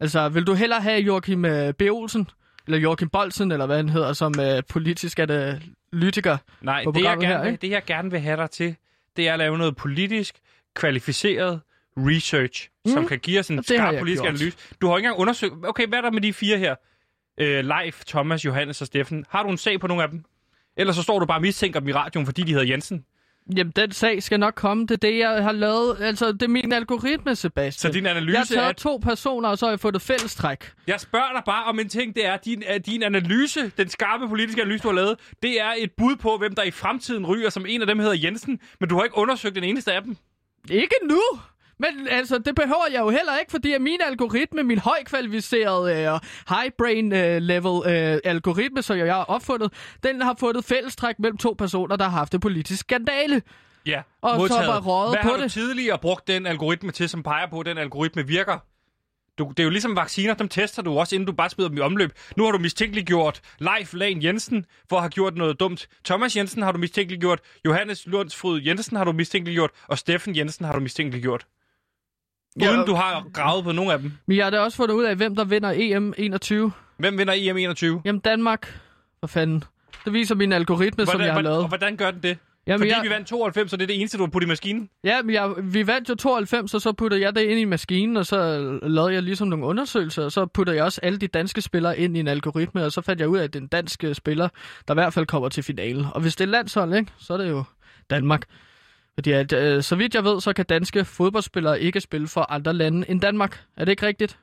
Altså, 0.00 0.28
vil 0.28 0.44
du 0.44 0.54
hellere 0.54 0.80
have 0.80 1.00
Joachim 1.00 1.44
øh, 1.44 1.72
B. 1.74 1.82
Olsen, 1.90 2.28
eller 2.66 2.78
Joachim 2.78 3.08
Bolsen, 3.08 3.52
eller 3.52 3.66
hvad 3.66 3.76
han 3.76 3.88
hedder, 3.88 4.12
som 4.12 4.34
øh, 4.40 4.62
politisk 4.68 5.18
analytiker? 5.18 6.36
Nej, 6.62 6.84
På 6.84 6.90
det 6.92 7.02
jeg, 7.02 7.16
gerne, 7.18 7.26
her, 7.26 7.44
ikke? 7.44 7.58
det 7.62 7.70
jeg 7.70 7.82
gerne 7.86 8.10
vil 8.10 8.20
have 8.20 8.36
dig 8.36 8.50
til, 8.50 8.76
det 9.16 9.28
er 9.28 9.32
at 9.32 9.38
lave 9.38 9.58
noget 9.58 9.76
politisk, 9.76 10.34
kvalificeret 10.74 11.60
research, 11.96 12.68
mm. 12.84 12.92
som 12.92 13.06
kan 13.06 13.18
give 13.18 13.40
os 13.40 13.48
en 13.48 13.56
det 13.56 13.64
skarp 13.66 13.92
jeg 13.92 14.00
politisk 14.00 14.22
gjort. 14.22 14.34
analyse. 14.34 14.58
Du 14.80 14.86
har 14.86 14.96
ikke 14.96 15.06
engang 15.06 15.20
undersøgt, 15.20 15.52
okay, 15.64 15.86
hvad 15.86 15.98
er 15.98 16.02
der 16.02 16.10
med 16.10 16.20
de 16.20 16.32
fire 16.32 16.58
her? 16.58 16.74
Øh, 17.40 17.64
Leif, 17.64 18.04
Thomas, 18.04 18.44
Johannes 18.44 18.80
og 18.80 18.86
Steffen. 18.86 19.24
Har 19.28 19.42
du 19.42 19.48
en 19.48 19.56
sag 19.56 19.80
på 19.80 19.86
nogle 19.86 20.02
af 20.02 20.08
dem? 20.08 20.24
Ellers 20.76 20.96
så 20.96 21.02
står 21.02 21.18
du 21.18 21.26
bare 21.26 21.38
og 21.38 21.42
mistænker 21.42 21.80
dem 21.80 21.88
i 21.88 21.92
radioen, 21.92 22.26
fordi 22.26 22.42
de 22.42 22.52
hedder 22.52 22.66
Jensen. 22.66 23.04
Jamen, 23.56 23.72
den 23.76 23.92
sag 23.92 24.22
skal 24.22 24.40
nok 24.40 24.54
komme. 24.54 24.82
Det 24.82 24.90
er 24.90 24.96
det, 24.96 25.18
jeg 25.18 25.42
har 25.42 25.52
lavet. 25.52 25.96
Altså, 26.00 26.32
det 26.32 26.42
er 26.42 26.48
min 26.48 26.72
algoritme, 26.72 27.36
Sebastian. 27.36 27.92
Så 27.92 27.94
din 27.94 28.04
jeg 28.04 28.12
har 28.12 28.20
analyse 28.20 28.54
taget 28.54 28.68
er... 28.68 28.72
to 28.72 28.96
personer, 28.96 29.48
og 29.48 29.58
så 29.58 29.66
har 29.66 29.72
jeg 29.72 29.80
fået 29.80 29.96
et 29.96 30.02
fællestræk. 30.02 30.70
Jeg 30.86 31.00
spørger 31.00 31.32
dig 31.34 31.42
bare 31.46 31.64
om 31.64 31.78
en 31.78 31.88
ting, 31.88 32.16
det 32.16 32.26
er, 32.26 32.36
din, 32.36 32.62
at 32.66 32.86
din 32.86 33.02
analyse, 33.02 33.72
den 33.76 33.88
skarpe 33.88 34.28
politiske 34.28 34.62
analyse, 34.62 34.82
du 34.82 34.88
har 34.88 34.94
lavet, 34.94 35.18
det 35.42 35.60
er 35.60 35.74
et 35.78 35.90
bud 35.98 36.16
på, 36.16 36.36
hvem 36.38 36.54
der 36.54 36.62
i 36.62 36.70
fremtiden 36.70 37.26
ryger, 37.26 37.50
som 37.50 37.66
en 37.68 37.80
af 37.80 37.86
dem 37.86 37.98
hedder 37.98 38.16
Jensen, 38.22 38.60
men 38.80 38.88
du 38.88 38.96
har 38.96 39.04
ikke 39.04 39.18
undersøgt 39.18 39.54
den 39.54 39.64
eneste 39.64 39.92
af 39.92 40.02
dem. 40.02 40.16
Ikke 40.70 40.94
nu! 41.02 41.20
Men 41.78 42.08
altså, 42.10 42.38
det 42.38 42.54
behøver 42.54 42.84
jeg 42.92 43.00
jo 43.00 43.10
heller 43.10 43.38
ikke, 43.38 43.50
fordi 43.50 43.72
at 43.72 43.80
min 43.80 43.98
algoritme, 44.06 44.62
min 44.62 44.78
højkvalificerede 44.78 46.12
uh, 46.12 46.18
high 46.56 46.70
brain 46.78 47.12
uh, 47.12 47.18
level 47.42 47.66
uh, 47.66 48.18
algoritme, 48.24 48.82
som 48.82 48.98
jeg 48.98 49.14
har 49.14 49.24
opfundet, 49.24 49.72
den 50.02 50.20
har 50.22 50.36
fundet 50.40 50.64
fællestræk 50.64 51.18
mellem 51.18 51.36
to 51.36 51.54
personer, 51.58 51.96
der 51.96 52.04
har 52.04 52.18
haft 52.18 52.34
en 52.34 52.40
politisk 52.40 52.80
skandale. 52.80 53.42
Ja, 53.86 54.02
Og 54.22 54.30
så 54.30 54.38
modtaget. 54.38 54.66
bare 54.66 54.80
røget 54.80 55.10
Hvad 55.14 55.22
på 55.22 55.28
har 55.28 55.36
du 55.36 55.42
det. 55.42 55.52
tidligere 55.52 55.98
brugt 55.98 56.28
den 56.28 56.46
algoritme 56.46 56.92
til, 56.92 57.08
som 57.08 57.22
peger 57.22 57.46
på, 57.50 57.60
at 57.60 57.66
den 57.66 57.78
algoritme 57.78 58.26
virker? 58.26 58.58
Du, 59.38 59.48
det 59.48 59.58
er 59.60 59.64
jo 59.64 59.70
ligesom 59.70 59.96
vacciner, 59.96 60.34
dem 60.34 60.48
tester 60.48 60.82
du 60.82 60.98
også, 60.98 61.14
inden 61.14 61.26
du 61.26 61.32
bare 61.32 61.50
smider 61.50 61.68
dem 61.68 61.78
i 61.78 61.80
omløb. 61.80 62.12
Nu 62.36 62.44
har 62.44 62.52
du 62.52 62.58
mistænkeliggjort 62.58 63.40
Leif 63.58 63.94
Lahn 63.94 64.22
Jensen 64.22 64.66
for 64.88 64.96
at 64.96 65.02
have 65.02 65.10
gjort 65.10 65.36
noget 65.36 65.60
dumt. 65.60 65.88
Thomas 66.04 66.36
Jensen 66.36 66.62
har 66.62 66.72
du 66.72 66.78
mistænkeliggjort. 66.78 67.40
Johannes 67.64 68.06
Lundsfryd 68.06 68.62
Jensen 68.62 68.96
har 68.96 69.04
du 69.04 69.12
mistænkeliggjort. 69.12 69.70
Og 69.88 69.98
Steffen 69.98 70.36
Jensen 70.36 70.64
har 70.64 70.72
du 70.72 70.80
mistænkeliggjort. 70.80 71.46
Ja, 72.60 72.72
Uden 72.72 72.86
du 72.86 72.94
har 72.94 73.26
gravet 73.32 73.64
på 73.64 73.72
nogen 73.72 73.90
af 73.90 73.98
dem. 73.98 74.12
Men 74.26 74.36
jeg 74.36 74.46
har 74.46 74.50
da 74.50 74.60
også 74.60 74.76
fundet 74.76 74.94
ud 74.94 75.04
af, 75.04 75.16
hvem 75.16 75.36
der 75.36 75.44
vinder 75.44 75.72
EM 75.76 76.14
21. 76.18 76.72
Hvem 76.96 77.18
vinder 77.18 77.34
EM 77.36 77.56
21? 77.56 78.02
Jamen 78.04 78.20
Danmark. 78.20 78.80
For 79.20 79.26
fanden. 79.26 79.64
Det 80.04 80.12
viser 80.12 80.34
min 80.34 80.52
algoritme, 80.52 81.06
som 81.06 81.20
jeg 81.20 81.26
har 81.26 81.32
hvordan, 81.32 81.44
lavet. 81.44 81.62
og 81.62 81.68
hvordan 81.68 81.96
gør 81.96 82.10
den 82.10 82.22
det? 82.22 82.38
Jamen, 82.66 82.78
Fordi 82.78 82.90
jeg, 82.90 83.00
vi 83.02 83.10
vandt 83.10 83.28
92, 83.28 83.70
så 83.70 83.76
det 83.76 83.82
er 83.82 83.86
det 83.86 83.98
eneste, 84.00 84.18
du 84.18 84.22
har 84.22 84.30
puttet 84.30 84.46
i 84.46 84.48
maskinen? 84.48 84.88
Ja, 85.04 85.22
men 85.22 85.34
jeg, 85.34 85.52
vi 85.62 85.86
vandt 85.86 86.08
jo 86.08 86.14
92, 86.14 86.74
og 86.74 86.80
så 86.80 86.92
puttede 86.92 87.22
jeg 87.22 87.36
det 87.36 87.42
ind 87.42 87.60
i 87.60 87.64
maskinen, 87.64 88.16
og 88.16 88.26
så 88.26 88.60
lavede 88.82 89.14
jeg 89.14 89.22
ligesom 89.22 89.48
nogle 89.48 89.66
undersøgelser, 89.66 90.24
og 90.24 90.32
så 90.32 90.46
puttede 90.46 90.76
jeg 90.76 90.84
også 90.84 91.00
alle 91.02 91.18
de 91.18 91.26
danske 91.26 91.60
spillere 91.60 91.98
ind 91.98 92.16
i 92.16 92.20
en 92.20 92.28
algoritme, 92.28 92.84
og 92.84 92.92
så 92.92 93.00
fandt 93.00 93.20
jeg 93.20 93.28
ud 93.28 93.38
af, 93.38 93.44
at 93.44 93.52
det 93.52 93.58
er 93.58 93.62
en 93.62 93.68
dansk 93.68 94.04
øh, 94.04 94.14
spiller, 94.14 94.48
der 94.88 94.94
i 94.94 94.96
hvert 94.96 95.12
fald 95.12 95.26
kommer 95.26 95.48
til 95.48 95.62
finalen. 95.62 96.06
Og 96.14 96.20
hvis 96.20 96.36
det 96.36 96.44
er 96.44 96.48
landshold, 96.48 96.94
ikke, 96.94 97.12
så 97.18 97.32
er 97.32 97.36
det 97.36 97.50
jo 97.50 97.64
Danmark. 98.10 98.42
Fordi 99.14 99.32
at, 99.32 99.52
øh, 99.52 99.82
så 99.82 99.96
vidt 99.96 100.14
jeg 100.14 100.24
ved, 100.24 100.40
så 100.40 100.52
kan 100.52 100.64
danske 100.64 101.04
fodboldspillere 101.04 101.80
ikke 101.80 102.00
spille 102.00 102.28
for 102.28 102.52
andre 102.52 102.72
lande 102.72 103.10
end 103.10 103.20
Danmark. 103.20 103.64
Er 103.76 103.84
det 103.84 103.92
ikke 103.92 104.06
rigtigt? 104.06 104.38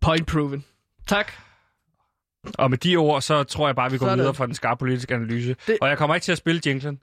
Point 0.00 0.26
proven. 0.26 0.64
Tak. 1.06 1.32
Og 2.58 2.70
med 2.70 2.78
de 2.78 2.96
ord, 2.96 3.22
så 3.22 3.44
tror 3.44 3.68
jeg 3.68 3.76
bare, 3.76 3.90
vi 3.90 3.98
går 3.98 4.06
Sådan. 4.06 4.18
videre 4.18 4.34
fra 4.34 4.46
den 4.46 4.54
skarpe 4.54 4.78
politiske 4.78 5.14
analyse. 5.14 5.56
Det-. 5.66 5.78
Og 5.80 5.88
jeg 5.88 5.98
kommer 5.98 6.14
ikke 6.14 6.24
til 6.24 6.32
at 6.32 6.38
spille 6.38 6.60
jinglen, 6.66 7.00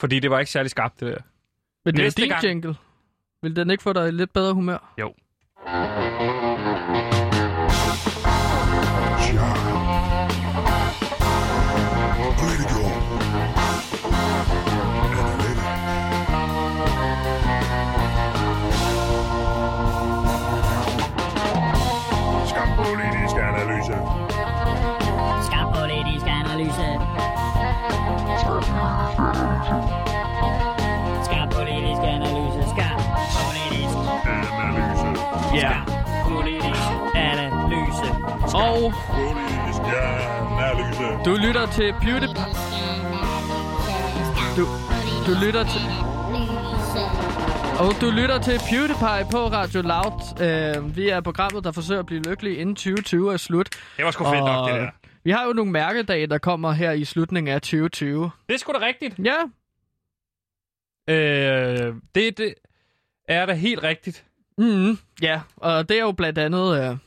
fordi 0.00 0.20
det 0.20 0.30
var 0.30 0.38
ikke 0.38 0.50
særlig 0.52 0.70
skarpt, 0.70 1.00
det 1.00 1.08
der. 1.08 1.18
Men 1.84 1.94
det 1.94 2.00
er 2.00 2.04
Næste 2.04 2.22
din 2.22 2.28
gang. 2.30 2.44
jingle. 2.44 2.76
Vil 3.42 3.56
den 3.56 3.70
ikke 3.70 3.82
få 3.82 3.92
dig 3.92 4.08
i 4.08 4.10
lidt 4.10 4.32
bedre 4.32 4.54
humør? 4.54 4.94
Jo. 5.00 5.14
Tja. 9.24 9.44
Political. 12.38 13.03
Analyse. 26.64 26.98
Skarp 31.24 31.50
politisk 31.50 32.02
analyse. 32.02 32.60
Skarp 32.74 33.00
politisk. 33.38 33.96
Analyse. 34.64 35.08
Ja. 35.54 35.72
Politisk 36.28 36.90
analyse. 37.14 38.08
Og 38.54 38.92
Politisk 39.14 39.82
analyse. 40.58 41.24
du 41.24 41.36
lytter 41.36 41.66
til 41.66 41.92
PewDiePie. 42.02 42.44
Du, 44.56 44.64
du 45.26 45.32
lytter 45.44 45.64
til... 45.64 45.82
Og 47.78 47.92
du 48.00 48.10
lytter 48.10 48.38
til 48.38 48.58
PewDiePie 48.70 49.26
på 49.30 49.38
Radio 49.38 49.82
Loud. 49.82 50.18
Uh, 50.76 50.96
vi 50.96 51.08
er 51.08 51.20
programmet, 51.20 51.64
der 51.64 51.72
forsøger 51.72 52.00
at 52.00 52.06
blive 52.06 52.22
lykkelig 52.22 52.58
inden 52.58 52.74
2020 52.74 53.32
er 53.32 53.36
slut. 53.36 53.68
Det 53.96 54.04
var 54.04 54.10
sgu 54.10 54.24
fedt 54.24 54.44
nok, 54.44 54.68
det 54.70 54.80
der. 54.80 54.88
Vi 55.24 55.30
har 55.30 55.46
jo 55.46 55.52
nogle 55.52 55.70
mærkedage, 55.72 56.26
der 56.26 56.38
kommer 56.38 56.72
her 56.72 56.92
i 56.92 57.04
slutningen 57.04 57.54
af 57.54 57.60
2020. 57.62 58.30
Det 58.48 58.54
er 58.54 58.58
sgu 58.58 58.72
da 58.72 58.78
rigtigt. 58.86 59.18
Ja, 59.24 59.36
Øh, 61.08 61.94
det, 62.14 62.38
det 62.38 62.54
er 63.28 63.46
da 63.46 63.52
helt 63.52 63.82
rigtigt. 63.82 64.24
mm, 64.58 64.98
ja. 65.22 65.40
Og 65.56 65.88
det 65.88 65.96
er 65.96 66.02
jo 66.02 66.12
blandt 66.12 66.38
andet... 66.38 66.90
Uh, 66.90 66.98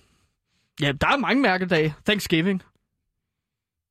ja, 0.82 0.92
der 0.92 1.08
er 1.08 1.18
mange 1.18 1.42
mærkedage. 1.42 1.96
Thanksgiving. 2.06 2.64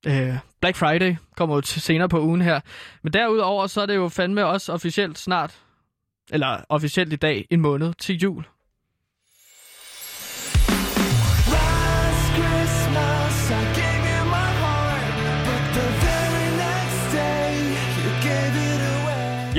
Uh, 0.06 0.12
Black 0.60 0.76
Friday 0.76 1.16
kommer 1.36 1.54
jo 1.54 1.60
til 1.60 1.82
senere 1.82 2.08
på 2.08 2.20
ugen 2.20 2.40
her. 2.42 2.60
Men 3.02 3.12
derudover, 3.12 3.66
så 3.66 3.80
er 3.80 3.86
det 3.86 3.96
jo 3.96 4.08
fandme 4.08 4.46
også 4.46 4.72
officielt 4.72 5.18
snart, 5.18 5.58
eller 6.30 6.64
officielt 6.68 7.12
i 7.12 7.16
dag, 7.16 7.46
en 7.50 7.60
måned 7.60 7.94
til 7.94 8.16
jul. 8.18 8.44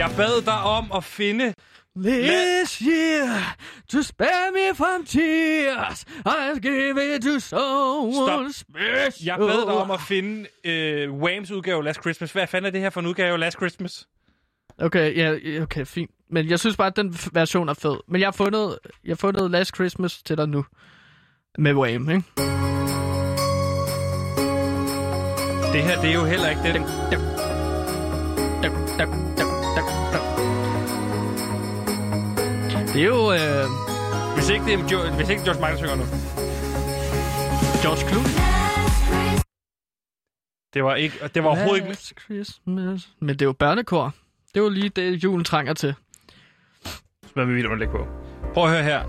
Jeg 0.07 0.15
bad 0.15 0.41
dig 0.41 0.61
om 0.61 0.91
at 0.95 1.03
finde... 1.03 1.53
This 2.03 2.79
year, 2.79 3.55
to 3.89 4.01
spare 4.01 4.51
me 4.53 4.75
from 4.75 5.05
tears, 5.05 6.05
I 6.25 6.59
give 6.59 7.15
it 7.15 7.21
to 7.21 7.39
someone 7.39 8.53
special. 8.53 9.25
Jeg 9.25 9.37
bad 9.37 9.65
dig 9.65 9.75
om 9.75 9.91
at 9.91 10.01
finde 10.01 10.47
øh, 10.63 11.13
Whams 11.13 11.51
udgave 11.51 11.83
Last 11.83 12.01
Christmas. 12.01 12.31
Hvad 12.31 12.47
fanden 12.47 12.67
er 12.67 12.71
det 12.71 12.81
her 12.81 12.89
for 12.89 12.99
en 12.99 13.07
udgave 13.07 13.37
Last 13.37 13.57
Christmas? 13.57 14.07
Okay, 14.79 15.17
ja, 15.17 15.31
ja, 15.31 15.61
okay, 15.61 15.85
fint. 15.85 16.11
Men 16.29 16.49
jeg 16.49 16.59
synes 16.59 16.77
bare, 16.77 16.87
at 16.87 16.95
den 16.95 17.17
version 17.31 17.69
er 17.69 17.73
fed. 17.73 17.97
Men 18.07 18.21
jeg 18.21 18.27
har 18.27 18.31
fundet, 18.31 18.79
jeg 19.03 19.11
har 19.11 19.15
fundet 19.15 19.51
Last 19.51 19.75
Christmas 19.75 20.23
til 20.23 20.37
dig 20.37 20.49
nu. 20.49 20.65
Med 21.57 21.73
Wham, 21.73 22.09
ikke? 22.09 22.23
Det 25.73 25.83
her, 25.83 26.01
det 26.01 26.09
er 26.09 26.13
jo 26.13 26.25
heller 26.25 26.49
ikke 26.49 26.61
det. 26.63 26.73
Det 32.97 33.03
er 33.03 33.07
jo 33.07 33.31
øh, 33.31 33.65
Hvis 34.35 34.49
ikke 34.49 34.65
det 34.65 34.73
er, 34.73 34.77
jo, 34.91 35.15
hvis 35.15 35.29
ikke 35.29 35.43
George 35.43 35.59
Michael 35.59 35.77
synger 35.77 35.95
nu. 35.95 36.05
George 37.83 38.03
Clooney. 38.09 38.33
Det 40.73 40.83
var, 40.83 40.95
ikke, 40.95 41.15
det 41.35 41.43
var 41.43 41.49
overhovedet 41.49 41.89
ikke... 41.89 42.21
Christmas. 42.21 43.09
Men 43.19 43.29
det 43.29 43.41
er 43.41 43.45
jo 43.45 43.53
børnekor. 43.53 44.13
Det 44.53 44.59
jo 44.59 44.69
lige 44.69 44.89
det, 44.89 45.23
julen 45.23 45.45
trænger 45.45 45.73
til. 45.73 45.95
Hvad 47.33 47.45
med 47.45 47.55
videoen 47.55 47.79
lægge 47.79 47.91
på? 47.91 48.07
Prøv 48.53 48.63
at 48.65 48.71
høre 48.71 48.83
her. 48.83 48.99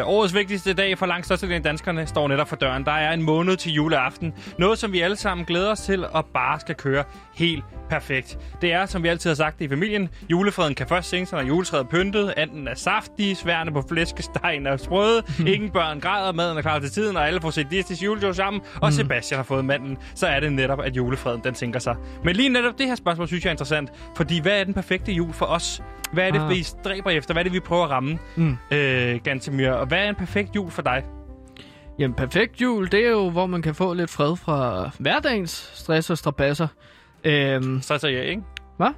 Øh, 0.00 0.08
årets 0.08 0.34
vigtigste 0.34 0.74
dag 0.74 0.98
for 0.98 1.06
langt 1.06 1.26
størstedelen 1.26 1.56
af 1.56 1.62
danskerne 1.62 2.06
står 2.06 2.28
netop 2.28 2.48
for 2.48 2.56
døren. 2.56 2.84
Der 2.84 2.92
er 2.92 3.12
en 3.12 3.22
måned 3.22 3.56
til 3.56 3.72
juleaften. 3.72 4.34
Noget, 4.58 4.78
som 4.78 4.92
vi 4.92 5.00
alle 5.00 5.16
sammen 5.16 5.44
glæder 5.46 5.70
os 5.70 5.80
til 5.80 6.06
og 6.06 6.26
bare 6.34 6.60
skal 6.60 6.74
køre 6.74 7.04
helt 7.34 7.64
perfekt. 7.90 8.38
Det 8.62 8.72
er, 8.72 8.86
som 8.86 9.02
vi 9.02 9.08
altid 9.08 9.30
har 9.30 9.34
sagt 9.34 9.60
i 9.60 9.68
familien, 9.68 10.08
julefreden 10.30 10.74
kan 10.74 10.86
først 10.88 11.08
sænke 11.08 11.26
sig, 11.26 11.38
når 11.42 11.48
juletræet 11.48 11.80
er 11.84 11.88
pyntet. 11.88 12.34
Anden 12.36 12.68
er 12.68 12.74
saftig, 12.74 13.36
sværene 13.36 13.72
på 13.72 13.84
flæskestegen 13.88 14.66
er 14.66 14.76
sprøde. 14.76 15.22
Ingen 15.54 15.70
børn 15.70 16.00
græder, 16.00 16.32
maden 16.32 16.58
er 16.58 16.62
klar 16.62 16.78
til 16.78 16.90
tiden, 16.90 17.16
og 17.16 17.26
alle 17.26 17.40
får 17.40 17.50
set 17.50 17.66
Disney's 17.72 18.04
juleshow 18.04 18.32
sammen. 18.32 18.62
Og 18.82 18.92
Sebastian 18.92 19.36
har 19.38 19.44
fået 19.44 19.64
manden. 19.64 19.98
Så 20.14 20.26
er 20.26 20.40
det 20.40 20.52
netop, 20.52 20.80
at 20.80 20.96
julefreden 20.96 21.40
den 21.44 21.54
sænker 21.54 21.80
sig. 21.80 21.96
Men 22.24 22.36
lige 22.36 22.48
netop 22.48 22.78
det 22.78 22.86
her 22.86 22.94
spørgsmål 22.94 23.26
synes 23.26 23.44
jeg 23.44 23.50
er 23.50 23.54
interessant. 23.54 23.90
Fordi 24.16 24.40
hvad 24.40 24.60
er 24.60 24.64
den 24.64 24.74
perfekte 24.74 25.12
jul 25.12 25.32
for 25.32 25.46
os? 25.46 25.82
Hvad 26.12 26.26
er 26.28 26.30
det, 26.32 26.40
Ah. 26.40 26.50
vi 26.50 26.62
stræber 26.62 27.10
efter? 27.10 27.34
Hvad 27.34 27.40
er 27.40 27.44
det, 27.44 27.52
vi 27.52 27.60
prøver 27.60 27.84
at 27.84 27.90
ramme? 27.90 28.18
Mm. 28.36 28.56
øh, 28.70 28.97
Gantemir. 29.24 29.70
Og 29.70 29.86
hvad 29.86 29.98
er 29.98 30.08
en 30.08 30.14
perfekt 30.14 30.56
jul 30.56 30.70
for 30.70 30.82
dig? 30.82 31.04
Jamen, 31.98 32.14
perfekt 32.14 32.60
jul, 32.62 32.92
det 32.92 33.06
er 33.06 33.10
jo, 33.10 33.30
hvor 33.30 33.46
man 33.46 33.62
kan 33.62 33.74
få 33.74 33.94
lidt 33.94 34.10
fred 34.10 34.36
fra 34.36 34.90
hverdagens 34.98 35.70
stress 35.74 36.10
og 36.10 36.18
strabasser. 36.18 36.68
Øhm, 37.24 37.80
Stresser 37.82 38.08
jeg, 38.08 38.24
ikke? 38.24 38.42
Hvad? 38.76 38.90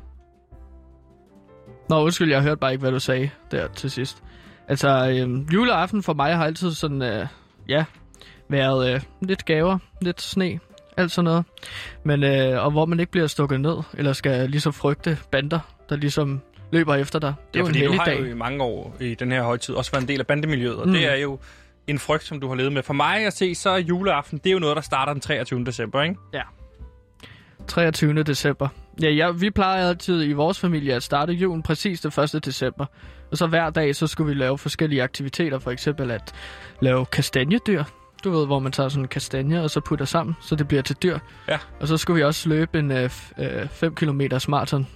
Nå, 1.89 2.05
undskyld, 2.05 2.31
jeg 2.31 2.43
hørte 2.43 2.57
bare 2.57 2.73
ikke, 2.73 2.81
hvad 2.81 2.93
du 2.93 2.99
sagde 2.99 3.31
der 3.51 3.69
til 3.69 3.91
sidst. 3.91 4.23
Altså, 4.69 4.89
øhm, 4.89 5.49
juleaften 5.53 6.03
for 6.03 6.15
mig 6.15 6.37
har 6.37 6.45
altid 6.45 6.73
sådan, 6.73 7.03
øh, 7.03 7.27
ja, 7.69 7.85
været 8.49 8.95
øh, 8.95 9.01
lidt 9.23 9.45
gaver, 9.45 9.79
lidt 10.03 10.21
sne, 10.23 10.61
alt 10.97 11.11
sådan 11.11 11.25
noget. 11.25 11.45
Men, 12.05 12.25
øh, 12.25 12.65
og 12.65 12.71
hvor 12.71 12.87
man 12.87 13.01
ikke 13.01 13.13
bliver 13.13 13.27
stukket 13.27 13.61
ned, 13.61 13.77
eller 13.95 14.13
skal 14.13 14.51
ligesom 14.51 14.73
frygte 14.73 15.19
bander, 15.31 15.61
der 15.89 15.97
ligesom 15.97 16.41
løber 16.73 16.95
efter 16.95 17.19
dig. 17.19 17.35
Det 17.55 17.61
er 17.61 17.65
Ja, 17.65 17.69
fordi 17.69 17.85
du 17.85 17.93
har 17.93 18.05
dag. 18.05 18.21
jo 18.21 18.25
i 18.25 18.35
mange 18.35 18.65
år 18.65 18.97
i 19.01 19.15
den 19.15 19.33
her 19.33 19.43
højtid 19.43 19.75
også 19.75 19.91
været 19.91 20.03
en 20.03 20.09
del 20.09 20.21
af 20.21 20.27
bandemiljøet, 20.27 20.77
og 20.77 20.87
Mm. 20.87 20.93
det 20.93 21.13
er 21.13 21.17
jo 21.17 21.39
en 21.87 21.99
frygt, 21.99 22.25
som 22.25 22.41
du 22.41 22.49
har 22.49 22.55
levet 22.55 22.73
med. 22.73 22.83
For 22.83 22.95
mig 22.95 23.27
at 23.27 23.33
se, 23.37 23.55
så 23.55 23.71
er 23.71 23.79
juleaften, 23.79 24.39
det 24.39 24.47
er 24.51 24.53
jo 24.53 24.59
noget, 24.59 24.77
der 24.77 24.83
starter 24.83 25.13
den 25.13 25.21
23. 25.21 25.65
december, 25.65 26.03
ikke? 26.03 26.17
23. 27.69 28.23
december. 28.23 28.69
Ja, 29.03 29.11
ja, 29.11 29.31
vi 29.31 29.51
plejer 29.51 29.89
altid 29.89 30.25
i 30.29 30.33
vores 30.33 30.61
familie 30.61 30.95
at 30.95 31.03
starte 31.03 31.33
julen 31.33 31.63
præcis 31.63 32.01
den 32.01 32.13
1. 32.35 32.45
december. 32.45 32.87
Og 33.31 33.37
så 33.37 33.47
hver 33.47 33.71
dag, 33.71 33.97
så 33.97 34.07
skulle 34.07 34.29
vi 34.29 34.35
lave 34.35 34.59
forskellige 34.59 35.03
aktiviteter. 35.03 35.59
For 35.59 35.71
eksempel 35.71 36.11
at 36.11 36.35
lave 36.81 37.07
kastanjedyr. 37.07 37.85
Du 38.25 38.31
ved, 38.31 38.47
hvor 38.47 38.59
man 38.59 38.73
tager 38.73 38.89
sådan 38.89 39.05
en 39.05 39.09
kastanje, 39.09 39.63
og 39.63 39.71
så 39.71 39.81
putter 39.81 40.05
sammen, 40.05 40.37
så 40.41 40.57
det 40.57 40.69
bliver 40.69 40.83
til 40.83 40.97
dyr. 41.03 41.19
Ja. 41.49 41.59
Og 41.81 41.89
så 41.89 41.97
skulle 41.97 42.17
vi 42.17 42.25
også 42.25 42.49
løbe 42.49 42.79
en 42.79 43.11
5 43.71 43.95
km 43.95 44.21
maraton. 44.49 44.87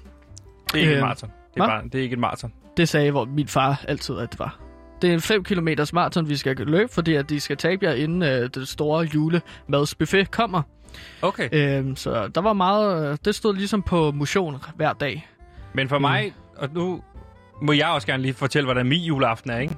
Det 0.72 0.74
er 0.74 0.78
ikke 0.80 0.94
Øh, 0.94 1.00
maraton. 1.00 1.30
Det 1.54 1.60
er, 1.62 1.66
bare, 1.66 1.84
det 1.84 1.94
er 1.94 2.02
ikke 2.02 2.12
et 2.14 2.18
maraton. 2.18 2.52
Det 2.76 2.88
sagde 2.88 3.10
hvor 3.10 3.24
min 3.24 3.48
far 3.48 3.84
altid, 3.88 4.18
at 4.18 4.30
det 4.32 4.38
var. 4.38 4.58
Det 5.02 5.10
er 5.10 5.14
en 5.14 5.20
5 5.20 5.44
km 5.44 5.68
maraton, 5.92 6.28
vi 6.28 6.36
skal 6.36 6.56
løbe, 6.56 6.92
fordi 6.92 7.14
at 7.14 7.28
de 7.30 7.40
skal 7.40 7.56
tabe 7.56 7.84
jer, 7.84 7.92
inden 7.92 8.22
øh, 8.22 8.50
det 8.54 8.68
store 8.68 9.08
julemadsbuffet 9.14 10.30
kommer. 10.30 10.62
Okay. 11.22 11.48
Øhm, 11.52 11.96
så 11.96 12.28
der 12.28 12.40
var 12.40 12.52
meget... 12.52 13.10
øh, 13.12 13.18
Det 13.24 13.34
stod 13.34 13.54
ligesom 13.54 13.82
på 13.82 14.10
motion 14.10 14.56
hver 14.76 14.92
dag. 14.92 15.28
Men 15.72 15.88
for 15.88 15.98
mig, 15.98 16.34
og 16.56 16.68
nu 16.74 17.02
må 17.62 17.72
jeg 17.72 17.88
også 17.88 18.06
gerne 18.06 18.22
lige 18.22 18.34
fortælle, 18.34 18.64
hvordan 18.66 18.86
min 18.86 19.00
juleaften 19.02 19.50
er, 19.50 19.58
ikke? 19.58 19.76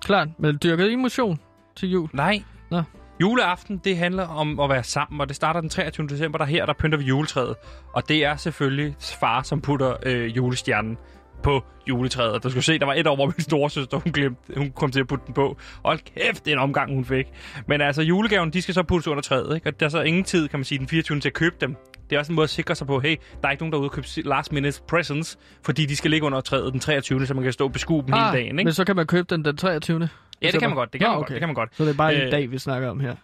Klart, 0.00 0.28
men 0.38 0.58
dyrker 0.62 0.86
I 0.86 0.94
motion 0.96 1.38
til 1.76 1.90
jul? 1.90 2.08
Nej. 2.12 2.42
Nå. 2.70 2.82
Juleaften, 3.20 3.80
det 3.84 3.96
handler 3.96 4.26
om 4.26 4.60
at 4.60 4.70
være 4.70 4.84
sammen, 4.84 5.20
og 5.20 5.28
det 5.28 5.36
starter 5.36 5.60
den 5.60 5.70
23. 5.70 6.06
december, 6.06 6.38
der 6.38 6.44
her, 6.44 6.66
der 6.66 6.72
pynter 6.72 6.98
vi 6.98 7.04
juletræet. 7.04 7.54
Og 7.94 8.08
det 8.08 8.24
er 8.24 8.36
selvfølgelig 8.36 8.96
far, 9.20 9.42
som 9.42 9.60
putter 9.60 9.96
øh, 10.02 10.36
julestjernen 10.36 10.98
på 11.42 11.64
juletræet. 11.88 12.32
Og 12.32 12.42
Du 12.42 12.50
skulle 12.50 12.64
se, 12.64 12.78
der 12.78 12.86
var 12.86 12.94
et 12.94 13.06
år, 13.06 13.14
hvor 13.14 13.26
min 13.26 13.40
storesøster, 13.40 13.96
hun, 13.96 14.12
glemte, 14.12 14.40
hun 14.56 14.70
kom 14.70 14.90
til 14.90 15.00
at 15.00 15.06
putte 15.06 15.26
den 15.26 15.34
på. 15.34 15.56
Hold 15.84 15.98
kæft, 15.98 16.44
det 16.44 16.50
er 16.50 16.56
en 16.56 16.62
omgang, 16.62 16.94
hun 16.94 17.04
fik. 17.04 17.26
Men 17.66 17.80
altså, 17.80 18.02
julegaven, 18.02 18.50
de 18.50 18.62
skal 18.62 18.74
så 18.74 18.82
puttes 18.82 19.08
under 19.08 19.22
træet, 19.22 19.54
ikke? 19.54 19.68
Og 19.68 19.80
der 19.80 19.86
er 19.86 19.90
så 19.90 20.02
ingen 20.02 20.24
tid, 20.24 20.48
kan 20.48 20.58
man 20.58 20.64
sige, 20.64 20.78
den 20.78 20.88
24. 20.88 21.20
til 21.20 21.28
at 21.28 21.34
købe 21.34 21.56
dem. 21.60 21.76
Det 22.10 22.16
er 22.16 22.20
også 22.20 22.32
en 22.32 22.36
måde 22.36 22.44
at 22.44 22.50
sikre 22.50 22.74
sig 22.74 22.86
på, 22.86 23.00
hey, 23.00 23.16
der 23.42 23.48
er 23.48 23.50
ikke 23.52 23.62
nogen, 23.62 23.72
der 23.72 23.78
er 23.78 23.80
ude 23.80 23.88
og 23.88 23.92
købe 23.92 24.06
last 24.28 24.52
minute 24.52 24.80
presents, 24.88 25.38
fordi 25.64 25.86
de 25.86 25.96
skal 25.96 26.10
ligge 26.10 26.26
under 26.26 26.40
træet 26.40 26.72
den 26.72 26.80
23. 26.80 27.26
så 27.26 27.34
man 27.34 27.42
kan 27.44 27.52
stå 27.52 27.64
og 27.64 27.72
beskue 27.72 28.02
dem 28.06 28.12
hele 28.12 28.26
dagen, 28.26 28.46
ikke? 28.46 28.60
Ah, 28.60 28.64
Men 28.64 28.72
så 28.72 28.84
kan 28.84 28.96
man 28.96 29.06
købe 29.06 29.26
den 29.34 29.44
den 29.44 29.56
23. 29.56 30.08
Ja, 30.42 30.50
det 30.50 30.60
kan 30.60 30.70
man 30.70 30.76
godt, 30.76 30.92
det 30.92 31.00
kan, 31.00 31.06
Nå, 31.06 31.10
man, 31.10 31.18
godt, 31.18 31.26
okay. 31.26 31.34
det 31.34 31.40
kan 31.40 31.48
man 31.48 31.54
godt. 31.54 31.76
Så 31.76 31.84
det 31.84 31.90
er 31.90 31.96
bare 31.96 32.14
en 32.14 32.20
Øh, 32.20 32.30
dag, 32.30 32.50
vi 32.50 32.58
snakker 32.58 32.88
om 32.88 33.00
her? 33.00 33.14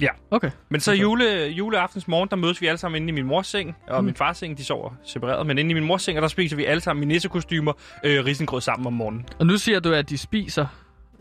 Ja. 0.00 0.08
Okay. 0.30 0.50
Men 0.68 0.80
så 0.80 0.92
jule, 0.92 1.46
juleaftens 1.46 2.08
morgen, 2.08 2.28
der 2.30 2.36
mødes 2.36 2.60
vi 2.60 2.66
alle 2.66 2.78
sammen 2.78 3.02
inde 3.02 3.08
i 3.08 3.14
min 3.14 3.26
mors 3.26 3.46
seng, 3.46 3.76
og 3.88 4.00
mm. 4.00 4.04
min 4.04 4.14
fars 4.14 4.38
seng, 4.38 4.58
de 4.58 4.64
sover 4.64 4.90
separeret. 5.04 5.46
Men 5.46 5.58
inde 5.58 5.70
i 5.70 5.74
min 5.74 5.84
mors 5.84 6.02
seng, 6.02 6.18
og 6.18 6.22
der 6.22 6.28
spiser 6.28 6.56
vi 6.56 6.64
alle 6.64 6.80
sammen 6.80 7.02
i 7.02 7.06
nissekostymer, 7.06 7.72
øh, 8.04 8.24
risengrød 8.24 8.60
sammen 8.60 8.86
om 8.86 8.92
morgenen. 8.92 9.26
Og 9.38 9.46
nu 9.46 9.56
siger 9.56 9.80
du, 9.80 9.92
at 9.92 10.08
de 10.10 10.18
spiser. 10.18 10.66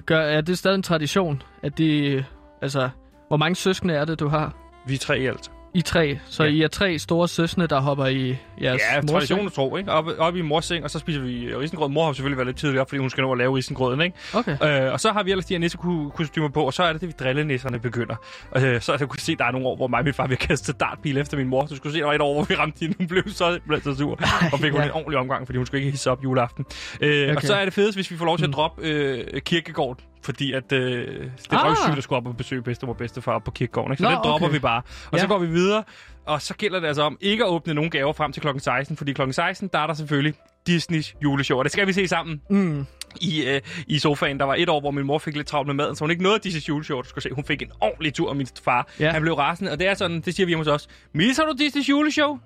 Gør, 0.06 0.20
er 0.20 0.42
det 0.42 0.58
stadig 0.58 0.76
en 0.76 0.84
tradition, 0.84 1.42
at 1.64 1.78
de... 1.78 2.26
Altså, 2.62 2.90
hvor 3.28 3.38
mange 3.38 3.56
søskende 3.56 3.94
er 3.94 4.06
det, 4.06 4.20
du 4.20 4.28
har? 4.28 4.56
Vi 4.88 4.94
er 4.94 4.98
tre 4.98 5.20
i 5.20 5.26
alt. 5.26 5.52
I 5.74 5.82
tre. 5.82 6.20
Så 6.26 6.44
Ja. 6.44 6.50
I 6.50 6.62
er 6.62 6.68
tre 6.68 7.00
store 7.00 7.28
søskende, 7.28 7.68
der 7.68 7.80
hopper 7.80 8.06
i 8.06 8.36
jeres 8.62 8.82
Ja, 8.94 9.02
mors 9.02 9.12
tradition 9.12 9.38
seng? 9.38 9.48
og 9.48 9.54
tro, 9.54 9.78
ikke? 9.78 9.92
Oppe, 9.92 10.20
oppe 10.20 10.40
i 10.40 10.42
mors 10.42 10.66
seng, 10.66 10.84
og 10.84 10.90
så 10.92 11.00
spiser 11.00 11.22
vi 11.22 11.56
risengrød. 11.56 11.90
Mor 11.90 12.06
har 12.06 12.14
selvfølgelig 12.14 12.38
været 12.38 12.48
lidt 12.48 12.58
tidligere, 12.58 12.86
fordi 12.90 13.00
hun 13.00 13.10
skal 13.10 13.22
nå 13.22 13.32
at 13.32 13.38
lave 13.38 13.58
risengrøden, 13.58 14.02
ikke? 14.02 14.18
Okay. 14.34 14.86
Øh, 14.88 14.94
og 14.94 15.00
så 15.00 15.12
har 15.12 15.24
vi 15.24 15.32
ellers 15.32 15.46
de 15.46 15.54
her 15.54 15.60
nissekostymer 15.60 16.50
på, 16.50 16.64
og 16.64 16.74
så 16.74 16.84
er 16.84 16.92
det 16.92 17.02
det, 17.02 17.08
vi 17.10 17.14
drillenisserne 17.20 17.80
begynder. 17.80 18.16
Og 18.52 18.64
øh, 18.64 18.82
så 18.82 18.98
det, 18.98 19.10
kunne 19.10 19.20
se, 19.20 19.36
der 19.36 19.46
er 19.46 19.52
nogle 19.52 19.68
år, 19.68 19.76
hvor 19.76 19.88
mig 19.88 19.98
og 20.00 20.04
min 20.06 20.14
far 20.14 20.28
vi 20.28 20.34
har 20.42 20.48
kastet 20.48 20.80
dartpil 20.80 21.18
efter 21.18 21.38
min 21.38 21.48
mor. 21.48 21.66
Så 21.66 21.70
du 21.70 21.76
skulle 21.76 21.94
se, 21.94 22.00
der 22.00 22.06
var 22.06 22.14
et 22.14 22.22
år, 22.22 22.34
hvor 22.34 22.44
vi 22.44 22.56
ramte 22.56 22.80
hende. 22.80 22.96
Hun 22.98 23.08
blev 23.08 23.24
så, 23.28 23.60
blev 23.68 23.82
så 23.82 23.96
sur. 23.96 24.20
Og 24.54 24.60
fik 24.60 24.72
hun 24.72 24.82
Ja. 24.82 24.86
en 24.86 24.92
ordentlig 24.92 25.18
omgang, 25.20 25.46
fordi 25.48 25.58
hun 25.58 25.66
skulle 25.66 25.82
ikke 25.82 25.92
hisse 25.92 26.12
op 26.12 26.24
juleaften. 26.24 26.66
Øh, 27.02 27.10
okay. 27.24 27.36
Og 27.36 27.42
så 27.42 27.54
er 27.56 27.66
det 27.66 27.74
fedest, 27.74 27.98
hvis 27.98 28.12
vi 28.12 28.18
får 28.18 28.26
lov 28.26 28.38
til 28.38 28.46
at 28.46 28.54
droppe 28.54 28.82
øh, 28.88 29.42
kirkegården. 29.42 30.04
Fordi 30.28 30.54
at, 30.54 30.72
øh, 30.72 30.80
det 30.80 31.32
er 31.52 31.58
Ah. 31.92 31.98
at 31.98 32.04
skulle 32.04 32.18
op 32.18 32.28
og 32.28 32.38
besøge 32.38 32.62
bedstemor 32.62 32.94
og 32.94 32.98
bedstefar 32.98 33.40
på 33.40 33.52
kirkegården. 33.52 33.92
Ikke? 33.92 34.04
Så 34.04 34.10
Nå, 34.10 34.16
det 34.16 34.24
dropper 34.24 34.48
okay. 34.48 34.56
vi 34.56 34.60
bare. 34.60 34.82
Og 35.12 35.18
Ja. 35.18 35.22
så 35.22 35.28
går 35.28 35.38
vi 35.40 35.48
videre. 35.48 35.84
Og 36.26 36.42
så 36.42 36.54
gælder 36.56 36.80
det 36.80 36.88
altså 36.88 37.02
om 37.04 37.18
ikke 37.22 37.44
at 37.44 37.50
åbne 37.50 37.74
nogen 37.74 37.92
gaver 37.92 38.14
frem 38.14 38.32
til 38.32 38.42
klokken 38.42 38.60
16. 38.62 38.98
Fordi 38.98 39.14
klokken 39.14 39.34
16, 39.34 39.70
der 39.74 39.80
er 39.80 39.88
der 39.88 39.94
selvfølgelig 39.94 40.34
Disneys 40.68 41.16
juleshow. 41.24 41.58
Og 41.58 41.64
det 41.64 41.72
skal 41.72 41.88
vi 41.88 41.94
se 41.94 42.08
sammen 42.08 42.42
Mm. 42.50 42.86
i, 43.22 43.46
øh, 43.46 43.62
i 43.88 44.00
sofaen. 44.00 44.40
Der 44.40 44.46
var 44.46 44.56
et 44.56 44.70
år, 44.70 44.80
hvor 44.80 44.92
min 44.92 45.06
mor 45.06 45.18
fik 45.18 45.36
lidt 45.36 45.48
travlt 45.48 45.68
med 45.68 45.76
maden, 45.76 45.96
så 45.96 46.04
hun 46.04 46.12
ikke 46.12 46.24
nåede 46.24 46.40
disse 46.40 46.62
juleshow. 46.70 47.02
Du 47.02 47.10
skal 47.10 47.22
se, 47.22 47.30
hun 47.36 47.44
fik 47.44 47.62
en 47.62 47.72
ordentlig 47.82 48.14
tur 48.14 48.30
af 48.30 48.36
min 48.36 48.48
far. 48.64 48.88
Ja. 49.00 49.12
Han 49.12 49.22
blev 49.22 49.34
rasende, 49.34 49.72
og 49.72 49.80
det 49.80 49.88
er 49.88 49.94
sådan, 49.94 50.22
det 50.22 50.36
siger 50.36 50.48
vi 50.48 50.54
hos 50.54 50.68
os. 50.68 50.88
Misser 51.14 51.44
du 51.46 51.54
Disneys 51.60 51.90
juleshow, 51.90 52.38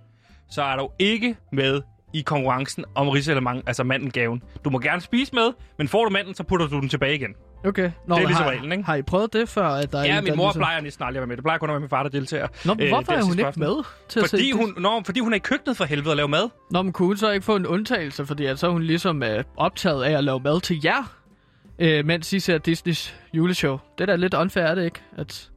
så 0.50 0.64
er 0.64 0.76
du 0.76 0.90
ikke 1.00 1.36
med 1.52 1.82
i 2.14 2.22
konkurrencen 2.22 2.86
om 2.96 3.10
risalemang, 3.10 3.64
altså 3.68 3.84
mandelgaven. 3.84 4.42
Du 4.66 4.70
må 4.70 4.80
gerne 4.80 5.02
spise 5.02 5.36
med, 5.36 5.52
men 5.78 5.88
får 5.88 6.04
du 6.06 6.10
mandlen, 6.10 6.36
så 6.36 6.44
putter 6.44 6.68
du 6.68 6.80
den 6.80 6.90
tilbage 6.90 7.16
igen. 7.16 7.34
Okay. 7.66 7.92
Nå, 8.08 8.16
Det 8.16 8.22
er 8.24 8.28
ligesom 8.28 8.44
har, 8.44 8.52
reglen, 8.52 8.72
ikke? 8.72 8.84
Har 8.84 8.96
I 8.96 9.02
prøvet 9.02 9.34
det 9.34 9.50
før? 9.50 9.68
At 9.68 9.92
der 9.92 10.00
er 10.00 10.04
Ja, 10.06 10.18
en, 10.18 10.24
min 10.24 10.36
mor 10.36 10.46
ligesom... 10.46 10.60
plejer 10.60 10.82
næsten 10.82 11.06
aldrig 11.06 11.18
at 11.18 11.22
være 11.22 11.28
med. 11.28 11.36
Det 11.38 11.44
plejer 11.44 11.60
kun 11.60 11.70
at 11.70 11.74
være 11.74 11.80
min 11.80 11.90
far, 11.90 12.04
der 12.04 12.10
deltager. 12.10 12.48
Nå, 12.66 12.74
men 12.74 12.84
øh, 12.84 12.90
hvorfor 12.90 13.12
den 13.12 13.22
er 13.22 13.26
hun 13.26 13.32
ikke 13.34 13.46
aften. 13.48 13.60
med 13.64 13.84
til 14.10 14.20
at 14.20 14.30
Fordi 14.30 14.52
se 14.52 14.58
hun, 14.58 14.74
nå, 14.78 15.02
fordi 15.06 15.20
hun 15.20 15.34
er 15.34 15.36
i 15.36 15.40
køkkenet 15.40 15.78
for 15.78 15.86
helvede 15.86 16.12
at 16.12 16.18
lave 16.18 16.28
mad. 16.30 16.50
Nå, 16.72 16.82
men 16.82 16.94
kunne 16.94 17.06
hun 17.08 17.18
så 17.18 17.32
ikke 17.32 17.46
få 17.46 17.56
en 17.56 17.66
undtagelse, 17.68 18.26
fordi 18.26 18.46
at 18.46 18.60
så 18.60 18.68
er 18.68 18.72
hun 18.72 18.84
ligesom 18.84 19.24
øh, 19.24 19.44
optaget 19.58 20.04
af 20.04 20.18
at 20.18 20.24
lave 20.24 20.40
mad 20.40 20.62
til 20.62 20.80
jer, 20.84 21.16
øh, 21.80 22.06
mens 22.06 22.34
I 22.34 22.40
ser 22.40 22.58
Disneys 22.58 23.16
juleshow. 23.34 23.78
Det 23.98 24.02
er 24.04 24.06
da 24.06 24.16
lidt 24.16 24.34
unfair, 24.34 24.64
er 24.64 24.76
det 24.76 24.86
ikke? 24.86 25.02
At 25.18 25.50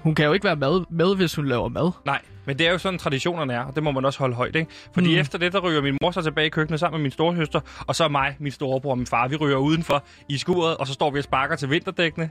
hun- 0.00 0.14
kan 0.14 0.26
jo 0.26 0.32
ikke 0.32 0.44
være 0.44 0.56
med, 0.56 0.80
med, 0.90 1.16
hvis 1.16 1.34
hun 1.34 1.46
laver 1.46 1.68
mad. 1.68 1.90
Nej, 2.04 2.20
men 2.44 2.58
det 2.58 2.66
er 2.66 2.72
jo 2.72 2.78
sådan, 2.78 2.98
traditionerne 2.98 3.52
er, 3.52 3.60
og 3.60 3.74
det 3.74 3.82
må 3.82 3.90
man 3.90 4.04
også 4.04 4.18
holde 4.18 4.34
højt, 4.34 4.56
ikke? 4.56 4.70
Fordi 4.94 5.14
mm. 5.14 5.20
Efter 5.20 5.38
det, 5.38 5.52
der 5.52 5.60
ryger 5.60 5.82
min 5.82 5.98
mor 6.02 6.10
så 6.10 6.22
tilbage 6.22 6.46
i 6.46 6.50
køkkenet 6.50 6.80
sammen 6.80 6.98
med 6.98 7.02
min 7.02 7.12
storesøster, 7.12 7.60
og 7.86 7.94
så 7.96 8.08
mig, 8.08 8.36
min 8.38 8.52
storebror 8.52 8.90
og 8.90 8.98
min 8.98 9.06
far. 9.06 9.28
Vi 9.28 9.36
ryger 9.36 9.56
udenfor 9.56 10.04
i 10.28 10.38
skuret, 10.38 10.76
og 10.76 10.86
så 10.86 10.92
står 10.92 11.10
vi 11.10 11.18
og 11.18 11.24
sparker 11.24 11.56
til 11.56 11.70
vinterdækkene. 11.70 12.30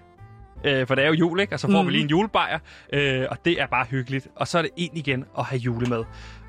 Øh, 0.64 0.88
for 0.88 0.96
det 0.96 1.04
er 1.04 1.08
jo 1.08 1.14
jul, 1.14 1.40
ikke? 1.40 1.54
Og 1.56 1.60
så 1.60 1.72
får 1.72 1.82
mm. 1.82 1.88
vi 1.88 1.92
lige 1.92 2.04
en 2.04 2.10
julebajer, 2.10 2.60
øh, 2.94 3.26
og 3.32 3.38
det 3.46 3.62
er 3.62 3.68
bare 3.68 3.86
hyggeligt. 3.90 4.28
Og 4.36 4.48
så 4.48 4.58
er 4.58 4.62
det 4.62 4.72
ind 4.78 4.98
igen 4.98 5.26
at 5.38 5.46
have 5.46 5.60
julemad. 5.60 6.04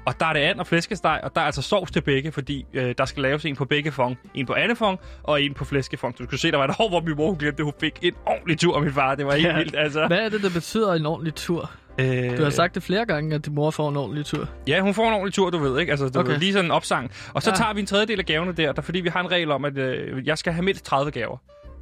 Og 0.07 0.21
der 0.21 0.27
er 0.27 0.33
det 0.33 0.41
and 0.41 0.61
og 0.61 0.67
flæskesteg, 0.67 1.21
og 1.23 1.35
der 1.35 1.41
er 1.41 1.45
altså 1.45 1.63
sovs 1.63 1.91
til 1.91 2.01
begge, 2.01 2.33
fordi 2.33 2.67
øh, 2.75 2.95
der 2.99 3.05
skal 3.05 3.23
laves 3.23 3.45
en 3.45 3.57
på 3.57 3.65
begge 3.65 3.93
fong. 3.93 4.19
En 4.35 4.47
på 4.47 4.55
andefong, 4.55 4.99
og 5.23 5.43
en 5.43 5.55
på 5.55 5.65
flæskefong. 5.65 6.19
Du 6.19 6.25
skulle 6.25 6.41
se, 6.41 6.51
der 6.51 6.57
var 6.59 6.65
et 6.65 6.75
år, 6.79 6.89
hvor 6.89 7.01
min 7.01 7.17
mor 7.17 7.27
hun 7.29 7.37
glemte, 7.39 7.61
at 7.61 7.65
hun 7.65 7.73
fik 7.81 7.99
en 8.03 8.15
ordentlig 8.27 8.59
tur 8.59 8.77
af 8.77 8.83
min 8.83 8.93
far. 8.93 9.15
Det 9.15 9.27
var 9.27 9.33
helt 9.33 9.47
Ja. 9.47 9.57
vildt, 9.57 9.75
altså. 9.79 10.07
Hvad 10.07 10.19
er 10.19 10.29
det, 10.29 10.43
der 10.43 10.51
betyder 10.51 10.93
en 10.95 11.07
ordentlig 11.07 11.35
tur? 11.35 11.71
Øh, 11.99 12.39
Du 12.39 12.43
har 12.43 12.51
sagt 12.51 12.75
det 12.75 12.83
flere 12.83 13.07
gange, 13.07 13.35
at 13.35 13.47
din 13.47 13.55
mor 13.55 13.71
får 13.71 13.89
en 13.89 13.97
ordentlig 13.97 14.27
tur. 14.27 14.49
Ja, 14.69 14.81
hun 14.81 14.95
får 14.95 15.09
en 15.09 15.13
ordentlig 15.15 15.35
tur, 15.35 15.51
du 15.51 15.59
ved, 15.59 15.81
ikke? 15.81 15.91
Altså, 15.91 16.09
du 16.09 16.19
Okay. 16.21 16.31
ved, 16.31 16.39
lige 16.39 16.53
sådan 16.53 16.65
en 16.65 16.71
opsang. 16.71 17.11
Og 17.35 17.43
så 17.43 17.51
ja. 17.51 17.57
Tager 17.57 17.73
vi 17.75 17.81
en 17.81 17.87
tredjedel 17.87 18.19
af 18.19 18.27
gaverne 18.27 18.53
der, 18.53 18.73
der, 18.73 18.83
fordi 18.83 19.01
vi 19.01 19.09
har 19.09 19.21
en 19.21 19.31
regel 19.31 19.51
om, 19.51 19.65
at 19.65 19.79
øh, 19.79 20.27
jeg 20.27 20.39
skal 20.39 20.53
have 20.53 20.63
mindst 20.65 20.85
30 20.85 21.11
gaver. 21.11 21.37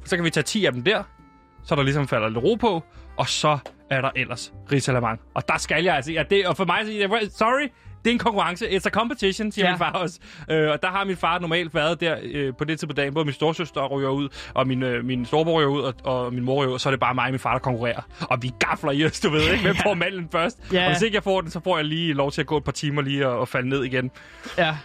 Så 0.05 0.15
kan 0.15 0.25
vi 0.25 0.29
tage 0.29 0.43
10 0.43 0.65
af 0.65 0.71
dem 0.73 0.83
der, 0.83 1.03
så 1.63 1.75
der 1.75 1.83
ligesom 1.83 2.07
falder 2.07 2.27
lidt 2.29 2.43
ro 2.43 2.55
på, 2.55 2.83
og 3.17 3.27
så 3.29 3.57
er 3.89 4.01
der 4.01 4.09
ellers 4.15 4.53
risalamang. 4.71 5.19
Og 5.33 5.47
der 5.47 5.57
skal 5.57 5.83
jeg 5.83 5.95
altså, 5.95 6.11
ja, 6.11 6.23
det, 6.29 6.47
og 6.47 6.57
for 6.57 6.65
mig, 6.65 6.85
så 6.85 7.37
sorry, 7.37 7.67
det 8.05 8.09
er 8.09 8.13
en 8.13 8.19
konkurrence. 8.19 8.65
It's 8.69 8.85
a 8.85 8.89
competition, 8.89 9.51
siger 9.51 9.65
ja. 9.65 9.69
Ja. 9.71 9.73
min 9.75 9.79
far 9.79 9.91
også. 9.91 10.19
Øh, 10.51 10.69
og 10.71 10.81
der 10.81 10.87
har 10.87 11.03
min 11.05 11.17
far 11.17 11.39
normalt 11.39 11.73
været 11.75 12.01
der 12.01 12.15
øh, 12.23 12.53
på 12.57 12.63
det 12.63 12.79
tid 12.79 12.87
på 12.87 12.93
dagen. 12.93 13.13
Både 13.13 13.25
min 13.25 13.33
storsøster 13.33 13.85
ryger 13.87 14.09
ud, 14.09 14.29
og 14.53 14.67
min, 14.67 14.83
øh, 14.83 15.05
min 15.05 15.25
storebror 15.25 15.57
ryger 15.59 15.69
ud, 15.69 15.81
og, 15.81 15.93
og 16.03 16.33
min 16.33 16.43
mor 16.43 16.55
ryger 16.61 16.69
ud. 16.69 16.73
Og 16.73 16.81
så 16.81 16.89
er 16.89 16.91
det 16.91 16.99
bare 16.99 17.15
mig 17.15 17.25
og 17.25 17.31
min 17.31 17.39
far, 17.39 17.51
der 17.51 17.59
konkurrerer. 17.59 18.01
Og 18.21 18.43
vi 18.43 18.51
gafler 18.59 18.91
i 18.91 19.05
os, 19.05 19.19
du 19.19 19.29
ved 19.29 19.41
ikke? 19.51 19.63
Hvem 19.63 19.75
får 19.75 19.93
mandlen 19.93 20.27
først? 20.31 20.59
Ja. 20.73 20.85
Og 20.85 20.91
hvis 20.91 21.01
ikke 21.01 21.15
jeg 21.15 21.23
får 21.23 21.41
den, 21.41 21.51
så 21.51 21.59
får 21.63 21.77
jeg 21.77 21.85
lige 21.85 22.13
lov 22.13 22.31
til 22.31 22.41
at 22.41 22.47
gå 22.47 22.57
et 22.57 22.63
par 22.63 22.71
timer 22.71 23.01
lige 23.01 23.27
og, 23.27 23.39
og 23.39 23.47
falde 23.47 23.69
ned 23.69 23.83
igen. 23.83 24.11
Ja. 24.57 24.77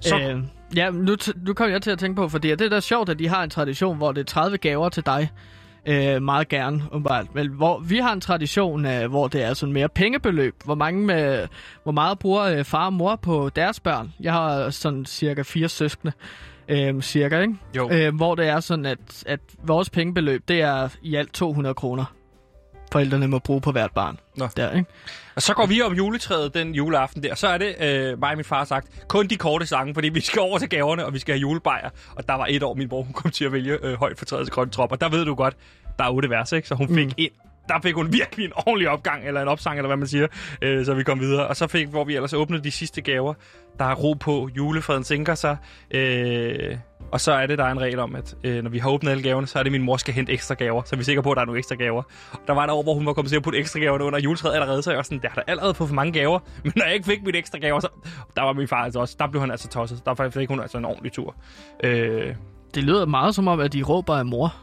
Så- 0.00 0.18
Øh, 0.18 0.38
ja, 0.76 0.90
nu, 0.90 1.16
nu 1.46 1.54
kom 1.54 1.70
jeg 1.70 1.82
til 1.82 1.90
at 1.90 1.98
tænke 1.98 2.16
på, 2.16 2.28
fordi 2.28 2.48
det 2.50 2.60
er 2.60 2.68
da 2.68 2.80
sjovt, 2.80 3.08
at 3.08 3.18
de 3.18 3.28
har 3.28 3.42
en 3.44 3.50
tradition, 3.50 3.96
hvor 3.96 4.12
det 4.12 4.20
er 4.20 4.24
30 4.24 4.58
gaver 4.58 4.88
til 4.88 5.06
dig. 5.06 5.30
Øh, 5.86 6.22
meget 6.22 6.48
gerne, 6.48 6.76
umiddelbart. 6.76 7.34
Men 7.34 7.48
hvor 7.48 7.78
vi 7.78 7.98
har 7.98 8.12
en 8.12 8.20
tradition, 8.20 8.86
øh, 8.86 9.10
hvor 9.10 9.28
det 9.28 9.42
er 9.42 9.54
sådan 9.54 9.72
mere 9.72 9.88
pengebeløb. 9.88 10.54
Hvor, 10.64 10.74
mange 10.74 11.06
med, 11.06 11.48
hvor 11.82 11.92
meget 11.92 12.18
bruger 12.18 12.42
øh, 12.42 12.64
far 12.64 12.86
og 12.86 12.92
mor 12.92 13.16
på 13.16 13.50
deres 13.56 13.80
børn? 13.80 14.12
Jeg 14.20 14.32
har 14.32 14.70
sådan 14.70 15.04
cirka 15.04 15.42
fire 15.42 15.68
søskende. 15.68 16.12
Øh, 16.68 17.02
cirka, 17.02 17.40
ikke? 17.40 17.54
Jo. 17.76 17.90
Øh, 17.92 18.14
hvor 18.14 18.34
det 18.34 18.46
er 18.46 18.60
sådan, 18.60 18.86
at, 18.86 19.24
at 19.26 19.40
vores 19.62 19.90
pengebeløb, 19.90 20.48
det 20.48 20.60
er 20.62 20.88
i 21.02 21.14
alt 21.14 21.32
200 21.32 21.74
kroner. 21.74 22.04
Forældrene 22.92 23.28
må 23.28 23.38
bruge 23.38 23.60
på 23.60 23.72
hvert 23.72 23.90
barn. 23.94 24.18
Nå. 24.36 24.48
Der, 24.56 24.72
ikke? 24.72 24.90
Og 25.34 25.42
så 25.42 25.54
går 25.54 25.66
vi 25.66 25.82
om 25.82 25.92
juletræet 25.92 26.54
den 26.54 26.74
juleaften 26.74 27.22
der. 27.22 27.34
Så 27.34 27.48
er 27.48 27.58
det, 27.58 27.74
øh, 27.80 28.18
mig 28.20 28.30
og 28.30 28.36
min 28.36 28.44
far 28.44 28.58
har 28.58 28.64
sagt, 28.64 29.08
kun 29.08 29.26
de 29.26 29.36
korte 29.36 29.66
sange, 29.66 29.94
fordi 29.94 30.08
vi 30.08 30.20
skal 30.20 30.40
over 30.40 30.58
til 30.58 30.68
gaverne, 30.68 31.06
og 31.06 31.14
vi 31.14 31.18
skal 31.18 31.32
have 31.32 31.40
julebajer. 31.40 31.90
Og 32.16 32.28
der 32.28 32.34
var 32.34 32.46
et 32.48 32.62
år, 32.62 32.74
min 32.74 32.88
bror 32.88 33.02
hun 33.02 33.12
kom 33.12 33.30
til 33.30 33.44
at 33.44 33.52
vælge 33.52 33.78
øh, 33.82 33.94
højt 33.94 34.18
for 34.18 34.24
træet 34.24 34.46
til 34.46 34.52
grønne 34.52 34.72
trop. 34.72 34.92
Og 34.92 35.00
der 35.00 35.08
ved 35.08 35.24
du 35.24 35.34
godt, 35.34 35.56
der 35.98 36.04
er 36.04 36.10
otte 36.10 36.30
vers, 36.30 36.52
ikke? 36.52 36.68
Så 36.68 36.74
hun 36.74 36.88
fik 36.94 37.06
mm. 37.06 37.14
en 37.16 37.30
der 37.68 37.80
fik 37.82 37.94
hun 37.94 38.12
virkelig 38.12 38.46
en 38.46 38.52
ordentlig 38.56 38.88
opgang, 38.88 39.26
eller 39.26 39.42
en 39.42 39.48
opsang, 39.48 39.78
eller 39.78 39.86
hvad 39.86 39.96
man 39.96 40.08
siger, 40.08 40.26
øh, 40.62 40.84
så 40.84 40.94
vi 40.94 41.02
kom 41.02 41.20
videre. 41.20 41.46
Og 41.46 41.56
så 41.56 41.66
fik, 41.66 41.88
hvor 41.88 42.04
vi 42.04 42.14
ellers 42.14 42.32
åbnede 42.32 42.64
de 42.64 42.70
sidste 42.70 43.00
gaver, 43.00 43.34
der 43.78 43.84
er 43.84 43.94
ro 43.94 44.12
på, 44.12 44.48
julefreden 44.56 45.04
sænker 45.04 45.34
sig, 45.34 45.56
øh, 45.90 46.76
og 47.12 47.20
så 47.20 47.32
er 47.32 47.46
det, 47.46 47.58
der 47.58 47.64
er 47.64 47.70
en 47.72 47.80
regel 47.80 47.98
om, 47.98 48.14
at 48.14 48.34
øh, 48.44 48.62
når 48.62 48.70
vi 48.70 48.78
har 48.78 48.90
åbnet 48.90 49.10
alle 49.10 49.22
gaverne, 49.22 49.46
så 49.46 49.58
er 49.58 49.62
det, 49.62 49.72
min 49.72 49.82
mor 49.82 49.96
skal 49.96 50.14
hente 50.14 50.32
ekstra 50.32 50.54
gaver, 50.54 50.82
så 50.86 50.96
vi 50.96 51.00
er 51.00 51.04
sikre 51.04 51.22
på, 51.22 51.30
at 51.30 51.36
der 51.36 51.40
er 51.42 51.46
nogle 51.46 51.58
ekstra 51.58 51.74
gaver. 51.74 52.02
Der 52.46 52.52
var 52.52 52.66
der 52.66 52.72
år, 52.72 52.82
hvor 52.82 52.94
hun 52.94 53.06
var 53.06 53.12
kommet 53.12 53.28
til 53.28 53.36
at 53.36 53.42
putte 53.42 53.58
ekstra 53.58 53.78
gaver 53.80 53.98
under 54.02 54.18
juletræet 54.20 54.54
allerede, 54.54 54.82
så 54.82 54.90
jeg 54.90 54.96
var 54.96 55.02
sådan, 55.02 55.18
der 55.22 55.28
har 55.28 55.34
da 55.34 55.42
allerede 55.46 55.74
fået 55.74 55.88
for 55.88 55.94
mange 55.94 56.12
gaver, 56.12 56.38
men 56.64 56.72
når 56.76 56.84
jeg 56.84 56.94
ikke 56.94 57.06
fik 57.06 57.22
mit 57.22 57.36
ekstra 57.36 57.58
gaver, 57.58 57.80
så 57.80 57.88
der 58.36 58.42
var 58.42 58.52
min 58.52 58.68
far 58.68 58.84
altså 58.84 59.00
også, 59.00 59.16
der 59.18 59.26
blev 59.28 59.40
han 59.40 59.50
altså 59.50 59.68
tosset, 59.68 60.02
der 60.06 60.30
fik 60.30 60.48
hun 60.48 60.60
altså 60.60 60.78
en 60.78 60.84
ordentlig 60.84 61.12
tur. 61.12 61.34
Øh, 61.84 62.34
Det 62.74 62.84
lyder 62.84 63.06
meget 63.06 63.34
som 63.34 63.48
om, 63.48 63.60
at 63.60 63.72
de 63.72 63.82
råber 63.82 64.14
af 64.16 64.26
mor. 64.26 64.54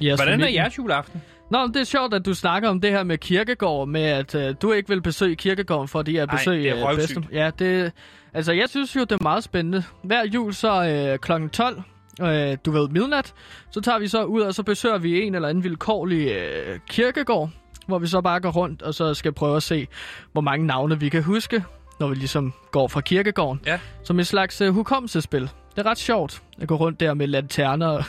Jeres 0.00 0.20
hvordan 0.20 0.40
er 0.40 0.44
familie. 0.44 0.60
jeres 0.62 0.78
juleaften? 0.78 1.22
Nå, 1.50 1.66
men 1.66 1.74
det 1.74 1.80
er 1.80 1.84
sjovt, 1.84 2.14
at 2.14 2.26
du 2.26 2.34
snakker 2.34 2.68
om 2.68 2.80
det 2.80 2.90
her 2.90 3.02
med 3.04 3.18
kirkegård, 3.18 3.88
med 3.88 4.02
at 4.02 4.34
øh, 4.34 4.54
du 4.62 4.72
ikke 4.72 4.88
vil 4.88 5.02
besøge 5.02 5.36
kirkegården, 5.36 5.88
fordi 5.88 6.16
at 6.16 6.28
Ej, 6.28 6.36
besøge 6.36 6.62
det 6.62 6.70
er 6.70 6.76
øh, 6.76 6.82
røvsygt. 6.84 7.18
bedstem- 7.18 7.34
Ja, 7.36 7.50
det... 7.58 7.92
Altså, 8.34 8.52
jeg 8.52 8.68
synes 8.68 8.96
jo, 8.96 9.00
det 9.00 9.12
er 9.12 9.22
meget 9.22 9.44
spændende. 9.44 9.84
Hver 10.04 10.24
jul 10.34 10.54
så 10.54 10.84
øh, 10.88 11.18
kl. 11.18 11.48
12, 11.52 11.82
øh, 12.22 12.56
du 12.66 12.70
ved, 12.70 12.88
midnat, 12.88 13.34
så 13.70 13.80
tager 13.80 13.98
vi 13.98 14.08
så 14.08 14.24
ud, 14.24 14.40
og 14.40 14.54
så 14.54 14.62
besøger 14.62 14.98
vi 14.98 15.22
en 15.22 15.34
eller 15.34 15.48
anden 15.48 15.64
vilkårlig 15.64 16.28
øh, 16.28 16.78
kirkegård, 16.88 17.50
hvor 17.86 17.98
vi 17.98 18.06
så 18.06 18.20
bare 18.20 18.40
går 18.40 18.50
rundt, 18.50 18.82
og 18.82 18.94
så 18.94 19.14
skal 19.14 19.32
prøve 19.32 19.56
at 19.56 19.62
se, 19.62 19.86
hvor 20.32 20.40
mange 20.40 20.66
navne 20.66 21.00
vi 21.00 21.08
kan 21.08 21.22
huske, 21.22 21.64
når 22.00 22.08
vi 22.08 22.14
ligesom 22.14 22.52
går 22.70 22.88
fra 22.88 23.00
kirkegården. 23.00 23.60
Ja. 23.66 23.80
Som 24.04 24.20
et 24.20 24.26
slags 24.26 24.60
øh, 24.60 24.74
hukommelsespil. 24.74 25.42
Det 25.76 25.86
er 25.86 25.90
ret 25.90 25.98
sjovt 25.98 26.42
at 26.60 26.68
gå 26.68 26.74
rundt 26.76 27.00
der 27.00 27.14
med 27.14 27.26
lanterner 27.26 28.02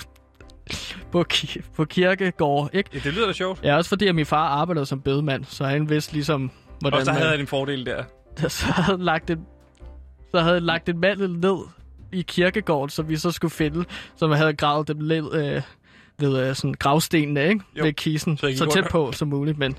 på, 1.12 1.26
ki- 1.34 1.62
på 1.76 1.86
kirkegård, 1.86 2.70
ikke? 2.74 2.90
Ja, 2.94 3.00
det 3.00 3.14
lyder 3.14 3.28
da 3.28 3.34
sjovt. 3.34 3.64
Ja, 3.64 3.76
også 3.78 3.90
fordi 3.90 4.08
at 4.08 4.16
min 4.16 4.26
far 4.26 4.48
arbejdede 4.48 4.86
som 4.86 5.02
bedemand, 5.02 5.46
så 5.46 5.64
han 5.66 5.90
vidste 5.90 6.14
ligesom, 6.14 6.52
hvordan 6.80 7.00
Og 7.00 7.06
så 7.06 7.12
man, 7.12 7.18
havde 7.22 7.32
han 7.32 7.40
en 7.40 7.48
fordel 7.48 7.86
der. 7.86 8.04
så 8.50 8.66
havde 8.66 9.04
lagt 9.04 9.30
en, 9.30 9.46
så 10.32 10.40
havde 10.40 10.60
lagt 10.60 10.90
en 10.90 11.00
mandel 11.00 11.30
ned 11.40 11.58
i 12.12 12.22
kirkegården, 12.22 12.90
som 12.90 13.10
vi 13.10 13.18
så 13.18 13.32
skulle 13.32 13.52
finde, 13.52 13.86
som 14.16 14.32
havde 14.32 14.54
gravet 14.54 14.88
dem 14.88 15.00
lidt 15.00 15.26
øh, 15.34 15.62
ved 16.20 16.48
øh, 16.50 16.56
sådan 16.56 16.74
gravstenene, 16.80 17.48
ikke? 17.48 17.62
Jo. 17.78 17.84
Ved 17.84 17.94
kisten, 17.94 18.38
Så 18.38 18.54
så, 18.58 18.66
tæt 18.74 18.88
på 18.92 19.12
som 19.12 19.28
muligt, 19.28 19.58
men... 19.58 19.76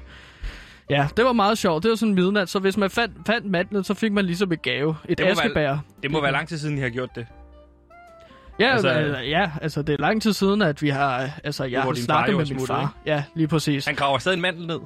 Ja, 0.91 1.09
det 1.17 1.25
var 1.25 1.33
meget 1.33 1.59
sjovt. 1.59 1.83
Det 1.83 1.89
var 1.89 1.95
sådan 1.97 2.15
midnat, 2.15 2.49
så 2.49 2.59
hvis 2.59 2.77
man 2.77 2.91
fandt, 2.91 3.15
fandt 3.27 3.51
mandlen, 3.51 3.85
så 3.85 3.95
fik 3.95 4.13
man 4.13 4.25
ligesom 4.25 4.53
et 4.53 4.63
gave. 4.63 4.97
Et 5.09 5.19
Det 5.19 5.25
må 5.27 5.35
være- 5.35 5.45
askebær. 5.45 5.79
Det 6.03 6.11
må 6.11 6.21
være 6.21 6.33
lang 6.33 6.49
tid 6.49 6.59
siden, 6.59 6.79
I 6.79 6.81
har 6.81 6.89
gjort 6.89 7.11
det. 7.15 7.27
Ja, 8.61 8.73
Altså- 8.73 8.89
altså, 8.89 9.21
ja, 9.23 9.51
altså 9.63 9.83
det 9.83 9.93
er 9.93 9.99
lang 9.99 10.23
tid 10.23 10.33
siden, 10.33 10.63
at 10.63 10.83
vi 10.83 10.89
har, 10.89 11.31
altså 11.45 11.65
jeg 11.65 11.83
har 11.83 11.95
snakket 11.95 12.37
med 12.37 12.47
min 12.47 12.67
far. 12.67 12.95
Ja, 13.07 13.25
lige 13.35 13.49
præcis. 13.49 13.87
Han 13.87 13.95
graver 13.95 14.19
stadig 14.19 14.37
en 14.37 14.43
mandel 14.43 14.67
ned. 14.67 14.81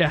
Ja. 0.00 0.10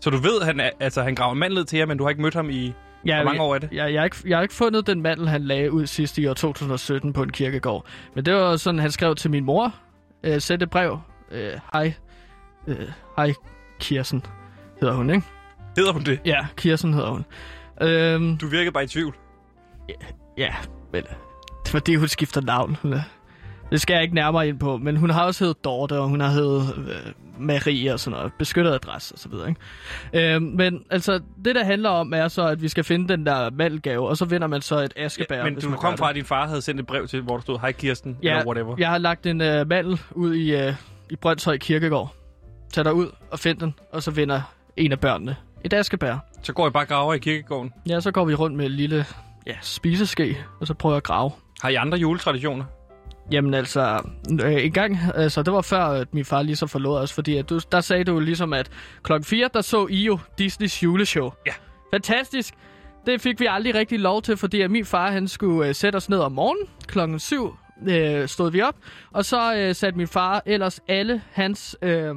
Så 0.00 0.10
du 0.10 0.16
ved, 0.16 0.42
han, 0.44 0.60
er, 0.60 0.70
altså, 0.80 1.02
han 1.02 1.14
graver 1.14 1.32
en 1.32 1.38
mandel 1.38 1.54
ned 1.58 1.64
til 1.64 1.78
jer, 1.78 1.86
men 1.86 1.98
du 1.98 2.04
har 2.04 2.10
ikke 2.10 2.22
mødt 2.22 2.34
ham 2.34 2.50
i... 2.50 2.72
Ja, 3.06 3.16
Hvor 3.16 3.24
mange 3.24 3.42
år 3.42 3.54
er 3.54 3.58
det? 3.58 3.68
Jeg, 3.72 3.92
jeg, 3.92 4.00
har 4.00 4.04
ikke, 4.04 4.16
jeg 4.26 4.36
har 4.38 4.42
ikke 4.42 4.54
fundet 4.54 4.86
den 4.86 5.02
mandel, 5.02 5.28
han 5.28 5.42
lagde 5.44 5.72
ud 5.72 5.86
sidst 5.86 6.18
i 6.18 6.26
år 6.26 6.34
2017 6.34 7.12
på 7.12 7.22
en 7.22 7.30
kirkegård. 7.32 7.86
Men 8.14 8.24
det 8.24 8.34
var 8.34 8.56
sådan, 8.56 8.78
han 8.80 8.90
skrev 8.90 9.14
til 9.14 9.30
min 9.30 9.44
mor. 9.44 9.74
Øh, 10.24 10.40
Sæt 10.40 10.62
et 10.62 10.70
brev. 10.70 10.98
Øh, 11.30 11.52
Hej. 11.72 11.94
Øh, 12.66 12.76
Hej, 13.16 13.32
Kirsten 13.80 14.22
hedder 14.80 14.94
hun, 14.94 15.10
ikke? 15.10 15.22
Hedder 15.76 15.92
hun 15.92 16.02
det? 16.02 16.20
Ja, 16.24 16.46
Kirsten 16.56 16.94
hedder 16.94 17.10
hun. 17.10 17.24
Øhm, 17.82 18.36
Du 18.38 18.46
virker 18.46 18.70
bare 18.70 18.84
i 18.84 18.86
tvivl. 18.86 19.14
ja, 20.38 20.54
men 20.92 21.02
det 21.02 21.10
er 21.66 21.70
fordi, 21.70 21.94
hun 21.94 22.08
skifter 22.08 22.40
navn. 22.40 22.76
Hun 22.82 22.92
er- 22.92 23.02
Det 23.70 23.80
skal 23.80 23.94
jeg 23.94 24.02
ikke 24.02 24.14
nærmere 24.14 24.48
ind 24.48 24.58
på, 24.58 24.76
men 24.76 24.96
hun 24.96 25.10
har 25.10 25.24
også 25.24 25.44
heddet 25.44 25.64
Dorte, 25.64 25.98
og 25.98 26.08
hun 26.08 26.20
har 26.20 26.28
heddet 26.28 26.74
øh, 26.78 27.12
Marie 27.38 27.92
og 27.92 28.00
sådan 28.00 28.18
noget, 28.18 28.32
beskyttet 28.38 28.72
adresse 28.72 29.14
og 29.14 29.18
så 29.18 29.28
videre, 29.28 29.48
ikke? 29.48 30.34
Øhm, 30.34 30.42
men 30.42 30.84
altså, 30.90 31.20
det 31.44 31.54
der 31.54 31.64
handler 31.64 31.90
om 31.90 32.12
er 32.14 32.28
så, 32.28 32.46
at 32.46 32.62
vi 32.62 32.68
skal 32.68 32.84
finde 32.84 33.08
den 33.08 33.26
der 33.26 33.50
mandelgave, 33.50 34.08
og 34.08 34.16
så 34.16 34.24
vinder 34.24 34.46
man 34.46 34.60
så 34.62 34.78
et 34.78 34.92
askebær. 34.96 35.36
Ja, 35.36 35.44
men 35.44 35.54
du 35.54 35.70
kom 35.76 35.96
fra, 35.96 36.08
at 36.10 36.14
din 36.16 36.24
far 36.24 36.46
havde 36.46 36.62
sendt 36.62 36.80
et 36.80 36.86
brev 36.86 37.06
til, 37.06 37.20
hvor 37.20 37.34
der 37.34 37.42
stod, 37.42 37.58
hej 37.60 37.72
Kirsten, 37.72 38.18
Ja, 38.22 38.30
eller 38.30 38.46
whatever. 38.46 38.74
Jeg 38.78 38.88
har 38.88 38.98
lagt 38.98 39.26
en 39.26 39.40
øh, 39.40 39.68
mandel 39.68 40.00
ud 40.10 40.34
i, 40.34 40.56
øh, 40.56 40.74
i 41.10 41.16
Brøndshøj 41.16 41.56
Kirkegård. 41.58 42.14
Tag 42.72 42.84
dig 42.84 42.94
ud 42.94 43.06
og 43.30 43.38
find 43.38 43.58
den, 43.58 43.74
og 43.92 44.02
så 44.02 44.10
vinder 44.10 44.40
en 44.76 44.92
af 44.92 45.00
børnene 45.00 45.36
et 45.64 45.72
askebær. 45.72 46.16
Så 46.42 46.52
går 46.52 46.68
I 46.68 46.70
bare 46.70 46.84
graver 46.86 47.14
i 47.14 47.18
kirkegården. 47.18 47.72
Ja, 47.88 48.00
så 48.00 48.10
går 48.10 48.24
vi 48.24 48.34
rundt 48.34 48.56
med 48.56 48.66
en 48.66 48.72
lille 48.72 49.04
ja, 49.46 49.54
spiseske, 49.62 50.38
og 50.60 50.66
så 50.66 50.74
prøver 50.74 50.94
jeg 50.94 50.96
at 50.96 51.02
grave. 51.02 51.30
Har 51.62 51.68
I 51.68 51.74
andre 51.74 51.98
juletraditioner? 51.98 52.64
Jamen 53.32 53.54
altså, 53.54 54.10
øh, 54.42 54.64
en 54.64 54.72
gang, 54.72 54.98
altså 55.14 55.42
det 55.42 55.52
var 55.52 55.60
før, 55.60 55.84
at 55.84 56.14
min 56.14 56.24
far 56.24 56.42
lige 56.42 56.56
så 56.56 56.66
forlod 56.66 56.98
os, 56.98 57.12
fordi 57.12 57.36
at 57.36 57.50
du, 57.50 57.60
der 57.72 57.80
sagde 57.80 58.04
du 58.04 58.18
ligesom, 58.18 58.52
at 58.52 58.70
klokken 59.02 59.24
4, 59.24 59.50
der 59.54 59.60
så 59.60 59.86
I 59.86 60.04
jo 60.04 60.18
Disneys 60.38 60.82
juleshow. 60.82 61.30
Ja. 61.46 61.52
Fantastisk. 61.92 62.54
Det 63.06 63.20
fik 63.20 63.40
vi 63.40 63.46
aldrig 63.50 63.74
rigtig 63.74 64.00
lov 64.00 64.22
til, 64.22 64.36
fordi 64.36 64.60
at 64.60 64.70
min 64.70 64.84
far, 64.84 65.10
han 65.10 65.28
skulle 65.28 65.68
øh, 65.68 65.74
sætte 65.74 65.96
os 65.96 66.08
ned 66.08 66.18
om 66.18 66.32
morgenen. 66.32 66.66
Klokken 66.86 67.18
7 67.18 67.56
øh, 67.88 68.28
stod 68.28 68.50
vi 68.50 68.60
op, 68.62 68.76
og 69.12 69.24
så 69.24 69.54
øh, 69.56 69.74
satte 69.74 69.96
min 69.98 70.08
far 70.08 70.42
ellers 70.46 70.80
alle 70.88 71.22
hans, 71.32 71.76
øh, 71.82 72.14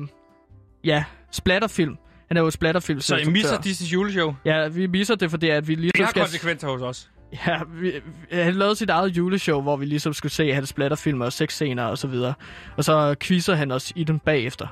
ja, 0.83 1.03
splatterfilm. 1.31 1.97
Han 2.27 2.37
er 2.37 2.41
jo 2.41 2.49
splatterfilm. 2.49 2.99
Så 2.99 3.15
I 3.15 3.25
misser 3.25 3.57
Disney's 3.57 3.93
juleshow? 3.93 4.33
Ja, 4.45 4.67
vi 4.67 4.87
misser 4.87 5.15
det, 5.15 5.31
fordi 5.31 5.49
at 5.49 5.67
vi 5.67 5.75
Det 5.75 5.81
ligesom 5.81 6.03
har 6.03 6.09
skal... 6.09 6.21
konsekvenser 6.21 6.67
hos 6.67 6.81
os. 6.81 7.09
Ja, 7.47 7.59
vi, 7.67 7.93
han 8.31 8.53
lavede 8.53 8.75
sit 8.75 8.89
eget 8.89 9.17
juleshow, 9.17 9.61
hvor 9.61 9.75
vi 9.75 9.85
ligesom 9.85 10.13
skulle 10.13 10.31
se 10.31 10.53
hans 10.53 10.69
splatterfilm 10.69 11.21
og 11.21 11.33
sexscener 11.33 11.83
og 11.83 11.97
så 11.97 12.07
videre. 12.07 12.33
Og 12.77 12.83
så 12.83 13.15
quizzer 13.19 13.55
han 13.55 13.71
os 13.71 13.93
i 13.95 14.03
dem 14.03 14.19
bagefter. 14.19 14.67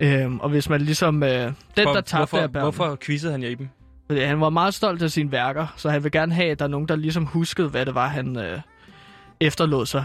Øhm, 0.00 0.40
og 0.40 0.48
hvis 0.48 0.68
man 0.68 0.80
ligesom... 0.80 1.22
Øh, 1.22 1.30
den, 1.30 1.54
For, 1.82 1.92
der 1.92 2.00
tabte 2.00 2.16
hvorfor, 2.16 2.38
af 2.38 2.48
hvorfor 2.48 2.98
quizzede 3.00 3.32
han 3.32 3.42
jer 3.42 3.48
i 3.48 3.54
dem? 3.54 3.68
Fordi 4.06 4.20
Han 4.20 4.40
var 4.40 4.50
meget 4.50 4.74
stolt 4.74 5.02
af 5.02 5.10
sine 5.10 5.32
værker, 5.32 5.66
så 5.76 5.90
han 5.90 6.04
vil 6.04 6.12
gerne 6.12 6.34
have, 6.34 6.50
at 6.50 6.58
der 6.58 6.64
er 6.64 6.68
nogen, 6.68 6.88
der 6.88 6.96
ligesom 6.96 7.26
huskede, 7.26 7.68
hvad 7.68 7.86
det 7.86 7.94
var, 7.94 8.08
han 8.08 8.36
øh, 8.36 8.60
efterlod 9.40 9.86
sig. 9.86 10.04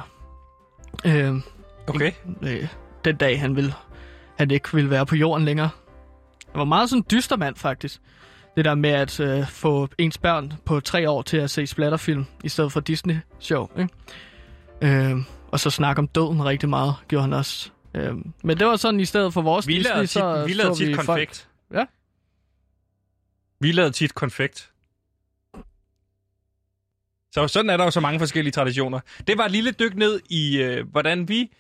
Øhm, 1.06 1.44
Okay. 1.88 2.12
øh, 2.44 2.68
den 3.06 3.16
dag, 3.16 3.40
han 3.40 3.56
ville, 3.56 3.74
han 4.38 4.52
ikke 4.52 4.74
ville 4.74 4.90
være 4.90 5.06
på 5.06 5.16
jorden 5.16 5.46
længere. 5.46 5.70
Han 6.52 6.60
var 6.60 6.66
meget 6.66 6.90
sådan 6.90 7.00
en 7.00 7.06
dyster 7.12 7.38
mand, 7.38 7.56
faktisk. 7.56 8.02
Det 8.56 8.66
der 8.66 8.76
med 8.76 8.90
at 8.90 9.20
øh, 9.20 9.48
få 9.48 9.88
ens 9.98 10.18
børn 10.18 10.54
på 10.66 10.80
tre 10.80 11.10
år 11.10 11.22
til 11.22 11.38
at 11.38 11.50
se 11.50 11.68
splatterfilm, 11.68 12.26
i 12.44 12.50
stedet 12.50 12.72
for 12.72 12.80
Disney-show. 12.80 13.68
Ikke? 13.80 13.90
Øh, 14.82 15.18
og 15.52 15.60
så 15.60 15.70
snakke 15.70 16.00
om 16.00 16.08
døden 16.08 16.46
rigtig 16.46 16.70
meget, 16.70 16.96
gjorde 17.08 17.22
han 17.24 17.34
også. 17.34 17.72
Øh, 17.94 18.14
men 18.44 18.58
det 18.60 18.68
var 18.68 18.76
sådan, 18.76 19.00
i 19.00 19.06
stedet 19.06 19.34
for 19.34 19.42
vores 19.42 19.68
Vi 19.68 19.74
Disney, 19.78 20.00
tit, 20.02 20.10
så 20.10 20.46
vi 20.48 20.54
lavede 20.54 20.76
tit 20.76 20.88
vi 20.88 20.94
folk- 20.96 21.08
konfekt. 21.08 21.50
Ja. 21.74 21.86
Vi 23.60 23.72
lavede 23.72 23.92
tit 23.92 24.16
konfekt. 24.16 24.72
Så 27.32 27.48
sådan 27.48 27.70
er 27.70 27.78
der 27.78 27.84
jo 27.84 27.92
så 27.92 28.00
mange 28.00 28.20
forskellige 28.20 28.52
traditioner. 28.52 29.00
Det 29.28 29.38
var 29.38 29.46
et 29.46 29.52
lille 29.52 29.72
dyk 29.72 29.96
ned 29.96 30.20
i, 30.30 30.58
øh, 30.62 30.88
hvordan 30.92 31.28
vi 31.30 31.52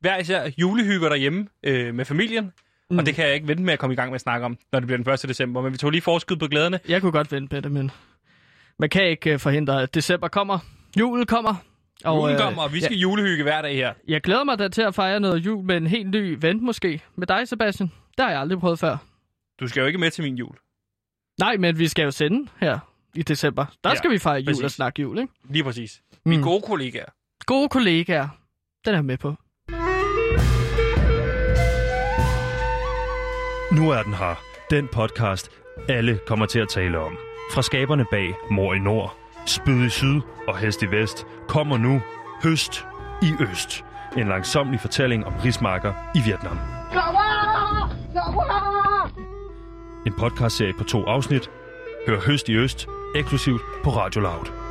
hver 0.00 0.18
især 0.18 0.50
julehygger 0.58 1.08
derhjemme 1.08 1.46
øh, 1.62 1.94
med 1.94 2.04
familien. 2.04 2.52
Mm. 2.90 2.98
Og 2.98 3.06
det 3.06 3.14
kan 3.14 3.26
jeg 3.26 3.34
ikke 3.34 3.48
vente 3.48 3.62
med 3.62 3.72
at 3.72 3.78
komme 3.78 3.92
i 3.92 3.96
gang 3.96 4.10
med 4.10 4.14
at 4.14 4.20
snakke 4.20 4.46
om, 4.46 4.58
når 4.72 4.80
det 4.80 4.86
bliver 4.86 5.02
den 5.02 5.12
1. 5.12 5.22
december. 5.28 5.62
Men 5.62 5.72
vi 5.72 5.78
tog 5.78 5.90
lige 5.90 6.02
forskud 6.02 6.36
på 6.36 6.46
glæderne. 6.46 6.80
Jeg 6.88 7.00
kunne 7.00 7.12
godt 7.12 7.32
vente 7.32 7.60
det, 7.60 7.72
men 7.72 7.90
man 8.78 8.88
kan 8.90 9.04
ikke 9.06 9.32
øh, 9.32 9.38
forhindre, 9.38 9.82
at 9.82 9.94
december 9.94 10.28
kommer. 10.28 10.58
Julen 10.98 11.26
kommer. 11.26 11.54
Og, 12.04 12.16
Julen 12.16 12.34
øh, 12.34 12.40
kommer, 12.40 12.62
og 12.62 12.72
vi 12.72 12.80
skal 12.80 12.96
ja, 12.96 13.00
julehygge 13.00 13.42
hver 13.42 13.62
dag 13.62 13.74
her. 13.74 13.92
jeg 14.08 14.20
glæder 14.20 14.44
mig 14.44 14.58
da 14.58 14.68
til 14.68 14.82
at 14.82 14.94
fejre 14.94 15.20
noget 15.20 15.38
jul 15.38 15.64
med 15.64 15.76
en 15.76 15.86
helt 15.86 16.10
ny 16.10 16.36
ven 16.40 16.64
måske. 16.64 17.02
Med 17.16 17.26
dig, 17.26 17.48
Sebastian. 17.48 17.90
Det 18.16 18.24
har 18.24 18.30
jeg 18.30 18.40
aldrig 18.40 18.58
prøvet 18.58 18.78
før. 18.78 18.96
Du 19.60 19.68
skal 19.68 19.80
jo 19.80 19.86
ikke 19.86 19.98
med 19.98 20.10
til 20.10 20.24
min 20.24 20.34
jul. 20.36 20.54
Nej, 21.40 21.56
men 21.56 21.78
vi 21.78 21.88
skal 21.88 22.02
jo 22.02 22.10
sende 22.10 22.48
her 22.60 22.78
i 23.14 23.22
december. 23.22 23.66
Der 23.84 23.90
Ja, 23.90 23.96
skal 23.96 24.10
vi 24.10 24.18
fejre 24.18 24.36
jul 24.38 24.46
præcis. 24.46 24.64
og 24.64 24.70
snakke 24.70 25.02
jul, 25.02 25.18
ikke? 25.18 25.32
Lige 25.50 25.64
præcis. 25.64 26.02
Vi 26.24 26.34
er 26.34 26.38
Mm. 26.38 26.44
gode 26.44 26.62
kollegaer. 26.62 27.06
Gode 27.46 27.68
kollegaer. 27.68 28.28
Den 28.84 28.94
er 28.94 29.02
med 29.02 29.16
på. 29.18 29.34
Nu 33.76 33.90
er 33.90 34.02
den 34.02 34.14
her. 34.14 34.34
Den 34.70 34.88
podcast, 34.88 35.50
alle 35.88 36.18
kommer 36.26 36.46
til 36.46 36.58
at 36.58 36.68
tale 36.68 36.98
om. 36.98 37.18
Fra 37.52 37.62
skaberne 37.62 38.04
bag 38.10 38.34
Mor 38.50 38.74
i 38.74 38.78
Nord, 38.78 39.16
Spyd 39.46 39.86
i 39.86 39.90
Syd 39.90 40.20
og 40.48 40.58
Hest 40.58 40.82
i 40.82 40.90
Vest, 40.90 41.26
kommer 41.48 41.76
nu 41.76 42.02
Høst 42.42 42.86
i 43.22 43.32
Øst. 43.50 43.84
En 44.16 44.28
langsomlig 44.28 44.80
fortælling 44.80 45.26
om 45.26 45.32
rismarker 45.44 45.92
i 46.14 46.20
Vietnam. 46.26 46.58
En 50.06 50.12
podcastserie 50.18 50.74
på 50.78 50.84
to 50.84 51.04
afsnit. 51.04 51.50
Hør 52.06 52.20
Høst 52.20 52.48
i 52.48 52.54
Øst 52.56 52.88
eksklusivt 53.16 53.62
på 53.84 53.90
Radio 53.90 54.20
Loud. 54.20 54.65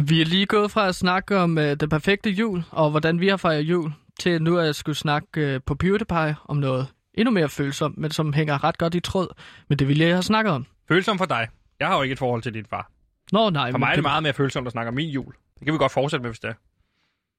Vi 0.00 0.20
er 0.20 0.24
lige 0.24 0.46
gået 0.46 0.70
fra 0.70 0.88
at 0.88 0.94
snakke 0.94 1.38
om 1.38 1.58
øh, 1.58 1.76
den 1.76 1.88
perfekte 1.88 2.30
jul, 2.30 2.62
og 2.70 2.90
hvordan 2.90 3.20
vi 3.20 3.28
har 3.28 3.36
fejret 3.36 3.62
jul, 3.62 3.92
til 4.20 4.42
nu 4.42 4.58
at 4.58 4.66
jeg 4.66 4.74
skulle 4.74 4.96
snakke 4.96 5.28
øh, 5.40 5.60
på 5.66 5.74
PewDiePie 5.74 6.36
om 6.44 6.56
noget 6.56 6.86
endnu 7.14 7.30
mere 7.30 7.48
følsomt, 7.48 7.98
men 7.98 8.10
som 8.10 8.32
hænger 8.32 8.64
ret 8.64 8.78
godt 8.78 8.94
i 8.94 9.00
tråd 9.00 9.28
med 9.68 9.76
det, 9.76 9.88
vi 9.88 9.94
lige 9.94 10.14
har 10.14 10.20
snakket 10.20 10.52
om. 10.52 10.66
Følsom 10.88 11.18
for 11.18 11.24
dig. 11.24 11.48
Jeg 11.80 11.88
har 11.88 11.96
jo 11.96 12.02
ikke 12.02 12.12
et 12.12 12.18
forhold 12.18 12.42
til 12.42 12.54
din 12.54 12.66
far. 12.70 12.90
Nå 13.32 13.50
nej, 13.50 13.70
For 13.70 13.78
mig 13.78 13.90
er 13.90 13.94
det 13.94 14.02
meget 14.02 14.22
mere 14.22 14.32
følsomt 14.32 14.66
at 14.66 14.72
snakke 14.72 14.88
om 14.88 14.94
min 14.94 15.08
jul. 15.08 15.34
Det 15.58 15.64
kan 15.64 15.72
vi 15.72 15.78
godt 15.78 15.92
fortsætte 15.92 16.22
med, 16.22 16.30
hvis 16.30 16.40
det 16.40 16.54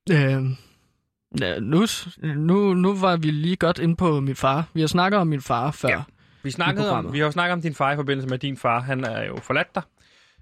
er. 0.10 0.38
Øh, 0.38 0.46
ja, 1.42 1.60
nu, 1.60 1.86
nu, 2.24 2.74
nu 2.74 2.96
var 2.96 3.18
vi 3.18 3.32
lige 3.32 3.56
godt 3.56 3.80
inde 3.80 3.96
på 3.96 4.20
min 4.20 4.36
far. 4.36 4.68
Vi 4.74 4.80
har 4.80 4.88
snakket 4.88 5.20
om 5.20 5.28
min 5.28 5.42
far 5.42 5.72
før. 5.72 5.90
Ja. 5.90 6.02
Vi, 6.44 6.52
snakkede 6.52 6.92
om, 6.92 7.14
vi 7.14 7.18
har 7.18 7.26
jo 7.26 7.32
snakket 7.32 7.54
om 7.54 7.62
din 7.62 7.76
far 7.76 7.92
i 7.92 7.96
forbindelse 7.96 8.28
med, 8.28 8.34
at 8.34 8.42
din 8.42 8.58
far 8.58 8.80
han 8.80 9.04
er 9.04 9.26
jo 9.26 9.40
forladt 9.42 9.76
dig 9.76 9.84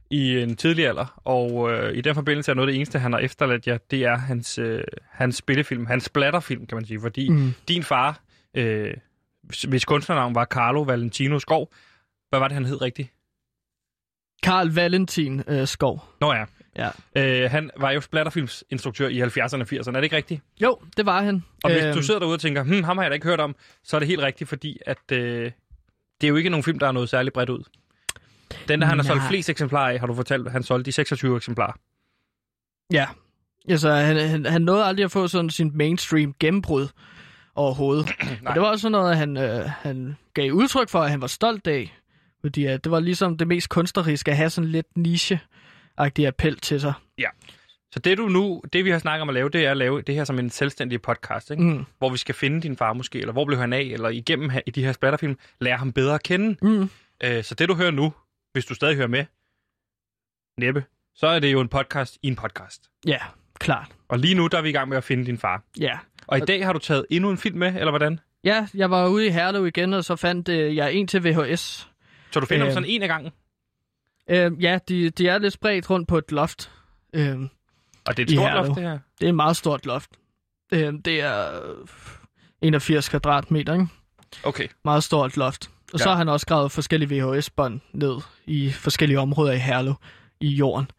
i 0.10 0.39
en 0.39 0.56
tidlig 0.56 0.88
alder. 0.88 1.22
Og 1.26 1.72
øh, 1.72 1.97
i 1.97 2.01
den 2.01 2.16
forbindelse 2.16 2.51
er 2.51 2.56
noget 2.56 2.68
af 2.68 2.72
det 2.72 2.76
eneste, 2.78 2.99
han 2.99 3.14
har 3.14 3.20
efterladt 3.20 3.68
jer, 3.68 3.78
det 3.91 4.04
er 4.04 4.18
hans, 4.18 4.58
øh, 4.58 4.84
hans 5.12 5.36
spillefilm, 5.36 5.86
hans 5.86 6.04
splatterfilm, 6.04 6.66
kan 6.66 6.76
man 6.76 6.86
sige. 6.86 7.01
Fordi 7.01 7.30
mm. 7.30 7.54
Din 7.68 7.84
far, 7.84 8.20
øh, 8.54 8.93
hvis 9.68 9.86
kunstnernavn 9.86 10.36
var 10.36 10.45
Carlo 10.45 10.82
Valentino 10.82 11.39
Skov, 11.39 11.74
hvad 12.30 12.39
var 12.39 12.47
det, 12.47 12.56
han 12.56 12.66
hed 12.66 12.82
rigtigt? 12.82 13.10
Karl 14.43 14.68
Valentin 14.70 15.43
øh, 15.47 15.68
Skov. 15.68 16.06
Nå 16.22 16.34
ja. 16.34 16.45
Ja. 16.78 16.89
Øh, 17.43 17.51
han 17.51 17.72
var 17.78 17.91
jo 17.91 18.01
splatterfilmsinstruktør 18.01 19.08
i 19.08 19.22
70'erne 19.22 19.62
og 19.62 19.68
80'erne, 19.72 19.89
er 19.89 19.91
det 19.91 20.04
ikke 20.04 20.16
rigtigt? 20.16 20.41
Jo, 20.62 20.80
det 20.97 21.06
var 21.06 21.22
han. 21.22 21.43
Og 21.64 21.72
hvis 21.72 21.84
Øhm, 21.84 21.95
du 21.95 22.01
sidder 22.04 22.20
derude 22.20 22.36
og 22.36 22.39
tænker, 22.39 22.64
hm, 22.64 22.84
ham 22.84 22.97
har 22.97 23.04
jeg 23.04 23.12
da 23.12 23.14
ikke 23.14 23.28
hørt 23.28 23.39
om, 23.39 23.56
så 23.84 23.97
er 23.97 23.99
det 23.99 24.08
helt 24.08 24.22
rigtigt, 24.22 24.49
fordi 24.49 24.80
at, 24.86 24.97
øh, 25.12 25.51
det 26.22 26.28
er 26.28 26.28
jo 26.28 26.36
ikke 26.36 26.49
nogen 26.49 26.64
film, 26.64 26.80
der 26.80 26.88
er 26.88 26.91
noget 26.91 27.10
særligt 27.10 27.34
bredt 27.34 27.49
ud. 27.49 27.64
Den, 28.68 28.82
der 28.82 28.88
han 28.88 28.97
har 28.97 29.04
solgt 29.04 29.24
flest 29.24 29.49
eksemplarer 29.49 29.93
af, 29.93 29.99
har 29.99 30.08
du 30.08 30.16
fortalt, 30.16 30.51
han 30.51 30.64
solgte 30.64 30.86
de 30.86 30.91
26 30.91 31.38
eksemplarer. 31.38 31.74
Ja. 32.93 33.08
Altså, 33.70 33.91
han, 33.91 34.30
han, 34.30 34.45
han 34.45 34.62
nåede 34.62 34.86
aldrig 34.86 35.04
at 35.04 35.12
få 35.12 35.28
sådan 35.28 35.49
sin 35.49 35.72
mainstream 35.74 36.36
gennembrud 36.39 36.88
overhovedet. 37.56 38.06
Og 38.45 38.54
det 38.54 38.62
var 38.62 38.68
også 38.68 38.82
sådan 38.82 38.91
noget, 38.91 39.18
han, 39.18 39.38
øh, 39.38 39.70
han 39.70 40.16
gav 40.34 40.51
udtryk 40.51 40.89
for, 40.89 40.99
at 40.99 41.10
han 41.10 41.22
var 41.22 41.28
stolt 41.28 41.68
af. 41.68 41.97
Fordi 42.41 42.66
at 42.66 42.84
det 42.84 42.91
var 42.91 42.99
ligesom 42.99 43.38
det 43.38 43.47
mest 43.47 43.70
kunstneriske 43.70 44.32
at 44.32 44.38
have 44.38 44.49
sådan 44.49 44.70
lidt 44.70 44.88
niche-agtig 44.97 46.28
appel 46.28 46.60
til 46.60 46.82
sig. 46.82 46.93
Så 47.93 47.99
det 47.99 48.18
du 48.18 48.28
nu, 48.28 48.62
det 48.74 48.86
vi 48.86 48.89
har 48.89 48.99
snakket 48.99 49.22
om 49.22 49.30
at 49.30 49.34
lave, 49.34 49.49
det 49.49 49.66
er 49.66 49.72
at 49.72 49.78
lave 49.78 50.01
det 50.01 50.16
her 50.16 50.24
som 50.24 50.39
en 50.39 50.49
selvstændig 50.49 51.01
podcast, 51.01 51.51
ikke? 51.51 51.64
Mm. 51.64 51.86
hvor 51.97 52.10
vi 52.10 52.18
skal 52.18 52.36
finde 52.36 52.62
din 52.62 52.78
far 52.78 52.93
måske, 52.93 53.20
eller 53.20 53.34
hvor 53.34 53.45
blev 53.45 53.60
han 53.60 53.74
af, 53.74 53.82
eller 53.82 54.10
igennem 54.10 54.51
i 54.66 54.72
de 54.72 54.86
her 54.86 54.91
splatterfilm, 54.91 55.38
lære 55.60 55.78
ham 55.78 55.91
bedre 55.91 56.16
at 56.16 56.24
kende. 56.24 56.58
Mm. 56.62 56.89
Øh, 57.24 57.43
så 57.43 57.56
det 57.56 57.70
du 57.70 57.76
hører 57.76 57.91
nu, 57.91 58.14
hvis 58.54 58.66
du 58.66 58.74
stadig 58.76 58.95
hører 58.95 59.08
med, 59.08 59.26
næppe, 60.58 60.84
så 61.16 61.28
er 61.28 61.39
det 61.39 61.51
jo 61.51 61.60
en 61.62 61.68
podcast 61.70 62.18
i 62.22 62.28
en 62.28 62.36
podcast. 62.36 62.89
Ja, 63.08 63.18
klart. 63.60 63.91
Og 64.08 64.20
lige 64.20 64.36
nu, 64.36 64.47
der 64.47 64.58
er 64.58 64.62
vi 64.62 64.70
i 64.70 64.72
gang 64.72 64.89
med 64.89 64.97
at 64.97 65.04
finde 65.04 65.26
din 65.26 65.38
far. 65.38 65.64
Ja. 65.80 65.99
Og 66.28 66.38
i 66.38 66.41
dag 66.41 66.66
har 66.66 66.74
du 66.74 66.80
taget 66.80 67.06
endnu 67.10 67.30
en 67.30 67.38
film 67.38 67.58
med, 67.58 67.68
eller 67.76 67.89
hvordan? 67.91 68.20
Ja, 68.43 68.68
jeg 68.74 68.91
var 68.91 69.08
ude 69.08 69.28
i 69.28 69.30
Herlev 69.30 69.68
igen, 69.68 69.93
og 69.93 70.04
så 70.06 70.16
fandt 70.16 70.49
øh, 70.49 70.76
jeg 70.76 70.93
en 70.93 71.08
til 71.08 71.24
VHS. 71.24 71.89
Så 72.32 72.39
du 72.39 72.45
finder 72.45 72.66
Øh. 72.66 72.70
dem 72.70 72.74
sådan 72.74 72.89
en 72.89 73.01
af 73.01 73.08
gangen? 73.08 73.32
Øh, 74.30 74.64
ja, 74.64 74.80
de, 74.88 75.10
de 75.10 75.28
er 75.28 75.38
lidt 75.38 75.54
spredt 75.54 75.89
rundt 75.89 76.08
på 76.08 76.18
et 76.18 76.32
loft. 76.32 76.72
Øh, 77.14 77.39
Og 78.06 78.18
det 78.18 78.20
er 78.20 78.24
et 78.24 78.30
stort 78.32 78.49
Herlev. 78.49 78.66
loft, 78.66 78.76
det 78.78 78.84
her. 78.84 78.99
det 79.20 79.26
er 79.26 79.30
et 79.30 79.36
meget 79.36 79.58
stort 79.58 79.86
loft. 79.86 80.10
Øh, 80.74 80.93
det 81.06 81.22
er 81.22 81.64
øh, 81.72 81.78
81 82.62 83.10
kvadratmeter, 83.10 83.74
ikke? 83.74 83.88
Okay. 84.43 84.68
Meget 84.86 85.04
stort 85.04 85.38
loft. 85.38 85.70
Og 85.94 86.00
så 86.00 86.06
Ja. 86.06 86.10
har 86.10 86.18
han 86.18 86.30
også 86.30 86.46
gravet 86.46 86.72
forskellige 86.72 87.10
VHS-bånd 87.24 87.80
ned 87.94 88.16
i 88.46 88.72
forskellige 88.72 89.20
områder 89.20 89.52
i 89.54 89.58
Herlev 89.58 89.94
i 90.39 90.48
jorden. 90.48 90.91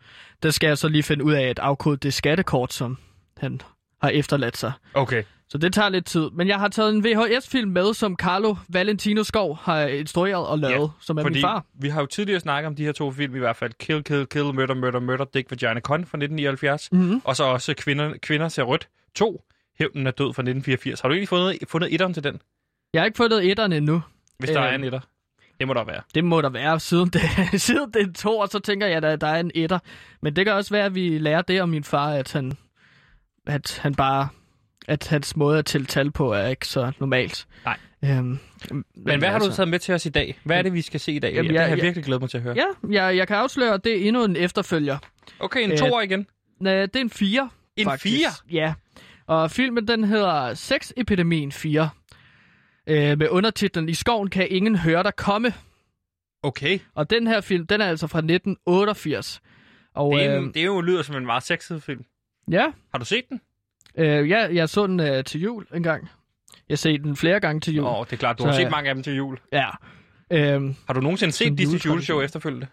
Der 0.42 0.50
skal 0.50 0.66
jeg 0.68 0.78
så 0.78 0.88
lige 0.88 1.02
finde 1.02 1.24
ud 1.24 1.32
af 1.32 1.42
at 1.42 1.58
afkode 1.58 1.96
det 1.96 2.14
skattekort, 2.14 2.72
som 2.72 2.98
han 3.36 3.60
har 4.02 4.08
efterladt 4.08 4.56
sig. 4.56 4.72
Okay. 4.94 5.22
Så 5.48 5.58
det 5.58 5.72
tager 5.74 5.88
lidt 5.88 6.06
tid. 6.06 6.30
Men 6.32 6.48
jeg 6.48 6.58
har 6.58 6.68
taget 6.68 6.94
en 6.94 7.04
VHS-film 7.04 7.70
med, 7.70 7.94
som 7.94 8.16
Carlo 8.16 8.56
Valentino 8.68 9.22
Skov 9.22 9.58
har 9.62 9.80
instrueret 9.80 10.46
og 10.46 10.58
lavet, 10.58 10.80
Ja, 10.82 10.86
som 11.00 11.18
er 11.18 11.24
min 11.24 11.40
far. 11.40 11.64
vi 11.74 11.88
har 11.88 12.00
jo 12.00 12.06
tidligere 12.06 12.40
snakket 12.40 12.66
om 12.66 12.74
de 12.76 12.84
her 12.84 12.92
to 12.92 13.12
film 13.12 13.36
i 13.36 13.38
hvert 13.38 13.56
fald. 13.56 13.72
Kill, 13.80 14.02
Kill, 14.04 14.26
Kill, 14.26 14.44
Murder, 14.44 14.74
Murder, 14.74 15.00
Murder, 15.00 15.24
Dick 15.24 15.50
Vagina 15.50 15.80
Con 15.80 16.00
fra 16.00 16.16
1979. 16.18 16.88
Mm-hmm. 16.92 17.20
Og 17.24 17.36
så 17.36 17.44
også 17.44 17.74
Kvinder, 17.74 18.12
Kvinder 18.22 18.48
ser 18.48 18.62
rødt 18.62 18.88
2. 19.14 19.42
Hævnen 19.78 20.06
er 20.06 20.10
død 20.10 20.26
fra 20.34 20.42
1984. 20.42 21.00
Har 21.00 21.08
du 21.08 21.12
egentlig 21.14 21.28
fundet, 21.28 21.58
fundet 21.68 21.94
etteren 21.94 22.14
til 22.14 22.24
den? 22.24 22.40
Jeg 22.92 23.00
har 23.02 23.06
ikke 23.06 23.16
fundet 23.16 23.50
etteren 23.50 23.72
endnu. 23.72 24.02
Hvis 24.38 24.50
der 24.50 24.62
Øhm. 24.62 24.70
er 24.70 24.74
en 24.74 24.84
etter. 24.84 25.00
Det 25.60 25.66
må 25.68 25.74
der 25.74 25.84
være. 25.84 26.00
Det 26.14 26.24
må 26.24 26.40
der 26.40 26.48
være, 26.48 26.80
siden 26.80 27.08
det, 27.08 27.20
siden 27.66 27.92
det 27.92 28.02
er 28.08 28.12
to, 28.12 28.38
og 28.38 28.48
så 28.48 28.58
tænker 28.58 28.86
jeg, 28.86 29.04
at 29.04 29.20
der 29.20 29.26
er 29.26 29.40
en 29.40 29.50
etter. 29.54 29.78
Men 30.22 30.36
det 30.36 30.44
kan 30.46 30.54
også 30.54 30.70
være, 30.74 30.84
at 30.84 30.94
vi 30.94 31.18
lærer 31.18 31.42
det 31.42 31.62
om 31.62 31.68
min 31.68 31.84
far, 31.84 32.08
at 32.10 32.32
han, 32.32 32.52
at 33.46 33.78
han 33.82 33.94
bare 33.94 34.28
at 34.88 35.08
hans 35.08 35.36
måde 35.36 35.58
at 35.58 35.66
tælle 35.66 35.86
tal 35.86 36.10
på 36.10 36.32
er 36.32 36.46
ikke 36.48 36.66
så 36.68 36.92
normalt. 37.00 37.46
Nej. 37.64 37.76
Øhm, 38.04 38.38
Men 38.96 39.18
hvad 39.18 39.28
har 39.28 39.38
du 39.38 39.50
taget 39.52 39.68
med 39.68 39.78
til 39.78 39.94
os 39.94 40.06
i 40.06 40.08
dag? 40.08 40.38
Hvad 40.44 40.58
er 40.58 40.62
det, 40.62 40.72
vi 40.72 40.82
skal 40.82 41.00
se 41.00 41.12
i 41.12 41.18
dag? 41.18 41.34
Jamen, 41.34 41.50
det 41.50 41.58
har 41.58 41.64
jeg- 41.64 41.70
jeg 41.70 41.78
jeg- 41.78 41.84
virkelig 41.84 42.04
glædet 42.04 42.20
mig 42.22 42.30
til 42.30 42.36
at 42.36 42.42
høre. 42.42 42.54
Ja, 42.56 42.92
jeg, 43.04 43.16
jeg 43.16 43.26
kan 43.28 43.36
afsløre, 43.36 43.74
at 43.74 43.84
det 43.84 44.02
er 44.04 44.08
endnu 44.08 44.24
en 44.24 44.36
efterfølger. 44.36 44.98
Okay, 45.40 45.64
en 45.64 45.72
Øh, 45.72 45.78
toer 45.78 46.00
igen. 46.00 46.26
Næ, 46.60 46.82
Det 46.82 46.96
er 46.96 47.00
en 47.00 47.10
4. 47.10 47.48
En 47.76 47.84
faktisk. 47.84 48.16
fire? 48.16 48.28
Ja. 48.50 48.74
Og 49.26 49.50
filmen 49.50 49.88
den 49.88 50.04
hedder 50.04 50.54
Sexepidemien 50.54 51.52
4. 51.52 51.88
Øh, 52.86 53.18
med 53.18 53.28
undertitlen 53.28 53.88
I 53.88 53.94
skoven 53.94 54.30
kan 54.30 54.46
ingen 54.50 54.76
høre 54.76 55.02
dig 55.02 55.16
komme. 55.16 55.54
Okay. 56.42 56.78
Og 56.94 57.10
den 57.10 57.26
her 57.26 57.40
film, 57.40 57.66
den 57.66 57.80
er 57.80 57.86
altså 57.86 58.06
fra 58.06 58.18
1988. 58.18 59.40
Og 59.94 60.12
Det, 60.16 60.24
er 60.24 60.40
øh, 60.40 60.46
det 60.46 60.56
er 60.56 60.64
jo 60.64 60.80
lyder 60.80 61.02
som 61.02 61.16
en 61.16 61.26
meget 61.26 61.42
sexet 61.42 61.82
film. 61.82 62.04
ja, 62.50 62.66
Har 62.92 62.98
du 62.98 63.04
set 63.04 63.24
den? 63.28 63.40
øh, 63.98 64.28
ja, 64.28 64.54
jeg 64.54 64.68
så 64.68 64.86
den 64.86 65.00
øh, 65.00 65.24
til 65.24 65.40
jul 65.40 65.66
en 65.74 65.82
gang. 65.82 66.08
Jeg 66.68 66.74
har 66.74 66.76
set 66.76 67.00
den 67.02 67.16
flere 67.16 67.40
gange 67.40 67.60
til 67.60 67.74
jul. 67.74 67.86
Åh, 67.86 68.04
det 68.06 68.12
er 68.12 68.16
klart. 68.16 68.38
Du 68.38 68.42
Så, 68.42 68.46
har 68.48 68.54
set 68.56 68.64
øh, 68.64 68.70
mange 68.70 68.88
af 68.88 68.94
dem 68.94 69.02
til 69.04 69.14
jul. 69.14 69.38
Ja. 69.52 69.68
Øhm, 70.30 70.74
Har 70.86 70.94
du 70.94 71.00
nogensinde 71.00 71.32
set 71.32 71.44
juletradition. 71.50 71.92
juleshow 71.92 72.20
efterfølgende? 72.20 72.66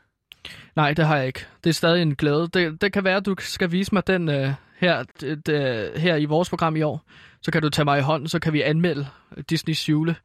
Nej, 0.76 0.94
det 0.94 1.06
har 1.06 1.18
jeg 1.18 1.28
ikke. 1.28 1.46
Det 1.64 1.70
er 1.70 1.74
stadig 1.74 2.02
en 2.02 2.16
glæde. 2.16 2.48
Det, 2.54 2.82
det 2.82 2.94
kan 2.94 3.04
være, 3.04 3.18
at 3.18 3.26
du 3.26 3.36
skal 3.40 3.72
vise 3.72 3.94
mig 3.96 4.08
den 4.08 4.30
øh, 4.30 4.54
her, 4.78 5.04
det, 5.20 5.46
det, 5.46 5.92
her 6.02 6.16
i 6.16 6.26
vores 6.26 6.50
program 6.50 6.76
i 6.76 6.82
år. 6.82 7.06
Så 7.42 7.52
kan 7.52 7.62
du 7.62 7.70
tage 7.70 7.86
mig 7.86 8.00
i 8.00 8.02
hånden, 8.02 8.30
så 8.30 8.40
kan 8.40 8.54
vi 8.54 8.62
anmelde 8.62 9.08
Disneys 9.50 9.90
jule. 9.90 10.16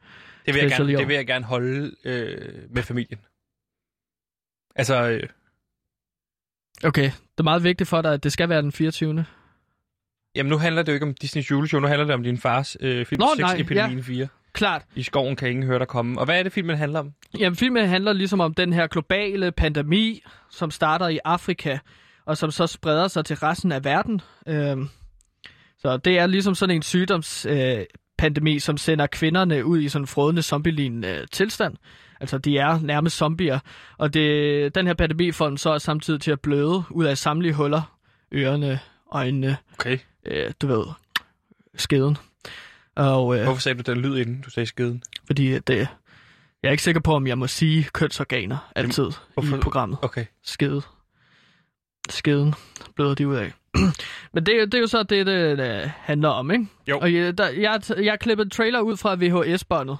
Det 0.46 0.54
vil 0.54 0.60
jeg 0.62 0.70
gerne, 0.70 0.96
det 0.96 1.08
vil 1.08 1.16
jeg 1.16 1.26
gerne 1.26 1.44
holde 1.44 1.92
øh, 2.04 2.52
med 2.70 2.82
familien. 2.82 3.18
Altså, 4.76 5.08
øh, 5.08 5.28
Okay, 6.84 7.04
det 7.04 7.38
er 7.38 7.42
meget 7.42 7.64
vigtigt 7.64 7.88
for 7.88 8.02
dig, 8.02 8.12
at 8.12 8.24
det 8.24 8.32
skal 8.32 8.48
være 8.48 8.62
den 8.62 8.72
24. 8.72 9.24
jamen 10.34 10.50
nu 10.50 10.58
handler 10.58 10.82
det 10.82 10.92
jo 10.92 10.94
ikke 10.94 11.06
om 11.06 11.14
Disneys 11.14 11.50
juleshow, 11.50 11.80
nu 11.80 11.86
handler 11.86 12.04
det 12.04 12.14
om 12.14 12.22
din 12.22 12.38
fars 12.38 12.76
øh, 12.80 13.06
film 13.06 13.20
Nå, 13.20 13.26
6 13.36 13.40
nej, 13.40 13.56
Epidemien 13.58 14.04
4. 14.04 14.28
Klart. 14.56 14.82
I 14.94 15.02
skoven 15.02 15.36
kan 15.36 15.50
ingen 15.50 15.66
høre 15.66 15.78
dig 15.78 15.88
komme. 15.88 16.18
Og 16.18 16.24
hvad 16.24 16.38
er 16.38 16.42
det, 16.42 16.52
filmen 16.52 16.76
handler 16.76 17.00
om? 17.00 17.12
Jamen, 17.38 17.56
filmen 17.56 17.88
handler 17.88 18.12
ligesom 18.12 18.40
om 18.40 18.54
den 18.54 18.72
her 18.72 18.86
globale 18.86 19.52
pandemi, 19.52 20.22
som 20.50 20.70
starter 20.70 21.08
i 21.08 21.18
Afrika, 21.24 21.78
og 22.24 22.36
som 22.36 22.50
så 22.50 22.66
spreder 22.66 23.08
sig 23.08 23.24
til 23.24 23.36
resten 23.36 23.72
af 23.72 23.84
verden. 23.84 24.20
Øhm, 24.48 24.88
så 25.78 25.96
det 25.96 26.18
er 26.18 26.26
ligesom 26.26 26.54
sådan 26.54 26.74
en 26.76 26.82
sygdomspandemi, 26.82 28.54
øh, 28.54 28.60
som 28.60 28.76
sender 28.76 29.06
kvinderne 29.06 29.64
ud 29.64 29.80
i 29.80 29.88
sådan 29.88 30.02
en 30.02 30.06
frådende 30.06 30.42
zombie 30.42 30.90
øh, 31.06 31.26
tilstand. 31.32 31.76
Altså, 32.20 32.38
de 32.38 32.58
er 32.58 32.80
nærmest 32.80 33.16
zombier. 33.16 33.58
Og 33.98 34.14
det, 34.14 34.74
den 34.74 34.86
her 34.86 34.94
pandemi 34.94 35.32
får 35.32 35.46
dem 35.46 35.56
så 35.56 35.78
samtidig 35.78 36.20
til 36.20 36.30
at 36.30 36.40
bløde 36.40 36.82
ud 36.90 37.04
af 37.04 37.18
samtlige 37.18 37.54
huller. 37.54 37.96
Ørerne, 38.32 38.80
øjnene, 39.12 39.56
Okay. 39.78 39.98
øh, 40.26 40.52
du 40.62 40.66
ved, 40.66 40.84
skeden. 41.74 42.16
Og, 42.96 43.36
øh, 43.38 43.42
Hvorfor 43.44 43.60
sagde 43.60 43.82
du 43.82 43.92
den 43.92 44.00
lyd 44.02 44.18
inden, 44.18 44.40
du 44.40 44.50
sagde 44.50 44.66
skeden? 44.66 45.02
fordi 45.26 45.52
at 45.52 45.66
det, 45.66 45.76
jeg 46.62 46.68
er 46.68 46.70
ikke 46.70 46.82
sikker 46.82 47.00
på, 47.00 47.14
om 47.14 47.26
jeg 47.26 47.38
må 47.38 47.46
sige 47.46 47.84
kønsorganer 47.92 48.72
altid 48.76 49.10
hvorfor- 49.34 49.56
i 49.56 49.60
programmet. 49.60 49.98
Okay. 50.02 50.24
Skede. 50.44 50.82
Skeden 52.08 52.54
bløder 52.94 53.14
de 53.14 53.28
ud 53.28 53.34
af. 53.36 53.52
Men 54.34 54.46
det, 54.46 54.60
er- 54.60 54.64
det 54.64 54.74
er 54.74 54.78
jo 54.80 54.86
så 54.86 55.02
det, 55.02 55.26
det, 55.26 55.58
det 55.58 55.92
handler 55.98 56.28
om, 56.28 56.50
ikke? 56.50 56.66
Jo. 56.88 56.98
Og 56.98 57.14
jeg, 57.14 57.38
der, 57.38 57.48
jeg, 57.48 57.80
jeg 58.04 58.12
har 58.12 58.16
klippet 58.16 58.44
en 58.44 58.50
trailer 58.50 58.80
ud 58.80 58.96
fra 58.96 59.14
VHS-båndet. 59.20 59.96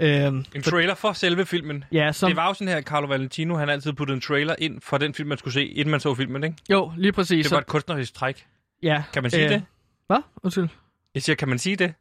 Øhm, 0.00 0.44
En 0.54 0.62
trailer 0.62 0.94
for 0.94 1.12
selve 1.12 1.46
filmen. 1.46 1.84
ja, 1.92 2.12
som, 2.12 2.28
Det 2.28 2.36
var 2.36 2.46
jo 2.48 2.54
sådan 2.54 2.68
her, 2.68 2.76
at 2.76 2.84
Carlo 2.84 3.06
Valentino, 3.06 3.56
han 3.56 3.68
altid 3.68 3.92
puttede 3.92 4.14
en 4.14 4.20
trailer 4.20 4.54
ind 4.58 4.80
for 4.80 4.98
den 4.98 5.14
film, 5.14 5.28
man 5.28 5.38
skulle 5.38 5.54
se, 5.54 5.66
inden 5.66 5.90
man 5.90 6.00
så 6.00 6.14
filmen, 6.14 6.44
ikke? 6.44 6.56
Jo, 6.70 6.92
lige 6.96 7.12
præcis. 7.12 7.44
Det 7.46 7.52
var 7.52 7.58
et 7.58 7.66
kunstnerisk 7.66 8.14
træk. 8.14 8.46
ja, 8.82 9.02
Kan 9.12 9.22
man 9.22 9.30
sige 9.30 9.44
øh, 9.44 9.50
det? 9.50 9.62
Hvad? 10.06 10.18
Undskyld. 10.42 10.68
Jeg 11.14 11.22
siger, 11.22 11.36
kan 11.36 11.48
man 11.48 11.58
sige 11.58 11.76
det? 11.76 11.94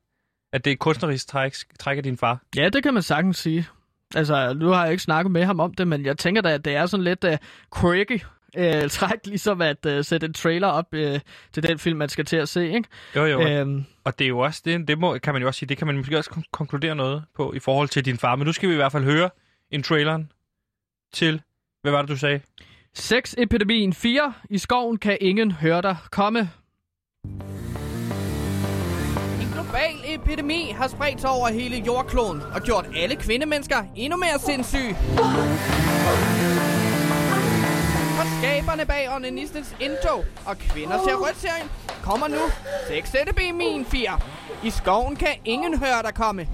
At 0.54 0.66
det 0.66 0.72
er 0.72 0.76
kunstnerisk 0.78 1.28
træk, 1.28 1.54
træk 1.80 1.98
af 1.98 2.04
din 2.04 2.18
far? 2.18 2.40
Ja, 2.56 2.70
det 2.70 2.84
kan 2.84 2.94
man 2.94 3.04
sagtens 3.04 3.38
sige. 3.38 3.68
Altså, 4.16 4.54
nu 4.54 4.68
har 4.68 4.84
jeg 4.84 4.92
ikke 4.92 5.04
snakket 5.04 5.32
med 5.32 5.44
ham 5.46 5.60
om 5.60 5.74
det, 5.74 5.88
men 5.88 6.06
jeg 6.06 6.18
tænker 6.18 6.42
da, 6.42 6.54
at 6.54 6.66
det 6.66 6.76
er 6.76 6.86
sådan 6.86 7.04
lidt 7.04 7.24
uh, 7.24 7.32
quirky 7.82 8.22
uh, 8.58 8.90
træk, 8.98 9.20
ligesom 9.26 9.62
at 9.62 9.86
uh, 9.86 10.02
sætte 10.02 10.26
en 10.28 10.34
trailer 10.34 10.68
op 10.68 10.86
uh, 10.94 11.00
til 11.54 11.64
den 11.64 11.80
film, 11.80 11.98
man 11.98 12.10
skal 12.10 12.26
til 12.26 12.38
at 12.38 12.50
se, 12.50 12.68
ikke? 12.72 12.90
Jo, 13.16 13.26
jo. 13.26 13.42
Øhm, 13.48 13.86
Og 14.04 14.20
det 14.20 14.26
er 14.26 14.30
jo 14.30 14.40
også, 14.40 14.62
det, 14.66 14.88
det 14.88 15.00
må, 15.00 15.18
kan 15.18 15.34
man 15.34 15.42
jo 15.42 15.48
også 15.48 15.58
sige, 15.58 15.70
det 15.70 15.78
kan 15.78 15.88
man 15.88 15.98
måske 15.98 16.18
også 16.18 16.30
kon- 16.34 16.50
konkludere 16.52 16.96
noget 16.96 17.24
på 17.36 17.54
i 17.54 17.60
forhold 17.60 17.88
til 17.90 18.06
din 18.06 18.18
far. 18.18 18.36
Men 18.36 18.46
nu 18.46 18.52
skal 18.54 18.70
vi 18.70 18.74
i 18.74 18.78
hvert 18.78 18.92
fald 18.92 19.04
høre 19.04 19.30
en 19.72 19.84
traileren 19.84 20.32
til, 21.14 21.42
hvad 21.82 21.92
var 21.92 22.02
det, 22.02 22.10
du 22.10 22.18
sagde? 22.18 22.40
Sexepidemien 22.94 23.94
4. 23.94 24.34
I 24.50 24.58
skoven 24.58 24.98
kan 24.98 25.18
ingen 25.22 25.52
høre 25.52 25.82
dig 25.82 25.98
komme. 26.12 26.50
En 29.74 29.80
global 29.80 30.14
epidemi 30.16 30.72
har 30.78 30.88
spredt 30.88 31.22
sig 31.22 31.30
over 31.30 31.48
hele 31.48 31.78
jordkloden 31.78 32.42
og 32.56 32.62
gjort 32.62 32.86
alle 32.96 33.16
kvindemennesker 33.16 33.84
endnu 33.96 34.18
mere 34.18 34.40
sindssyge. 34.40 34.96
For 38.16 38.40
skaberne 38.40 38.86
bag 38.86 39.16
onanistens 39.16 39.76
indtog 39.80 40.26
og 40.46 40.58
kvinder 40.58 40.98
ser 41.04 41.16
rødt 41.16 41.38
serien 41.42 41.70
kommer 42.04 42.28
nu 42.28 42.42
Sexepidemien 42.88 43.86
4. 43.86 44.20
I 44.64 44.70
skoven 44.70 45.16
kan 45.16 45.36
ingen 45.46 45.80
høre 45.80 46.02
dig 46.04 46.14
komme. 46.14 46.48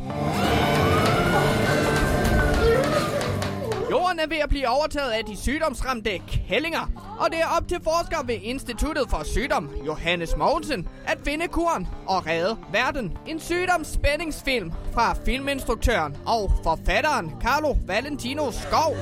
Jorden 4.10 4.20
er 4.20 4.28
ved 4.28 4.38
at 4.38 4.50
blive 4.50 4.68
overtaget 4.68 5.12
af 5.12 5.26
de 5.26 5.38
sygdomsramte 5.38 6.22
kællinger, 6.28 6.92
og 7.20 7.32
det 7.32 7.40
er 7.40 7.48
op 7.58 7.68
til 7.68 7.78
forskere 7.84 8.28
ved 8.28 8.36
Instituttet 8.42 9.10
for 9.10 9.24
Sygdom, 9.24 9.70
Johannes 9.86 10.36
Mogensen, 10.38 10.88
at 11.08 11.18
finde 11.26 11.48
kuren 11.48 11.88
og 12.08 12.28
redde 12.28 12.58
verden. 12.72 13.18
En 13.28 13.40
sygdomsspændingsfilm 13.40 14.72
fra 14.94 15.16
filminstruktøren 15.26 16.18
og 16.26 16.52
forfatteren 16.64 17.32
Carlo 17.42 17.76
Valentino 17.88 18.52
Skov. 18.52 18.96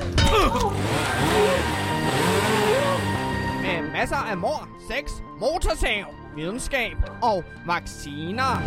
Med 3.62 3.92
masser 3.92 4.16
af 4.30 4.36
mor, 4.36 4.68
sex, 4.90 5.10
motorsav, 5.40 6.04
videnskab 6.36 6.96
og 7.22 7.44
vacciner. 7.66 8.62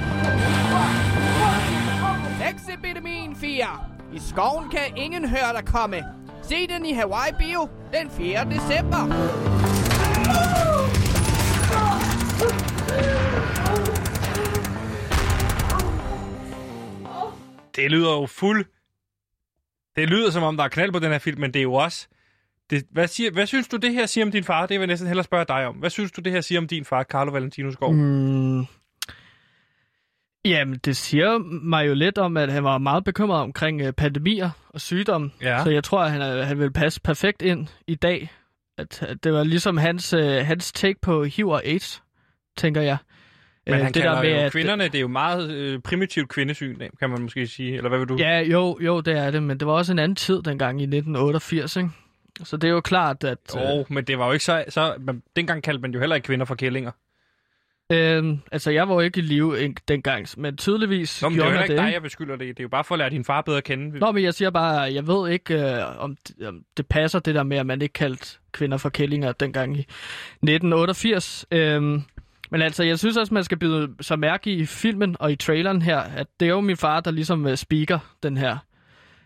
Sexepidemien 2.40 3.36
4. 3.36 3.66
I 4.14 4.20
skoven 4.20 4.70
kan 4.70 4.98
ingen 4.98 5.30
høre 5.30 5.54
dig 5.56 5.66
komme. 5.66 6.04
Se 6.44 6.68
den 6.68 6.86
i 6.86 6.94
Hawaii 6.94 7.32
Bio 7.40 7.70
den 7.94 8.10
4. 8.10 8.46
december. 8.46 8.98
Det 17.76 17.92
lyder 17.92 18.12
jo 18.12 18.26
fuld... 18.26 18.66
Det 19.96 20.10
lyder 20.10 20.32
som 20.32 20.44
om, 20.44 20.58
der 20.58 20.64
er 20.64 20.68
knald 20.68 20.92
på 20.92 21.00
den 21.00 21.12
her 21.12 21.20
film, 21.20 21.42
men 21.42 21.54
det 21.54 21.60
er 21.60 21.64
jo 21.64 21.74
også... 21.74 22.08
Det, 22.70 22.86
hvad, 22.92 23.08
siger, 23.08 23.32
hvad 23.32 23.46
synes 23.46 23.68
du, 23.68 23.78
det 23.78 23.94
her 23.94 24.06
siger 24.06 24.26
om 24.26 24.32
din 24.32 24.44
far? 24.44 24.62
Det 24.62 24.70
vil 24.70 24.80
jeg 24.80 24.88
næsten 24.88 25.08
hellere 25.08 25.24
spørge 25.24 25.46
dig 25.46 25.68
om. 25.68 25.76
Hvad 25.76 25.90
synes 25.90 26.12
du, 26.12 26.22
det 26.22 26.32
her 26.32 26.42
siger 26.42 26.60
om 26.62 26.68
din 26.68 26.86
far, 26.86 27.04
Carlo 27.04 27.32
Valentino 27.32 27.72
Skov? 27.72 27.94
Mm. 27.94 28.66
Jamen, 30.46 30.78
det 30.86 30.98
siger 30.98 31.38
mig 31.64 31.88
jo 31.88 31.94
lidt 31.94 32.18
om, 32.18 32.38
at 32.38 32.52
han 32.52 32.64
var 32.64 32.78
meget 32.78 33.04
bekymret 33.04 33.42
omkring 33.42 33.82
øh, 33.82 33.94
pandemier 33.94 34.50
og 34.70 34.82
sygdom. 34.82 35.32
Ja. 35.42 35.64
Så 35.64 35.70
jeg 35.70 35.84
tror, 35.84 36.00
at 36.04 36.12
han, 36.12 36.22
er- 36.22 36.44
han 36.44 36.60
vil 36.60 36.72
passe 36.72 37.02
perfekt 37.02 37.42
ind 37.42 37.68
i 37.88 37.96
dag. 37.96 38.32
At, 38.78 39.04
at 39.04 39.24
det 39.24 39.34
var 39.34 39.44
ligesom 39.44 39.78
hans, 39.78 40.14
øh, 40.14 40.46
hans 40.46 40.72
take 40.72 41.00
på 41.02 41.24
HIV 41.24 41.48
og 41.48 41.66
AIDS, 41.66 42.04
tænker 42.58 42.82
jeg. 42.82 42.98
Men 43.66 43.74
Øh, 43.76 43.80
han 43.84 43.94
det 43.94 44.02
kalder 44.02 44.22
med, 44.24 44.30
jo 44.32 44.36
at- 44.38 44.52
kvinderne, 44.52 44.84
det 44.84 44.96
er 44.96 45.00
jo 45.00 45.08
meget 45.08 45.52
øh, 45.52 45.80
primitivt 45.80 46.30
kvindesyn, 46.30 46.80
kan 47.00 47.10
man 47.10 47.22
måske 47.22 47.48
sige. 47.48 47.76
Eller 47.76 47.90
hvad 47.90 48.00
vil 48.00 48.08
du? 48.10 48.16
Ja, 48.16 48.40
jo, 48.40 48.78
jo, 48.82 49.02
det 49.02 49.18
er 49.18 49.32
det, 49.32 49.44
men 49.44 49.60
det 49.60 49.68
var 49.68 49.74
også 49.74 49.92
en 49.92 50.00
anden 50.00 50.16
tid 50.16 50.42
dengang 50.42 50.82
i 50.82 50.84
1988, 50.84 51.76
ikke? 51.76 51.90
Så 52.44 52.58
det 52.58 52.68
er 52.68 52.72
jo 52.72 52.82
klart, 52.82 53.24
at... 53.24 53.38
Oh, 53.56 53.86
men 53.90 54.04
det 54.04 54.18
var 54.20 54.26
jo 54.26 54.32
ikke 54.32 54.46
så... 54.46 54.66
så 54.70 54.96
man, 55.00 55.24
dengang 55.36 55.64
kaldte 55.64 55.82
man 55.82 55.92
jo 55.94 56.00
heller 56.00 56.16
ikke 56.16 56.26
kvinder 56.26 56.46
for 56.46 56.56
kællinger. 56.56 56.92
Øh, 57.92 58.38
altså, 58.52 58.72
jeg 58.72 58.88
var 58.90 58.94
jo 58.94 59.00
ikke 59.00 59.20
i 59.20 59.24
live 59.24 59.62
en- 59.66 59.78
dengang, 59.88 60.28
men 60.38 60.58
tydeligvis 60.58 61.22
Nå, 61.22 61.30
men 61.30 61.40
det 61.40 61.46
er 61.46 61.52
jo 61.54 61.60
ikke 61.62 61.74
det. 61.74 61.78
dig, 61.84 61.94
jeg 61.94 62.02
beskylder 62.02 62.36
det. 62.36 62.48
Det 62.48 62.60
er 62.60 62.64
jo 62.64 62.68
bare 62.70 62.84
for 62.84 62.96
at 62.96 63.00
lære 63.00 63.10
din 63.10 63.26
far 63.26 63.42
bedre 63.42 63.58
at 63.58 63.64
kende. 63.64 64.00
Nå, 64.00 64.12
men 64.12 64.24
jeg 64.24 64.34
siger 64.34 64.50
bare, 64.50 64.80
jeg 64.94 65.08
ved 65.08 65.30
ikke, 65.30 65.54
øh, 65.54 66.04
om, 66.04 66.18
det, 66.28 66.48
om 66.48 66.64
det 66.78 66.88
passer, 66.88 67.20
det 67.20 67.36
der 67.36 67.44
med, 67.44 67.58
at 67.58 67.66
man 67.66 67.82
ikke 67.82 67.94
kaldte 67.94 68.38
kvinder 68.52 68.78
for 68.78 68.90
kællinger 68.90 69.32
dengang 69.32 69.78
i 69.78 69.86
1988. 70.44 71.46
Øhm, 71.52 72.02
men 72.52 72.62
altså, 72.62 72.84
jeg 72.84 73.00
synes 73.00 73.18
også, 73.18 73.34
man 73.34 73.44
skal 73.44 73.58
byde 73.58 73.90
så 74.02 74.16
mærke 74.16 74.52
i 74.54 74.66
filmen 74.66 75.16
og 75.20 75.32
i 75.32 75.36
traileren 75.36 75.82
her, 75.82 75.98
at 76.00 76.28
det 76.40 76.46
er 76.46 76.50
jo 76.50 76.62
min 76.62 76.78
far, 76.78 77.00
der 77.00 77.12
ligesom 77.12 77.48
øh, 77.48 77.58
speaker 77.58 78.00
den 78.24 78.38
her. 78.38 78.58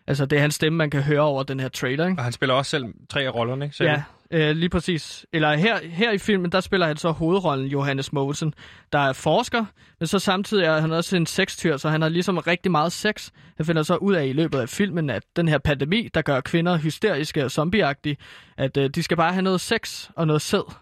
Altså, 0.07 0.25
det 0.25 0.35
er 0.37 0.41
hans 0.41 0.55
stemme, 0.55 0.77
man 0.77 0.89
kan 0.89 1.01
høre 1.01 1.21
over 1.21 1.43
den 1.43 1.59
her 1.59 1.67
trailer, 1.69 2.07
ikke? 2.07 2.19
Og 2.19 2.23
han 2.23 2.33
spiller 2.33 2.55
også 2.55 2.69
selv 2.71 2.85
tre 3.09 3.21
af 3.21 3.35
rollerne, 3.35 3.65
ikke? 3.65 3.77
Sagde 3.77 3.91
Ja, 3.91 4.03
øh, 4.31 4.55
lige 4.55 4.69
præcis. 4.69 5.25
Eller 5.33 5.55
her, 5.55 5.79
her 5.83 6.11
i 6.11 6.17
filmen, 6.17 6.51
der 6.51 6.59
spiller 6.59 6.87
han 6.87 6.97
så 6.97 7.11
hovedrollen 7.11 7.67
Johannes 7.67 8.13
Mogensen, 8.13 8.53
der 8.91 8.99
er 8.99 9.13
forsker, 9.13 9.65
men 9.99 10.07
så 10.07 10.19
samtidig 10.19 10.65
er 10.65 10.79
han 10.79 10.91
også 10.91 11.17
en 11.17 11.25
sextyr, 11.25 11.77
så 11.77 11.89
han 11.89 12.01
har 12.01 12.09
ligesom 12.09 12.37
rigtig 12.37 12.71
meget 12.71 12.91
sex. 12.91 13.29
Han 13.57 13.65
finder 13.65 13.83
så 13.83 13.95
ud 13.95 14.13
af 14.13 14.25
i 14.25 14.33
løbet 14.33 14.59
af 14.59 14.69
filmen, 14.69 15.09
at 15.09 15.23
den 15.35 15.47
her 15.47 15.57
pandemi, 15.57 16.09
der 16.13 16.21
gør 16.21 16.39
kvinder 16.39 16.77
hysteriske 16.77 17.45
og 17.45 17.51
zombieagtige, 17.51 18.17
at 18.57 18.77
øh, 18.77 18.89
de 18.89 19.03
skal 19.03 19.17
bare 19.17 19.33
have 19.33 19.43
noget 19.43 19.61
sex 19.61 20.09
og 20.15 20.27
noget 20.27 20.41
sæd. 20.41 20.73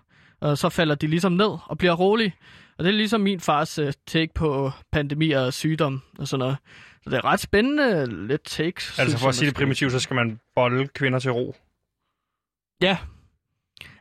Og 0.42 0.58
så 0.58 0.70
falder 0.70 0.96
de 0.96 1.08
ligesom 1.08 1.32
ned 1.32 1.58
og 1.66 1.78
bliver 1.78 1.94
rolige. 1.94 2.36
Og 2.78 2.84
det 2.84 2.90
er 2.90 2.98
ligesom 2.98 3.22
min 3.22 3.40
fars 3.40 3.80
øh, 3.80 3.94
take 4.08 4.34
på 4.34 4.72
pandemi 4.92 5.32
og 5.32 5.54
sygdom 5.54 6.02
og 6.20 6.28
sådan 6.28 6.40
noget. 6.40 6.58
Så 7.04 7.10
det 7.10 7.18
er 7.18 7.26
ret 7.26 7.40
spændende 7.40 8.06
lidt 8.28 8.44
take. 8.44 8.82
Altså 8.98 9.18
for 9.18 9.28
at 9.28 9.36
sige 9.36 9.48
det 9.48 9.56
primitivt, 9.56 9.92
så 9.92 10.00
skal 10.00 10.16
man 10.16 10.40
bolde 10.56 10.88
kvinder 10.88 11.20
til 11.20 11.32
ro. 11.32 11.56
Ja. 12.82 12.98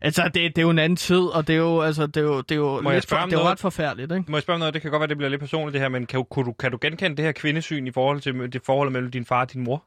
Altså, 0.01 0.23
det, 0.25 0.35
det 0.35 0.59
er 0.59 0.63
jo 0.63 0.71
en 0.71 0.79
anden 0.79 0.97
tid, 0.97 1.21
og 1.21 1.47
det 1.47 1.53
er 1.53 1.59
jo, 1.59 1.81
altså, 1.81 2.07
det 2.07 2.17
er 2.17 2.21
jo, 2.23 2.41
det 2.41 2.51
er 2.51 2.57
jo, 2.57 2.81
Må 2.81 2.91
jeg 2.91 2.97
lidt, 2.97 3.05
spørge 3.05 3.21
for, 3.21 3.23
om 3.25 3.31
det 3.31 3.37
er 3.37 3.41
jo 3.43 3.49
ret 3.49 3.59
forfærdeligt, 3.61 4.13
ikke? 4.13 4.31
Må 4.31 4.37
jeg 4.37 4.43
spørge 4.43 4.55
om 4.55 4.59
noget? 4.59 4.75
Det 4.75 4.83
kan 4.83 4.91
godt 4.91 5.01
være, 5.01 5.09
det 5.09 5.17
bliver 5.17 5.31
lidt 5.31 5.41
personligt 5.41 5.73
det 5.73 5.81
her, 5.81 5.89
men 5.89 6.07
kan, 6.07 6.17
du- 6.19 6.23
kunne 6.25 6.45
du, 6.45 6.53
kan 6.53 6.71
du 6.73 6.79
genkende 6.81 7.17
det 7.17 7.25
her 7.25 7.33
kvindesyn 7.33 7.87
i 7.87 7.91
forhold 7.91 8.21
til 8.21 8.53
det 8.53 8.63
forhold 8.67 8.91
mellem 8.91 9.11
din 9.11 9.25
far 9.25 9.41
og 9.41 9.53
din 9.53 9.65
mor? 9.65 9.85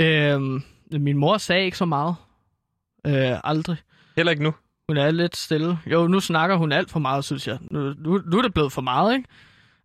Øhm, 0.00 0.62
min 0.92 1.16
mor 1.16 1.38
sagde 1.38 1.64
ikke 1.64 1.76
så 1.78 1.84
meget. 1.84 2.14
Øh, 3.06 3.36
aldrig. 3.44 3.76
Heller 4.16 4.30
ikke 4.32 4.42
nu. 4.42 4.54
Hun 4.88 4.96
er 4.96 5.10
lidt 5.10 5.36
stille. 5.36 5.78
Jo, 5.86 6.06
nu 6.06 6.20
snakker 6.20 6.56
hun 6.56 6.72
alt 6.72 6.90
for 6.90 6.98
meget, 6.98 7.24
synes 7.24 7.48
jeg. 7.48 7.58
Nu, 7.70 7.80
nu, 7.98 8.22
nu 8.26 8.38
er 8.38 8.42
det 8.42 8.54
blevet 8.54 8.72
for 8.72 8.82
meget, 8.82 9.14
ikke? 9.16 9.28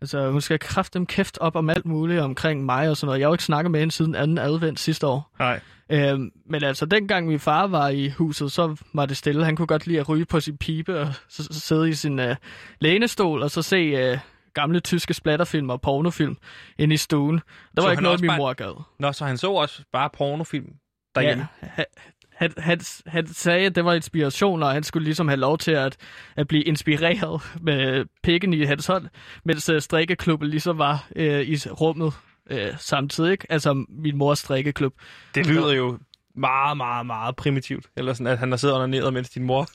Altså, 0.01 0.31
hun 0.31 0.41
skal 0.41 0.59
kræfte 0.59 0.99
dem 0.99 1.05
kæft 1.05 1.37
op 1.41 1.55
om 1.55 1.69
alt 1.69 1.85
muligt 1.85 2.21
omkring 2.21 2.65
mig 2.65 2.89
og 2.89 2.97
sådan 2.97 3.05
noget. 3.07 3.19
Jeg 3.19 3.25
har 3.25 3.29
jo 3.29 3.33
ikke 3.33 3.43
snakket 3.43 3.71
med 3.71 3.79
hende 3.79 3.93
siden 3.93 4.15
anden 4.15 4.37
advent 4.37 4.79
sidste 4.79 5.07
år. 5.07 5.31
Nej. 5.39 5.59
Øhm, 5.89 6.31
men 6.49 6.63
altså, 6.63 6.85
dengang 6.85 7.27
min 7.27 7.39
far 7.39 7.67
var 7.67 7.87
i 7.89 8.09
huset, 8.09 8.51
så 8.51 8.75
var 8.93 9.05
det 9.05 9.17
stille. 9.17 9.45
Han 9.45 9.55
kunne 9.55 9.67
godt 9.67 9.87
lide 9.87 9.99
at 9.99 10.09
ryge 10.09 10.25
på 10.25 10.39
sin 10.39 10.57
pibe 10.57 10.99
og 10.99 11.13
så, 11.29 11.43
så 11.43 11.59
sidde 11.59 11.89
i 11.89 11.93
sin 11.93 12.19
øh, 12.19 12.35
lænestol 12.79 13.43
og 13.43 13.51
så 13.51 13.61
se 13.61 13.75
øh, 13.77 14.17
gamle 14.53 14.79
tyske 14.79 15.13
splatterfilm 15.13 15.69
og 15.69 15.81
pornofilm 15.81 16.37
inde 16.77 16.93
i 16.93 16.97
stuen. 16.97 17.35
Der 17.35 17.41
Så 17.81 17.85
var 17.87 17.91
ikke 17.91 18.03
noget, 18.03 18.21
min 18.21 18.27
bare- 18.27 18.37
mor 18.37 18.53
gad. 18.53 18.83
Nå, 18.99 19.11
så 19.11 19.25
han 19.25 19.37
så 19.37 19.51
også 19.51 19.83
bare 19.93 20.09
pornofilm 20.17 20.67
derhjemme. 21.15 21.47
Ja, 21.61 21.67
han, 21.67 21.85
han, 22.33 22.51
han, 22.57 22.79
han 23.07 23.27
sagde, 23.27 23.65
at 23.65 23.75
det 23.75 23.85
var 23.85 23.93
inspiration, 23.93 24.63
og 24.63 24.71
han 24.71 24.83
skulle 24.83 25.03
ligesom 25.03 25.27
have 25.27 25.39
lov 25.39 25.57
til 25.57 25.71
at, 25.71 25.97
at 26.35 26.47
blive 26.47 26.63
inspireret 26.63 27.41
med 27.61 28.05
pikken 28.23 28.53
i 28.53 28.63
hans 28.63 28.87
hånd, 28.87 29.05
mens 29.45 29.69
uh, 29.69 29.79
strikkeklubben 29.79 30.49
ligesom 30.49 30.77
var 30.77 31.07
uh, 31.15 31.21
i 31.23 31.55
rummet 31.69 32.13
uh, 32.51 32.77
samtidig. 32.77 33.31
Ikke? 33.31 33.51
Altså 33.51 33.85
min 33.89 34.17
mors 34.17 34.39
strikkeklub. 34.39 34.93
Det 35.35 35.45
lyder 35.47 35.73
jo 35.73 35.99
meget, 36.35 36.77
meget, 36.77 37.05
meget 37.05 37.35
primitivt. 37.35 37.85
Eller 37.95 38.13
sådan, 38.13 38.27
at 38.33 38.37
han 38.39 38.51
har 38.51 38.57
siddet 38.57 38.75
under 38.75 38.87
ned, 38.87 39.11
mens 39.11 39.29
din 39.29 39.43
mor... 39.43 39.67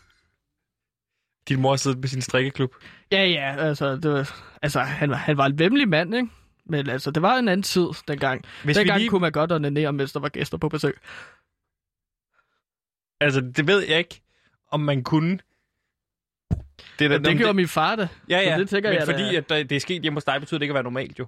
Din 1.49 1.61
mor 1.61 1.77
sidder 1.77 1.97
med 1.97 2.09
sin 2.09 2.23
strikkeklub. 2.23 2.75
Ja, 3.13 3.25
ja, 3.27 3.57
altså, 3.57 3.97
det 3.97 4.11
var, 4.13 4.35
altså 4.63 4.81
han, 4.81 5.11
var- 5.11 5.17
han 5.17 5.37
var 5.37 5.47
en 5.47 5.59
vemmelig 5.59 5.89
mand, 5.89 6.15
ikke? 6.15 6.29
Men 6.67 6.89
altså, 6.89 7.11
det 7.11 7.23
var 7.23 7.37
en 7.39 7.49
anden 7.49 7.63
tid 7.63 7.87
dengang. 8.09 8.45
Hvis 8.65 8.77
dengang 8.77 8.99
lige... 8.99 9.11
kunne 9.11 9.21
man 9.21 9.33
godt 9.33 9.53
onanere, 9.53 9.93
mens 9.93 10.13
der 10.13 10.21
var 10.21 10.29
gæster 10.29 10.59
på 10.59 10.69
besøg. 10.69 10.95
Altså, 13.21 13.41
det 13.57 13.67
ved 13.67 13.81
jeg 13.89 13.99
ikke, 13.99 14.23
om 14.71 14.81
man 14.81 15.03
kunne. 15.05 15.39
Det, 16.99 17.05
er 17.07 17.11
Ja, 17.11 17.19
det 17.19 17.39
gjorde 17.39 17.55
min 17.55 17.69
far 17.69 17.97
det. 17.97 18.09
Ja, 18.29 18.41
ja, 18.41 18.55
så 18.55 18.61
det 18.61 18.69
tænker 18.69 18.91
men 18.91 18.99
jeg 18.99 19.07
fordi 19.07 19.37
at 19.37 19.49
der- 19.49 19.63
det 19.65 19.77
er 19.77 19.81
sket 19.81 20.03
hjemme 20.03 20.17
hos 20.17 20.25
dig, 20.25 20.41
betyder 20.41 20.59
det 20.59 20.63
ikke 20.63 20.73
at 20.73 20.75
være 20.75 20.83
normalt, 20.83 21.19
jo. 21.19 21.27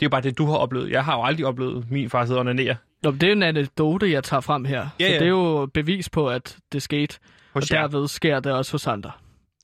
Det 0.00 0.04
er 0.04 0.06
jo 0.06 0.10
bare 0.10 0.20
det, 0.20 0.38
du 0.38 0.46
har 0.46 0.56
oplevet. 0.56 0.90
Jeg 0.90 1.04
har 1.04 1.16
jo 1.16 1.22
aldrig 1.24 1.46
oplevet 1.46 1.90
min 1.90 2.10
far 2.10 2.24
sidde 2.24 2.36
og 2.38 2.40
onanere 2.40 2.76
Nå, 3.02 3.10
det 3.10 3.22
er 3.22 3.32
en 3.32 3.42
anekdote, 3.42 4.10
jeg 4.12 4.24
tager 4.24 4.40
frem 4.40 4.64
her. 4.64 4.88
Ja, 5.00 5.06
så 5.06 5.12
ja. 5.12 5.18
det 5.18 5.22
er 5.24 5.28
jo 5.28 5.68
bevis 5.74 6.08
på, 6.08 6.28
at 6.28 6.56
det 6.72 6.82
skete. 6.82 7.18
hos 7.54 7.70
Og 7.70 7.76
jer. 7.76 7.80
derved 7.86 8.08
sker 8.08 8.40
det 8.40 8.52
også 8.52 8.72
hos 8.72 8.86
andre. 8.86 9.10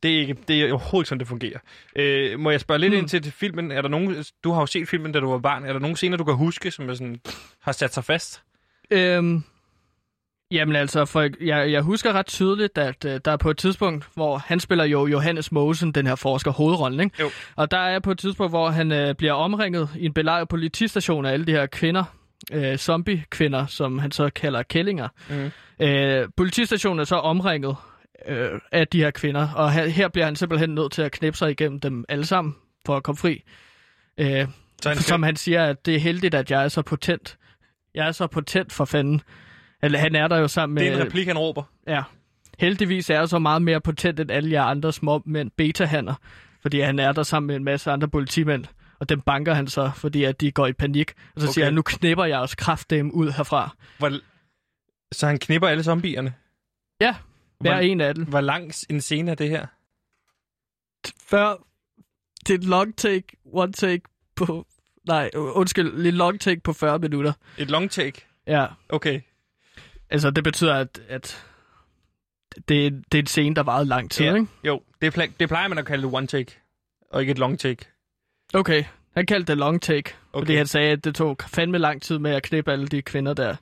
Det 0.03 0.15
er, 0.17 0.21
ikke, 0.21 0.37
det 0.49 0.61
er 0.63 0.73
overhovedet 0.73 1.03
ikke 1.03 1.09
sådan, 1.09 1.19
det 1.19 1.29
fungerer. 1.29 1.59
Øh, 1.97 2.39
må 2.41 2.51
jeg 2.51 2.61
spørge 2.61 2.79
lidt 2.81 2.93
Hmm. 2.93 2.99
ind 2.99 3.09
til, 3.09 3.23
til 3.23 3.33
filmen? 3.33 3.73
Er 3.73 3.83
der 3.83 3.89
nogen, 3.89 4.25
du 4.45 4.53
har 4.53 4.61
jo 4.61 4.67
set 4.67 4.89
filmen, 4.89 5.13
da 5.13 5.21
du 5.21 5.31
var 5.31 5.39
barn. 5.39 5.65
Er 5.65 5.73
der 5.73 5.81
nogen 5.81 5.97
scener, 5.97 6.17
du 6.17 6.25
kan 6.25 6.35
huske, 6.35 6.71
som 6.71 6.89
er 6.91 6.95
sådan, 6.95 7.21
har 7.61 7.73
sat 7.73 7.95
sig 7.95 8.05
fast? 8.05 8.43
Øhm, 8.91 9.45
jamen 10.55 10.77
altså, 10.77 11.05
for 11.05 11.29
jeg, 11.41 11.73
jeg 11.73 11.83
husker 11.83 12.13
ret 12.13 12.27
tydeligt, 12.27 12.79
at 12.79 13.05
øh, 13.05 13.21
der 13.25 13.33
er 13.33 13.37
på 13.37 13.51
et 13.51 13.57
tidspunkt, 13.59 14.09
hvor 14.15 14.39
han 14.39 14.61
spiller 14.61 14.85
jo 14.85 15.07
Johannes 15.07 15.53
Mosen, 15.53 15.93
den 15.93 16.07
her 16.07 16.15
forsker, 16.15 16.51
hovedrollen, 16.51 17.01
ikke? 17.01 17.17
Jo. 17.23 17.31
Og 17.57 17.71
der 17.71 17.79
er 17.79 17.99
på 17.99 18.11
et 18.11 18.19
tidspunkt, 18.19 18.53
hvor 18.53 18.69
han 18.71 18.93
øh, 18.93 19.15
bliver 19.15 19.33
omringet 19.33 19.89
i 19.99 20.05
en 20.07 20.13
belejret 20.13 20.49
politistation 20.49 21.25
af 21.27 21.33
alle 21.33 21.47
de 21.47 21.53
her 21.53 21.67
kvinder, 21.67 22.05
øh, 22.53 22.77
zombie-kvinder, 22.77 23.67
som 23.67 23.99
han 23.99 24.11
så 24.11 24.31
kalder 24.31 24.63
kællinger. 24.63 25.09
Mhm. 25.31 25.51
Øh, 25.81 26.29
politistationen 26.37 27.01
er 27.01 27.05
så 27.05 27.17
omringet 27.17 27.77
øh, 28.29 28.49
af 28.73 28.89
de 28.89 28.99
her 29.01 29.11
kvinder, 29.11 29.49
og 29.55 29.73
her, 29.73 29.87
her 29.87 30.09
bliver 30.09 30.25
han 30.25 30.37
simpelthen 30.37 30.71
nødt 30.75 30.93
til 30.93 31.03
at 31.03 31.13
knæppe 31.13 31.37
sig 31.39 31.51
igennem 31.51 31.81
dem 31.81 32.05
alle 32.09 32.27
sammen 32.27 32.55
for 32.87 32.97
at 32.97 33.03
komme 33.03 33.17
fri. 33.19 33.43
Øh, 34.19 34.47
Så 34.83 34.89
han 34.89 34.99
som 34.99 35.23
han 35.23 35.37
siger, 35.37 35.65
at 35.65 35.87
det 35.87 35.95
er 35.95 35.99
heldigt, 36.01 36.35
at 36.35 36.51
jeg 36.51 36.65
er 36.65 36.69
så 36.69 36.83
potent. 36.83 37.37
Jeg 37.95 38.07
er 38.09 38.13
så 38.13 38.27
potent 38.27 38.73
for 38.73 38.85
fanden. 38.85 39.21
Eller 39.85 39.99
han 39.99 40.15
er 40.15 40.29
der 40.29 40.37
jo 40.37 40.49
sammen 40.49 40.77
det 40.77 40.87
er 40.87 40.91
med... 40.91 41.01
en 41.01 41.07
replik, 41.07 41.27
han 41.27 41.39
råber. 41.39 41.63
Ja. 41.87 42.03
Heldigvis 42.59 43.11
er 43.11 43.19
jeg 43.19 43.29
så 43.29 43.39
meget 43.39 43.63
mere 43.63 43.81
potent 43.81 44.21
end 44.21 44.31
alle 44.31 44.51
jer 44.51 44.63
andre 44.63 44.93
små 44.93 45.23
mænd, 45.27 45.51
beta-hanner. 45.57 46.15
Fordi 46.63 46.81
han 46.81 46.99
er 46.99 47.13
der 47.13 47.23
sammen 47.23 47.47
med 47.47 47.57
en 47.57 47.65
masse 47.65 47.91
andre 47.91 48.09
politimænd. 48.09 48.65
Og 48.99 49.09
dem 49.09 49.21
banker 49.21 49.55
han 49.55 49.67
så, 49.67 49.91
fordi 49.97 50.25
at 50.25 50.41
de 50.41 50.53
går 50.53 50.67
i 50.67 50.73
panik. 50.73 51.13
Og 51.35 51.41
så 51.41 51.47
okay. 51.47 51.53
siger 51.53 51.65
han, 51.65 51.75
nu 51.75 51.83
knipper 51.83 52.25
jeg 52.25 52.39
os 52.39 52.55
kraft 52.55 52.91
dem 52.91 53.11
ud 53.11 53.31
herfra. 53.31 53.77
Hvor, 53.99 54.13
så 55.13 55.27
han 55.27 55.39
knipper 55.39 55.69
alle 55.69 55.85
zombierne. 55.85 56.35
Ja, 57.01 57.15
hver 57.61 57.73
Hvor, 57.73 57.81
en 57.81 58.01
af 58.01 58.15
dem. 58.15 58.25
hvor 58.25 58.41
lang 58.41 58.73
en 58.91 59.01
scene 59.01 59.31
er 59.31 59.35
det 59.35 59.49
her? 59.49 59.67
Før 61.27 61.67
det 62.47 62.55
er 62.55 62.59
et 62.59 62.65
long 62.65 62.97
take, 62.97 63.27
one 63.53 63.73
take 63.73 64.03
på... 64.37 64.67
Nej, 65.07 65.31
undskyld, 65.35 66.03
lidt 66.03 66.15
long 66.15 66.41
take 66.41 66.61
på 66.61 66.73
40 66.73 66.99
minutter. 66.99 67.33
Et 67.59 67.71
long 67.71 67.91
take? 67.91 68.27
Ja, 68.47 68.67
Okay. 68.89 69.21
Altså 70.15 70.31
det 70.31 70.45
betyder, 70.45 70.75
at, 70.75 71.01
at 71.09 71.45
det, 72.69 73.05
det 73.13 73.19
er 73.19 73.23
en 73.23 73.27
scene, 73.27 73.55
der 73.55 73.63
varede 73.63 73.85
lang 73.89 74.11
tid, 74.11 74.25
Ja. 74.25 74.35
ikke? 74.35 74.47
Jo, 74.65 74.83
det, 75.03 75.19
pla- 75.19 75.33
det 75.41 75.49
plejer 75.49 75.69
man 75.69 75.79
at 75.79 75.87
kalde 75.87 76.07
one 76.13 76.27
take, 76.27 76.53
og 77.11 77.21
ikke 77.21 77.31
et 77.31 77.39
long 77.39 77.59
take. 77.59 77.87
Okay, 78.55 78.85
han 79.17 79.27
kaldte 79.27 79.53
det 79.53 79.59
long 79.59 79.83
take, 79.83 80.15
okay. 80.33 80.41
Fordi 80.41 80.57
han 80.57 80.67
sagde, 80.67 80.93
at 80.93 81.05
det 81.05 81.15
tog 81.15 81.37
fandme 81.47 81.79
lang 81.79 82.03
tid 82.03 82.19
med 82.19 82.31
at 82.31 82.43
knippe 82.43 82.73
alle 82.73 82.87
de 82.89 83.03
kvinder 83.03 83.35
der. 83.35 83.57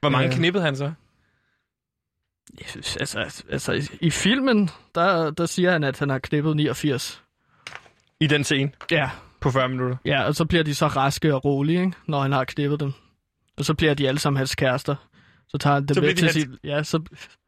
Hvor 0.00 0.08
mange 0.10 0.28
Ja. 0.30 0.36
knippede 0.36 0.64
han 0.64 0.76
så? 0.76 0.92
Jeg 2.58 2.66
synes, 2.68 2.96
altså, 2.96 3.44
altså 3.50 3.72
i, 3.72 3.80
i 4.00 4.10
filmen, 4.10 4.70
der, 4.94 5.30
der 5.30 5.46
siger 5.46 5.70
han, 5.72 5.84
at 5.84 5.98
han 5.98 6.10
har 6.10 6.18
knippet 6.18 6.56
89. 6.56 7.22
I 8.20 8.26
den 8.26 8.44
scene 8.44 8.72
Ja. 8.90 9.10
på 9.40 9.50
40 9.50 9.68
minutter. 9.68 9.96
Ja, 10.04 10.22
og 10.24 10.34
så 10.34 10.44
bliver 10.44 10.64
de 10.64 10.74
så 10.74 10.86
raske 10.86 11.34
og 11.34 11.44
rolige, 11.44 11.80
ikke? 11.80 11.92
når 12.06 12.22
han 12.22 12.32
har 12.32 12.44
knippet 12.44 12.80
dem. 12.80 12.92
Og 13.58 13.64
så 13.64 13.74
bliver 13.74 13.94
de 13.94 14.08
alle 14.08 14.18
sammen 14.20 14.36
hans 14.38 14.54
kærester. 14.54 14.96
Så 15.48 15.58
tager 15.58 15.74
han 15.74 15.86
dem 15.86 15.94
Så 15.94 16.00
med 16.00 16.08
de 16.08 16.14
til 16.14 16.30
sit... 16.30 16.48
Ja, 16.64 16.82
så, 16.82 17.02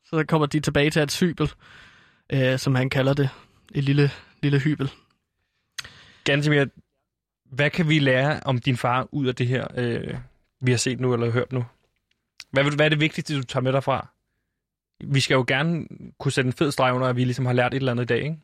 så 0.05 0.25
kommer 0.29 0.47
de 0.47 0.61
tilbage 0.61 0.91
til 0.91 1.03
et 1.03 1.19
hybel, 1.21 1.51
øh, 2.33 2.59
som 2.59 2.75
han 2.75 2.91
kalder 2.91 3.15
det. 3.15 3.29
Et 3.75 3.85
lille, 3.85 4.11
lille 4.43 4.59
hybel. 4.59 4.91
Gansimir, 6.25 6.65
hvad 7.45 7.71
kan 7.71 7.89
vi 7.89 7.99
lære 7.99 8.41
om 8.45 8.59
din 8.59 8.77
far 8.77 9.09
ud 9.13 9.27
af 9.27 9.35
det 9.35 9.47
her, 9.47 9.67
øh, 9.77 10.15
vi 10.61 10.71
har 10.71 10.79
set 10.79 11.01
nu 11.01 11.15
eller 11.15 11.31
hørt 11.31 11.53
nu? 11.53 11.65
Hvad, 12.51 12.65
hvad 12.65 12.87
er 12.87 12.89
det 12.89 13.01
vigtigste, 13.01 13.37
du 13.37 13.43
tager 13.43 13.63
med 13.63 13.73
dig 13.73 13.85
fra? 13.85 14.09
vi 15.05 15.21
skal 15.21 15.35
jo 15.35 15.45
gerne 15.49 15.87
kunne 16.19 16.33
sætte 16.33 16.49
en 16.49 16.53
fed 16.53 16.71
streg 16.71 16.95
under, 16.95 17.09
at 17.09 17.17
vi 17.17 17.25
ligesom 17.25 17.47
har 17.47 17.53
lært 17.53 17.75
et 17.75 17.77
eller 17.77 17.93
andet 17.93 18.05
i 18.05 18.07
dag, 18.07 18.23
ikke? 18.23 18.37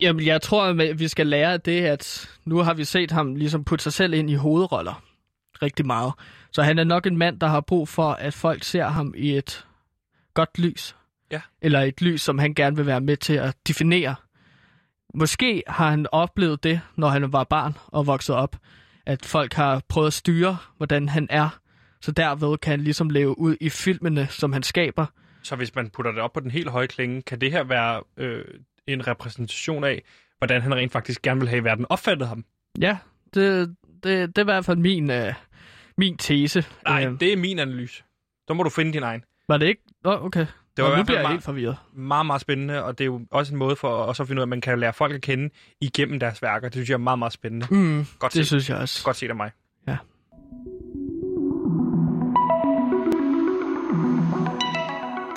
Jamen, 0.00 0.26
jeg 0.26 0.42
tror, 0.42 0.64
at 0.64 0.98
vi 0.98 1.08
skal 1.08 1.26
lære 1.26 1.56
det, 1.56 1.84
at 1.84 2.30
nu 2.44 2.58
har 2.58 2.74
vi 2.74 2.84
set 2.84 3.10
ham 3.10 3.34
ligesom 3.34 3.64
putte 3.64 3.82
sig 3.82 3.92
selv 3.92 4.14
ind 4.14 4.30
i 4.30 4.34
hovedroller 4.34 5.02
rigtig 5.62 5.86
meget. 5.86 6.12
Så 6.52 6.62
han 6.62 6.78
er 6.78 6.84
nok 6.84 7.06
en 7.06 7.16
mand, 7.16 7.40
der 7.40 7.46
har 7.46 7.60
brug 7.60 7.88
for, 7.88 8.10
at 8.10 8.34
folk 8.34 8.64
ser 8.64 8.84
ham 8.84 9.14
i 9.16 9.36
et 9.36 9.66
godt 10.34 10.58
lys. 10.58 10.96
Ja. 11.32 11.40
Eller 11.62 11.80
et 11.80 12.02
lys, 12.02 12.22
som 12.22 12.38
han 12.38 12.54
gerne 12.54 12.76
vil 12.76 12.86
være 12.86 13.00
med 13.00 13.16
til 13.16 13.34
at 13.34 13.56
definere. 13.68 14.14
Måske 15.14 15.62
har 15.66 15.90
han 15.90 16.06
oplevet 16.12 16.64
det, 16.64 16.80
når 16.96 17.08
han 17.08 17.32
var 17.32 17.44
barn 17.44 17.74
og 17.86 18.06
vokset 18.06 18.36
op, 18.36 18.56
at 19.06 19.26
folk 19.26 19.52
har 19.52 19.82
prøvet 19.88 20.06
at 20.06 20.12
styre, 20.12 20.56
hvordan 20.76 21.08
han 21.08 21.26
er. 21.30 21.58
Så 22.00 22.12
derved 22.12 22.58
kan 22.58 22.70
han 22.70 22.80
ligesom 22.80 23.10
leve 23.10 23.38
ud 23.38 23.56
i 23.60 23.68
filmene, 23.68 24.26
som 24.30 24.52
han 24.52 24.62
skaber. 24.62 25.06
Så 25.42 25.56
hvis 25.56 25.74
man 25.74 25.90
putter 25.90 26.12
det 26.12 26.20
op 26.20 26.32
på 26.32 26.40
den 26.40 26.50
helt 26.50 26.68
høje 26.68 26.86
klinge, 26.86 27.22
kan 27.22 27.40
det 27.40 27.52
her 27.52 27.64
være 27.64 28.02
øh, 28.16 28.44
en 28.86 29.06
repræsentation 29.06 29.84
af, 29.84 30.02
hvordan 30.38 30.62
han 30.62 30.74
rent 30.74 30.92
faktisk 30.92 31.22
gerne 31.22 31.40
vil 31.40 31.48
have, 31.48 31.58
at 31.58 31.64
verden 31.64 31.86
opfattet 31.88 32.28
ham? 32.28 32.44
Ja, 32.80 32.98
det, 33.34 33.76
det, 34.02 34.36
det 34.36 34.38
er 34.38 34.42
i 34.42 34.44
hvert 34.44 34.64
fald 34.64 34.78
min, 34.78 35.10
øh, 35.10 35.34
min 35.98 36.16
tese. 36.16 36.64
Nej, 36.84 37.06
Øh, 37.06 37.20
det 37.20 37.32
er 37.32 37.36
min 37.36 37.58
analyse. 37.58 38.02
Så 38.48 38.54
må 38.54 38.62
du 38.62 38.70
finde 38.70 38.92
din 38.92 39.02
egen. 39.02 39.22
Var 39.48 39.56
det 39.56 39.66
ikke? 39.66 39.82
Nå, 40.04 40.10
okay. 40.12 40.46
Det 40.76 40.84
var 40.84 40.90
Nå, 40.90 40.96
nu 40.96 41.02
bliver 41.04 41.18
jeg 41.18 41.22
meget- 41.24 41.34
helt 41.34 41.44
forvirret. 41.44 41.76
Meget, 41.92 42.26
meget 42.26 42.40
spændende, 42.40 42.84
og 42.84 42.98
det 42.98 43.04
er 43.04 43.06
jo 43.06 43.20
også 43.30 43.52
en 43.52 43.58
måde 43.58 43.76
for 43.76 43.88
os 43.88 44.20
at 44.20 44.26
finde 44.26 44.40
ud 44.40 44.42
af, 44.42 44.44
at 44.44 44.48
man 44.48 44.60
kan 44.60 44.78
lære 44.80 44.92
folk 44.92 45.14
at 45.14 45.22
kende 45.22 45.50
igennem 45.80 46.20
deres 46.20 46.42
værker. 46.42 46.68
Det 46.68 46.74
synes 46.74 46.88
jeg 46.88 46.94
er 46.94 46.98
meget, 46.98 47.18
meget 47.18 47.32
spændende. 47.32 47.66
Mm, 47.70 48.06
Godt 48.18 48.32
det 48.32 48.38
set. 48.40 48.46
synes 48.46 48.70
jeg 48.70 48.78
også. 48.78 49.04
Godt 49.04 49.16
set 49.16 49.28
af 49.30 49.36
mig. 49.36 49.50
Ja. 49.88 49.96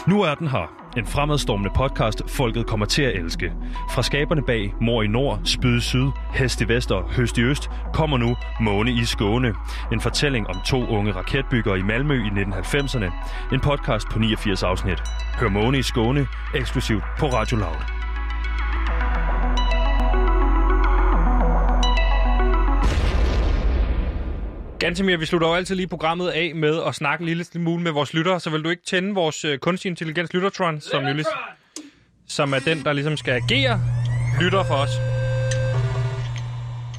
Nu 0.08 0.22
er 0.22 0.36
den 0.36 0.48
her. 0.48 0.72
En 0.98 1.06
fremadstormende 1.06 1.70
podcast, 1.76 2.30
folket 2.30 2.68
kommer 2.68 2.86
til 2.86 3.02
at 3.02 3.16
elske. 3.16 3.54
Fra 3.96 4.04
skaberne 4.04 4.42
bag 4.42 4.74
Mor 4.82 5.02
i 5.04 5.08
Nord, 5.08 5.40
Spyd 5.46 5.78
i 5.78 5.82
Syd, 5.82 6.08
Hest 6.34 6.62
i 6.62 6.68
Vest 6.68 6.92
og 6.92 7.04
Høst 7.14 7.38
i 7.38 7.42
Øst, 7.42 7.70
kommer 7.94 8.18
nu 8.18 8.36
Måne 8.62 8.92
i 8.92 9.06
Skåne. 9.06 9.54
En 9.92 10.02
fortælling 10.02 10.48
om 10.48 10.56
to 10.68 10.88
unge 10.88 11.12
raketbyggere 11.12 11.80
i 11.80 11.82
Malmø 11.82 12.14
i 12.14 12.28
1990'erne. 12.28 13.12
En 13.54 13.60
podcast 13.60 14.08
på 14.12 14.20
89 14.20 14.64
afsnit. 14.64 15.04
Hør 15.40 15.50
Måne 15.50 15.80
i 15.80 15.84
Skåne, 15.84 16.28
eksklusivt 16.56 17.04
på 17.20 17.26
Radio 17.26 17.58
Loud. 17.58 18.01
Gantemir, 24.82 25.18
vi 25.18 25.26
slutter 25.26 25.48
jo 25.48 25.54
altid 25.54 25.76
lige 25.76 25.88
programmet 25.88 26.30
af 26.30 26.56
med 26.56 26.82
at 26.88 26.96
snakke 26.96 27.22
en 27.22 27.28
lille 27.28 27.44
smule 27.44 27.84
med 27.84 27.92
vores 27.92 28.14
lyttere, 28.14 28.40
så 28.40 28.50
vil 28.50 28.64
du 28.64 28.70
ikke 28.70 28.84
tænde 28.86 29.14
vores 29.14 29.46
øh, 29.46 29.58
kunstig 29.58 29.90
intelligens 29.90 30.34
Lyttertron, 30.34 30.82
som, 30.82 31.04
jo 31.04 31.14
ligesom, 31.14 31.34
som 32.28 32.54
er 32.54 32.60
den, 32.60 32.84
der 32.84 32.94
ligesom 32.94 33.18
skal 33.18 33.32
agere 33.32 33.82
lytter 34.42 34.64
for 34.64 34.74
os. 34.76 34.90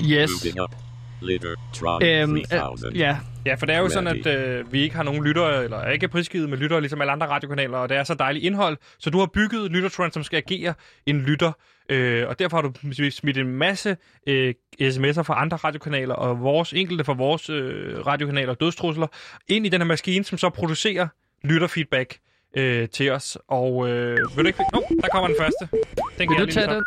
Yes. 0.05 0.31
Moving 0.31 0.63
up. 0.63 0.75
Litter 1.23 1.55
Tron 1.75 2.03
Øhm, 2.03 2.37
øh, 2.37 2.45
3000. 2.45 2.97
ja, 2.97 3.19
Ja, 3.47 3.55
for 3.55 3.67
det 3.67 3.75
er 3.75 3.79
jo 3.79 3.89
sådan, 3.89 4.19
at 4.19 4.27
øh, 4.27 4.73
vi 4.73 4.81
ikke 4.83 4.97
har 4.97 5.03
nogen 5.03 5.25
lyttere, 5.25 5.65
eller 5.65 5.77
er 5.77 5.91
ikke 5.91 6.09
prisgivet 6.09 6.49
med 6.49 6.59
lyttere, 6.59 6.81
ligesom 6.81 7.01
alle 7.01 7.13
andre 7.13 7.27
radiokanaler, 7.27 7.79
og 7.79 7.89
det 7.89 7.97
er 7.97 8.05
så 8.05 8.15
dejligt 8.15 8.45
indhold. 8.45 8.77
Så 8.99 9.11
du 9.11 9.19
har 9.19 9.27
bygget 9.27 9.71
Lyttertron, 9.71 10.13
som 10.13 10.23
skal 10.23 10.37
agere 10.37 10.75
en 11.07 11.21
lytter, 11.21 11.53
øh, 11.89 12.29
og 12.29 12.39
derfor 12.39 12.57
har 12.57 12.63
du 12.63 13.11
smidt 13.11 13.39
en 13.39 13.47
masse 13.47 13.97
øh, 14.27 14.55
sms'er 14.83 15.23
fra 15.23 15.43
andre 15.43 15.57
radiokanaler, 15.57 16.15
og 16.15 16.41
vores 16.41 16.73
enkelte 16.73 17.05
fra 17.05 17.13
vores 17.13 17.51
øh, 17.51 18.07
radiokanaler, 18.07 18.55
dødstrusler, 18.55 19.07
ind 19.49 19.67
i 19.67 19.69
den 19.69 19.81
her 19.81 19.87
maskine, 19.87 20.25
som 20.25 20.39
så 20.39 20.51
producerer 20.51 21.09
lytterfeedback 21.45 22.19
øh, 22.57 22.89
til 22.89 23.11
os. 23.11 23.39
Og 23.49 23.89
øh, 23.89 24.17
vil 24.37 24.45
du 24.45 24.47
ikke... 24.47 24.65
Nå, 24.73 24.83
der 25.03 25.09
kommer 25.09 25.29
den 25.29 25.37
første. 25.41 25.69
Den 25.71 25.91
vil 26.19 26.27
kan 26.27 26.29
du 26.29 26.35
jeg 26.35 26.45
lige 26.45 26.55
tage 26.55 26.75
den? 26.75 26.85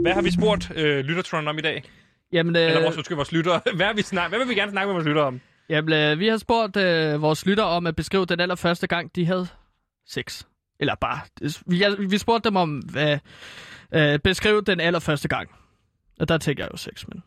Hvad 0.00 0.12
har 0.12 0.22
vi 0.22 0.30
spurgt 0.30 0.72
øh, 0.76 1.04
Lyttertron 1.04 1.48
om 1.48 1.58
i 1.58 1.60
dag? 1.60 1.82
Jamen, 2.32 2.56
Eller 2.56 2.78
øh, 2.78 2.84
vores, 2.84 2.96
undskyld, 2.96 3.16
vores 3.16 3.32
lyttere. 3.32 3.60
Hvad, 3.76 3.86
har 3.86 3.94
vi 3.94 4.02
snak... 4.02 4.28
Hvad 4.28 4.38
vil 4.38 4.48
vi 4.48 4.54
gerne 4.54 4.72
snakke 4.72 4.86
med 4.86 4.94
vores 4.94 5.06
lyttere 5.06 5.24
om? 5.24 5.40
jamen 5.68 5.94
øh, 5.94 6.18
vi 6.18 6.28
har 6.28 6.36
spurgt 6.36 6.76
øh, 6.76 7.22
vores 7.22 7.46
lytter 7.46 7.64
om 7.64 7.86
at 7.86 7.96
beskrive 7.96 8.26
den 8.26 8.40
allerførste 8.40 8.86
gang, 8.86 9.16
de 9.16 9.26
havde 9.26 9.46
sex. 10.06 10.44
Eller 10.82 10.94
bare, 10.94 11.20
vi, 11.66 12.06
vi 12.06 12.18
spurgte 12.18 12.48
dem 12.48 12.56
om 12.56 12.82
at 12.96 13.20
øh, 13.92 14.18
beskrive 14.18 14.62
den 14.62 14.80
allerførste 14.80 15.28
gang. 15.28 15.50
Og 16.20 16.28
der 16.28 16.38
tænker 16.38 16.64
jeg 16.64 16.72
jo 16.72 16.76
sex, 16.76 17.04
men... 17.08 17.22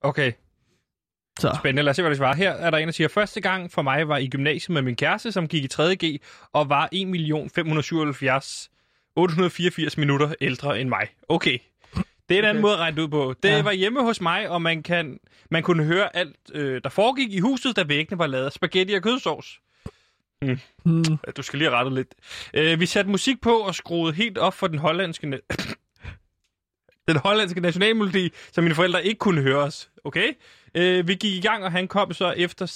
Okay. 0.00 0.32
Så, 1.40 1.52
Spændende. 1.58 1.82
Lad 1.82 1.90
os 1.90 1.96
se, 1.96 2.02
hvad 2.02 2.10
det 2.10 2.18
svarer. 2.18 2.34
Her 2.36 2.50
er 2.50 2.70
der 2.70 2.78
en, 2.78 2.88
der 2.88 2.92
siger, 2.92 3.08
første 3.08 3.40
gang 3.40 3.72
for 3.72 3.82
mig 3.82 4.08
var 4.08 4.16
i 4.16 4.28
gymnasiet 4.28 4.70
med 4.74 4.82
min 4.82 4.96
kæreste, 4.96 5.32
som 5.32 5.48
gik 5.48 5.64
i 5.64 5.68
3.G, 5.74 6.20
og 6.52 6.68
var 6.68 6.88
1.577 6.94 8.68
884 9.16 9.98
minutter 9.98 10.34
ældre 10.40 10.80
end 10.80 10.88
mig. 10.88 11.06
Okay. 11.28 11.58
Det 12.28 12.34
er 12.34 12.38
en 12.38 12.44
anden 12.44 12.56
Okay. 12.56 12.60
måde 12.60 12.72
at 12.74 12.78
regne 12.78 12.96
det 12.96 13.02
ud 13.02 13.08
på. 13.08 13.34
Det 13.42 13.48
Ja. 13.48 13.62
var 13.62 13.72
hjemme 13.72 14.02
hos 14.02 14.20
mig, 14.20 14.48
og 14.48 14.62
man, 14.62 14.82
kan, 14.82 15.18
man 15.50 15.62
kunne 15.62 15.84
høre 15.84 16.16
alt, 16.16 16.36
øh, 16.52 16.80
der 16.84 16.90
foregik 16.90 17.32
i 17.32 17.38
huset, 17.38 17.76
da 17.76 17.82
væggene 17.84 18.18
var 18.18 18.26
lavet 18.26 18.44
af 18.46 18.52
spaghetti 18.52 18.92
og 18.92 19.02
kødsovs. 19.02 19.60
Hmm, 20.42 20.58
Ja, 21.26 21.32
Du 21.36 21.42
skal 21.42 21.58
lige 21.58 21.70
rette 21.70 21.94
lidt. 21.94 22.14
Øh, 22.54 22.80
vi 22.80 22.86
satte 22.86 23.10
musik 23.10 23.40
på 23.40 23.56
og 23.58 23.74
skruede 23.74 24.14
helt 24.14 24.38
op 24.38 24.54
for 24.54 24.66
den 24.66 24.78
hollandske... 24.78 25.26
den 27.08 27.16
hollandske 27.16 27.60
nationalmelodi, 27.60 28.30
så 28.52 28.60
mine 28.60 28.74
forældre 28.74 29.04
ikke 29.04 29.18
kunne 29.18 29.42
høre 29.42 29.58
os. 29.58 29.90
Okay? 30.04 30.32
Øh, 30.74 31.08
vi 31.08 31.14
gik 31.14 31.34
i 31.34 31.40
gang, 31.40 31.64
og 31.64 31.72
han 31.72 31.88
kom 31.88 32.12
så 32.12 32.30
efter 32.36 32.66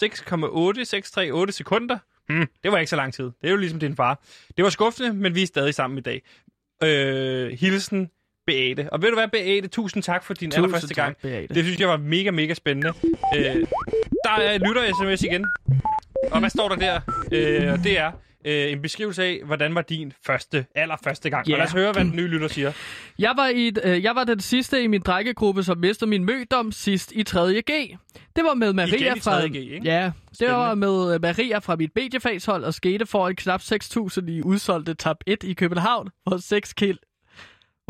6,8638 1.47 1.51
sekunder. 1.51 1.99
Hmm, 2.29 2.47
det 2.63 2.73
var 2.73 2.79
ikke 2.79 2.91
så 2.91 2.97
lang 2.97 3.15
tid. 3.15 3.25
Det 3.25 3.47
er 3.47 3.51
jo 3.51 3.57
ligesom 3.57 3.81
din 3.81 3.97
far. 3.97 4.23
Det 4.57 4.65
var 4.65 4.71
skuffende, 4.71 5.13
men 5.13 5.35
vi 5.35 5.43
er 5.43 5.47
stadig 5.47 5.75
sammen 5.75 5.99
i 5.99 6.01
dag. 6.01 6.23
Øh, 6.83 7.51
hilsen, 7.59 8.11
Beate. 8.47 8.93
Og 8.93 9.03
ved 9.03 9.09
du 9.09 9.15
hvad, 9.17 9.29
Beate? 9.29 9.69
Tusind 9.69 10.03
tak 10.03 10.25
for 10.25 10.35
din 10.35 10.51
tusind 10.51 10.65
allerførste 10.65 10.95
gang. 10.95 11.17
tak, 11.17 11.23
Beate. 11.23 11.55
Det 11.55 11.65
synes 11.65 11.81
jeg 11.81 11.89
var 11.89 11.97
mega, 11.97 12.31
mega 12.31 12.55
spændende. 12.55 12.93
Øh, 13.37 13.67
der 14.25 14.31
er 14.31 14.59
lytter-sms 14.59 15.23
igen. 15.25 15.47
Og 16.31 16.41
hvad 16.41 16.51
står 16.51 16.69
der 16.69 16.77
der? 16.77 17.01
Øh, 17.33 17.85
det 17.85 17.99
er 17.99 18.13
øh, 18.45 18.73
en 18.73 18.83
beskrivelse 18.83 19.25
af, 19.25 19.41
hvordan 19.45 19.75
var 19.75 19.83
din 19.83 20.13
første, 20.27 20.67
allerførste 20.75 21.31
gang. 21.31 21.49
Ja. 21.49 21.55
Og 21.55 21.59
lad 21.59 21.67
os 21.67 21.73
høre, 21.73 21.93
hvad 21.93 22.05
den 22.05 22.17
nye 22.17 22.27
lytter 22.27 22.49
siger. 22.49 22.73
Jeg 23.19 23.33
var, 23.37 23.49
i, 23.49 23.73
øh, 23.85 24.03
jeg 24.03 24.15
var 24.15 24.25
den 24.25 24.41
sidste 24.41 24.83
i 24.83 24.87
min 24.87 25.01
drengegruppe, 25.01 25.63
som 25.63 25.79
mistede 25.79 26.11
min 26.11 26.25
mødom 26.25 26.73
sidst 26.73 27.13
i 27.13 27.25
3.G. 27.29 27.97
Det 28.37 28.45
var 28.45 28.55
med 28.55 28.73
Maria 28.73 28.95
Igen 28.95 29.17
i 29.17 29.21
fra... 29.21 29.41
3.G, 29.41 29.55
ikke? 29.55 29.81
Ja, 29.85 30.05
det 30.05 30.37
Spændende. 30.37 30.59
var 30.59 30.75
med 30.75 31.15
øh, 31.15 31.23
Maria 31.23 31.59
fra 31.59 31.77
mit 31.77 31.91
mediefagshold 31.97 32.65
og 32.65 32.75
skete 32.75 33.07
for 33.07 33.29
en 33.29 33.37
knap 33.37 33.61
6.000 33.61 34.31
i 34.31 34.43
udsolgte 34.43 34.95
tab 34.95 35.17
1 35.27 35.45
i 35.45 35.53
København, 35.53 36.09
hvor 36.27 36.37
6 36.37 36.73
kil 36.73 36.99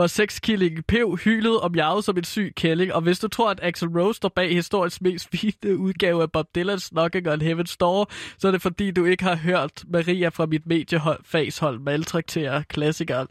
hvor 0.02 0.06
6 0.06 0.40
killing 0.40 0.86
pev 0.86 1.16
hylede 1.24 1.60
og 1.60 1.72
mjavede 1.72 2.02
som 2.02 2.16
en 2.18 2.24
syg 2.24 2.52
kælling. 2.56 2.94
Og 2.94 3.00
hvis 3.02 3.18
du 3.18 3.28
tror, 3.28 3.50
at 3.50 3.58
Axel 3.62 3.88
Rose 3.88 4.16
står 4.16 4.28
bag 4.28 4.54
historiens 4.54 5.00
mest 5.00 5.28
fine 5.36 5.78
udgave 5.78 6.22
af 6.22 6.32
Bob 6.32 6.46
Dylan's 6.58 6.88
Knocking 6.88 7.28
on 7.28 7.42
Heaven's 7.42 7.76
Door, 7.80 8.10
så 8.38 8.48
er 8.48 8.52
det 8.52 8.62
fordi, 8.62 8.90
du 8.90 9.04
ikke 9.04 9.24
har 9.24 9.36
hørt 9.36 9.84
Maria 9.88 10.28
fra 10.28 10.46
mit 10.46 10.66
mediefagshold 10.66 11.78
maltraktere 11.78 12.64
klassikeren. 12.68 13.28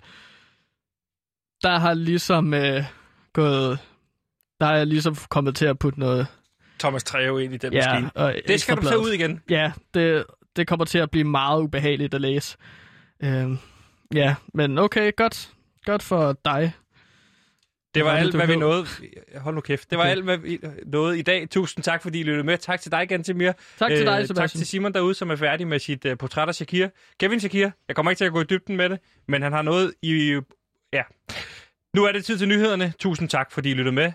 Der 1.63 1.79
har 1.79 1.93
ligesom 1.93 2.53
øh, 2.53 2.83
gået... 3.33 3.79
Der 4.59 4.65
er 4.67 4.77
jeg 4.77 4.87
ligesom 4.87 5.15
kommet 5.29 5.55
til 5.55 5.65
at 5.65 5.79
putte 5.79 5.99
noget... 5.99 6.27
Thomas 6.79 7.03
Treve 7.03 7.43
ind 7.43 7.53
i 7.53 7.57
den 7.57 7.73
Ja, 7.73 7.93
maskine. 7.93 8.11
og 8.15 8.33
Det 8.47 8.61
skal 8.61 8.75
du 8.75 8.81
tage 8.81 8.89
Ekstrabladet. 8.95 9.05
ud 9.05 9.11
igen. 9.13 9.41
Ja, 9.49 9.71
det, 9.93 10.25
det 10.55 10.67
kommer 10.67 10.85
til 10.85 10.97
at 10.97 11.11
blive 11.11 11.23
meget 11.23 11.61
ubehageligt 11.61 12.13
at 12.13 12.21
læse. 12.21 12.57
Øhm, 13.23 13.57
ja, 14.13 14.35
men 14.53 14.77
okay, 14.77 15.11
godt. 15.17 15.51
Godt 15.85 16.03
for 16.03 16.37
dig. 16.45 16.73
Det 17.95 18.05
var 18.05 18.11
alt, 18.11 18.35
hvad 18.35 18.47
vi 18.47 18.55
nåede. 18.55 18.85
Hold 19.37 19.55
nu 19.55 19.61
kæft. 19.61 19.89
Det 19.89 19.97
var 19.97 20.03
Okay. 20.03 20.11
alt, 20.11 20.23
hvad 20.23 20.37
vi 20.37 20.59
nåede 20.85 21.19
i 21.19 21.21
dag. 21.21 21.49
Tusind 21.49 21.83
tak, 21.83 22.01
fordi 22.01 22.19
I 22.19 22.23
lyttede 22.23 22.43
med. 22.43 22.57
Tak 22.57 22.81
til 22.81 22.91
dig, 22.91 23.09
Gantemir. 23.09 23.51
Tak 23.79 23.89
til 23.91 24.05
dig, 24.05 24.17
tak 24.17 24.27
Sebastian. 24.27 24.59
til 24.59 24.67
Simon 24.67 24.93
derude, 24.93 25.13
som 25.13 25.29
er 25.29 25.35
færdig 25.35 25.67
med 25.67 25.79
sit 25.79 26.05
uh, 26.05 26.17
portræt 26.17 26.47
af 26.47 26.55
Shakir. 26.55 26.87
Kevin 27.19 27.39
Shakir, 27.39 27.69
jeg 27.87 27.95
kommer 27.95 28.11
ikke 28.11 28.19
til 28.19 28.25
at 28.25 28.31
gå 28.31 28.41
i 28.41 28.43
dybden 28.43 28.77
med 28.77 28.89
det, 28.89 28.99
men 29.27 29.41
han 29.41 29.51
har 29.51 29.61
noget 29.61 29.93
i... 30.01 30.39
Ja. 30.93 31.03
Nu 31.95 32.03
er 32.05 32.11
det 32.11 32.25
tid 32.25 32.37
til 32.37 32.47
nyhederne. 32.47 32.93
Tusind 32.99 33.29
tak, 33.29 33.51
fordi 33.51 33.71
I 33.71 33.73
lyttede 33.73 33.95
med. 33.95 34.11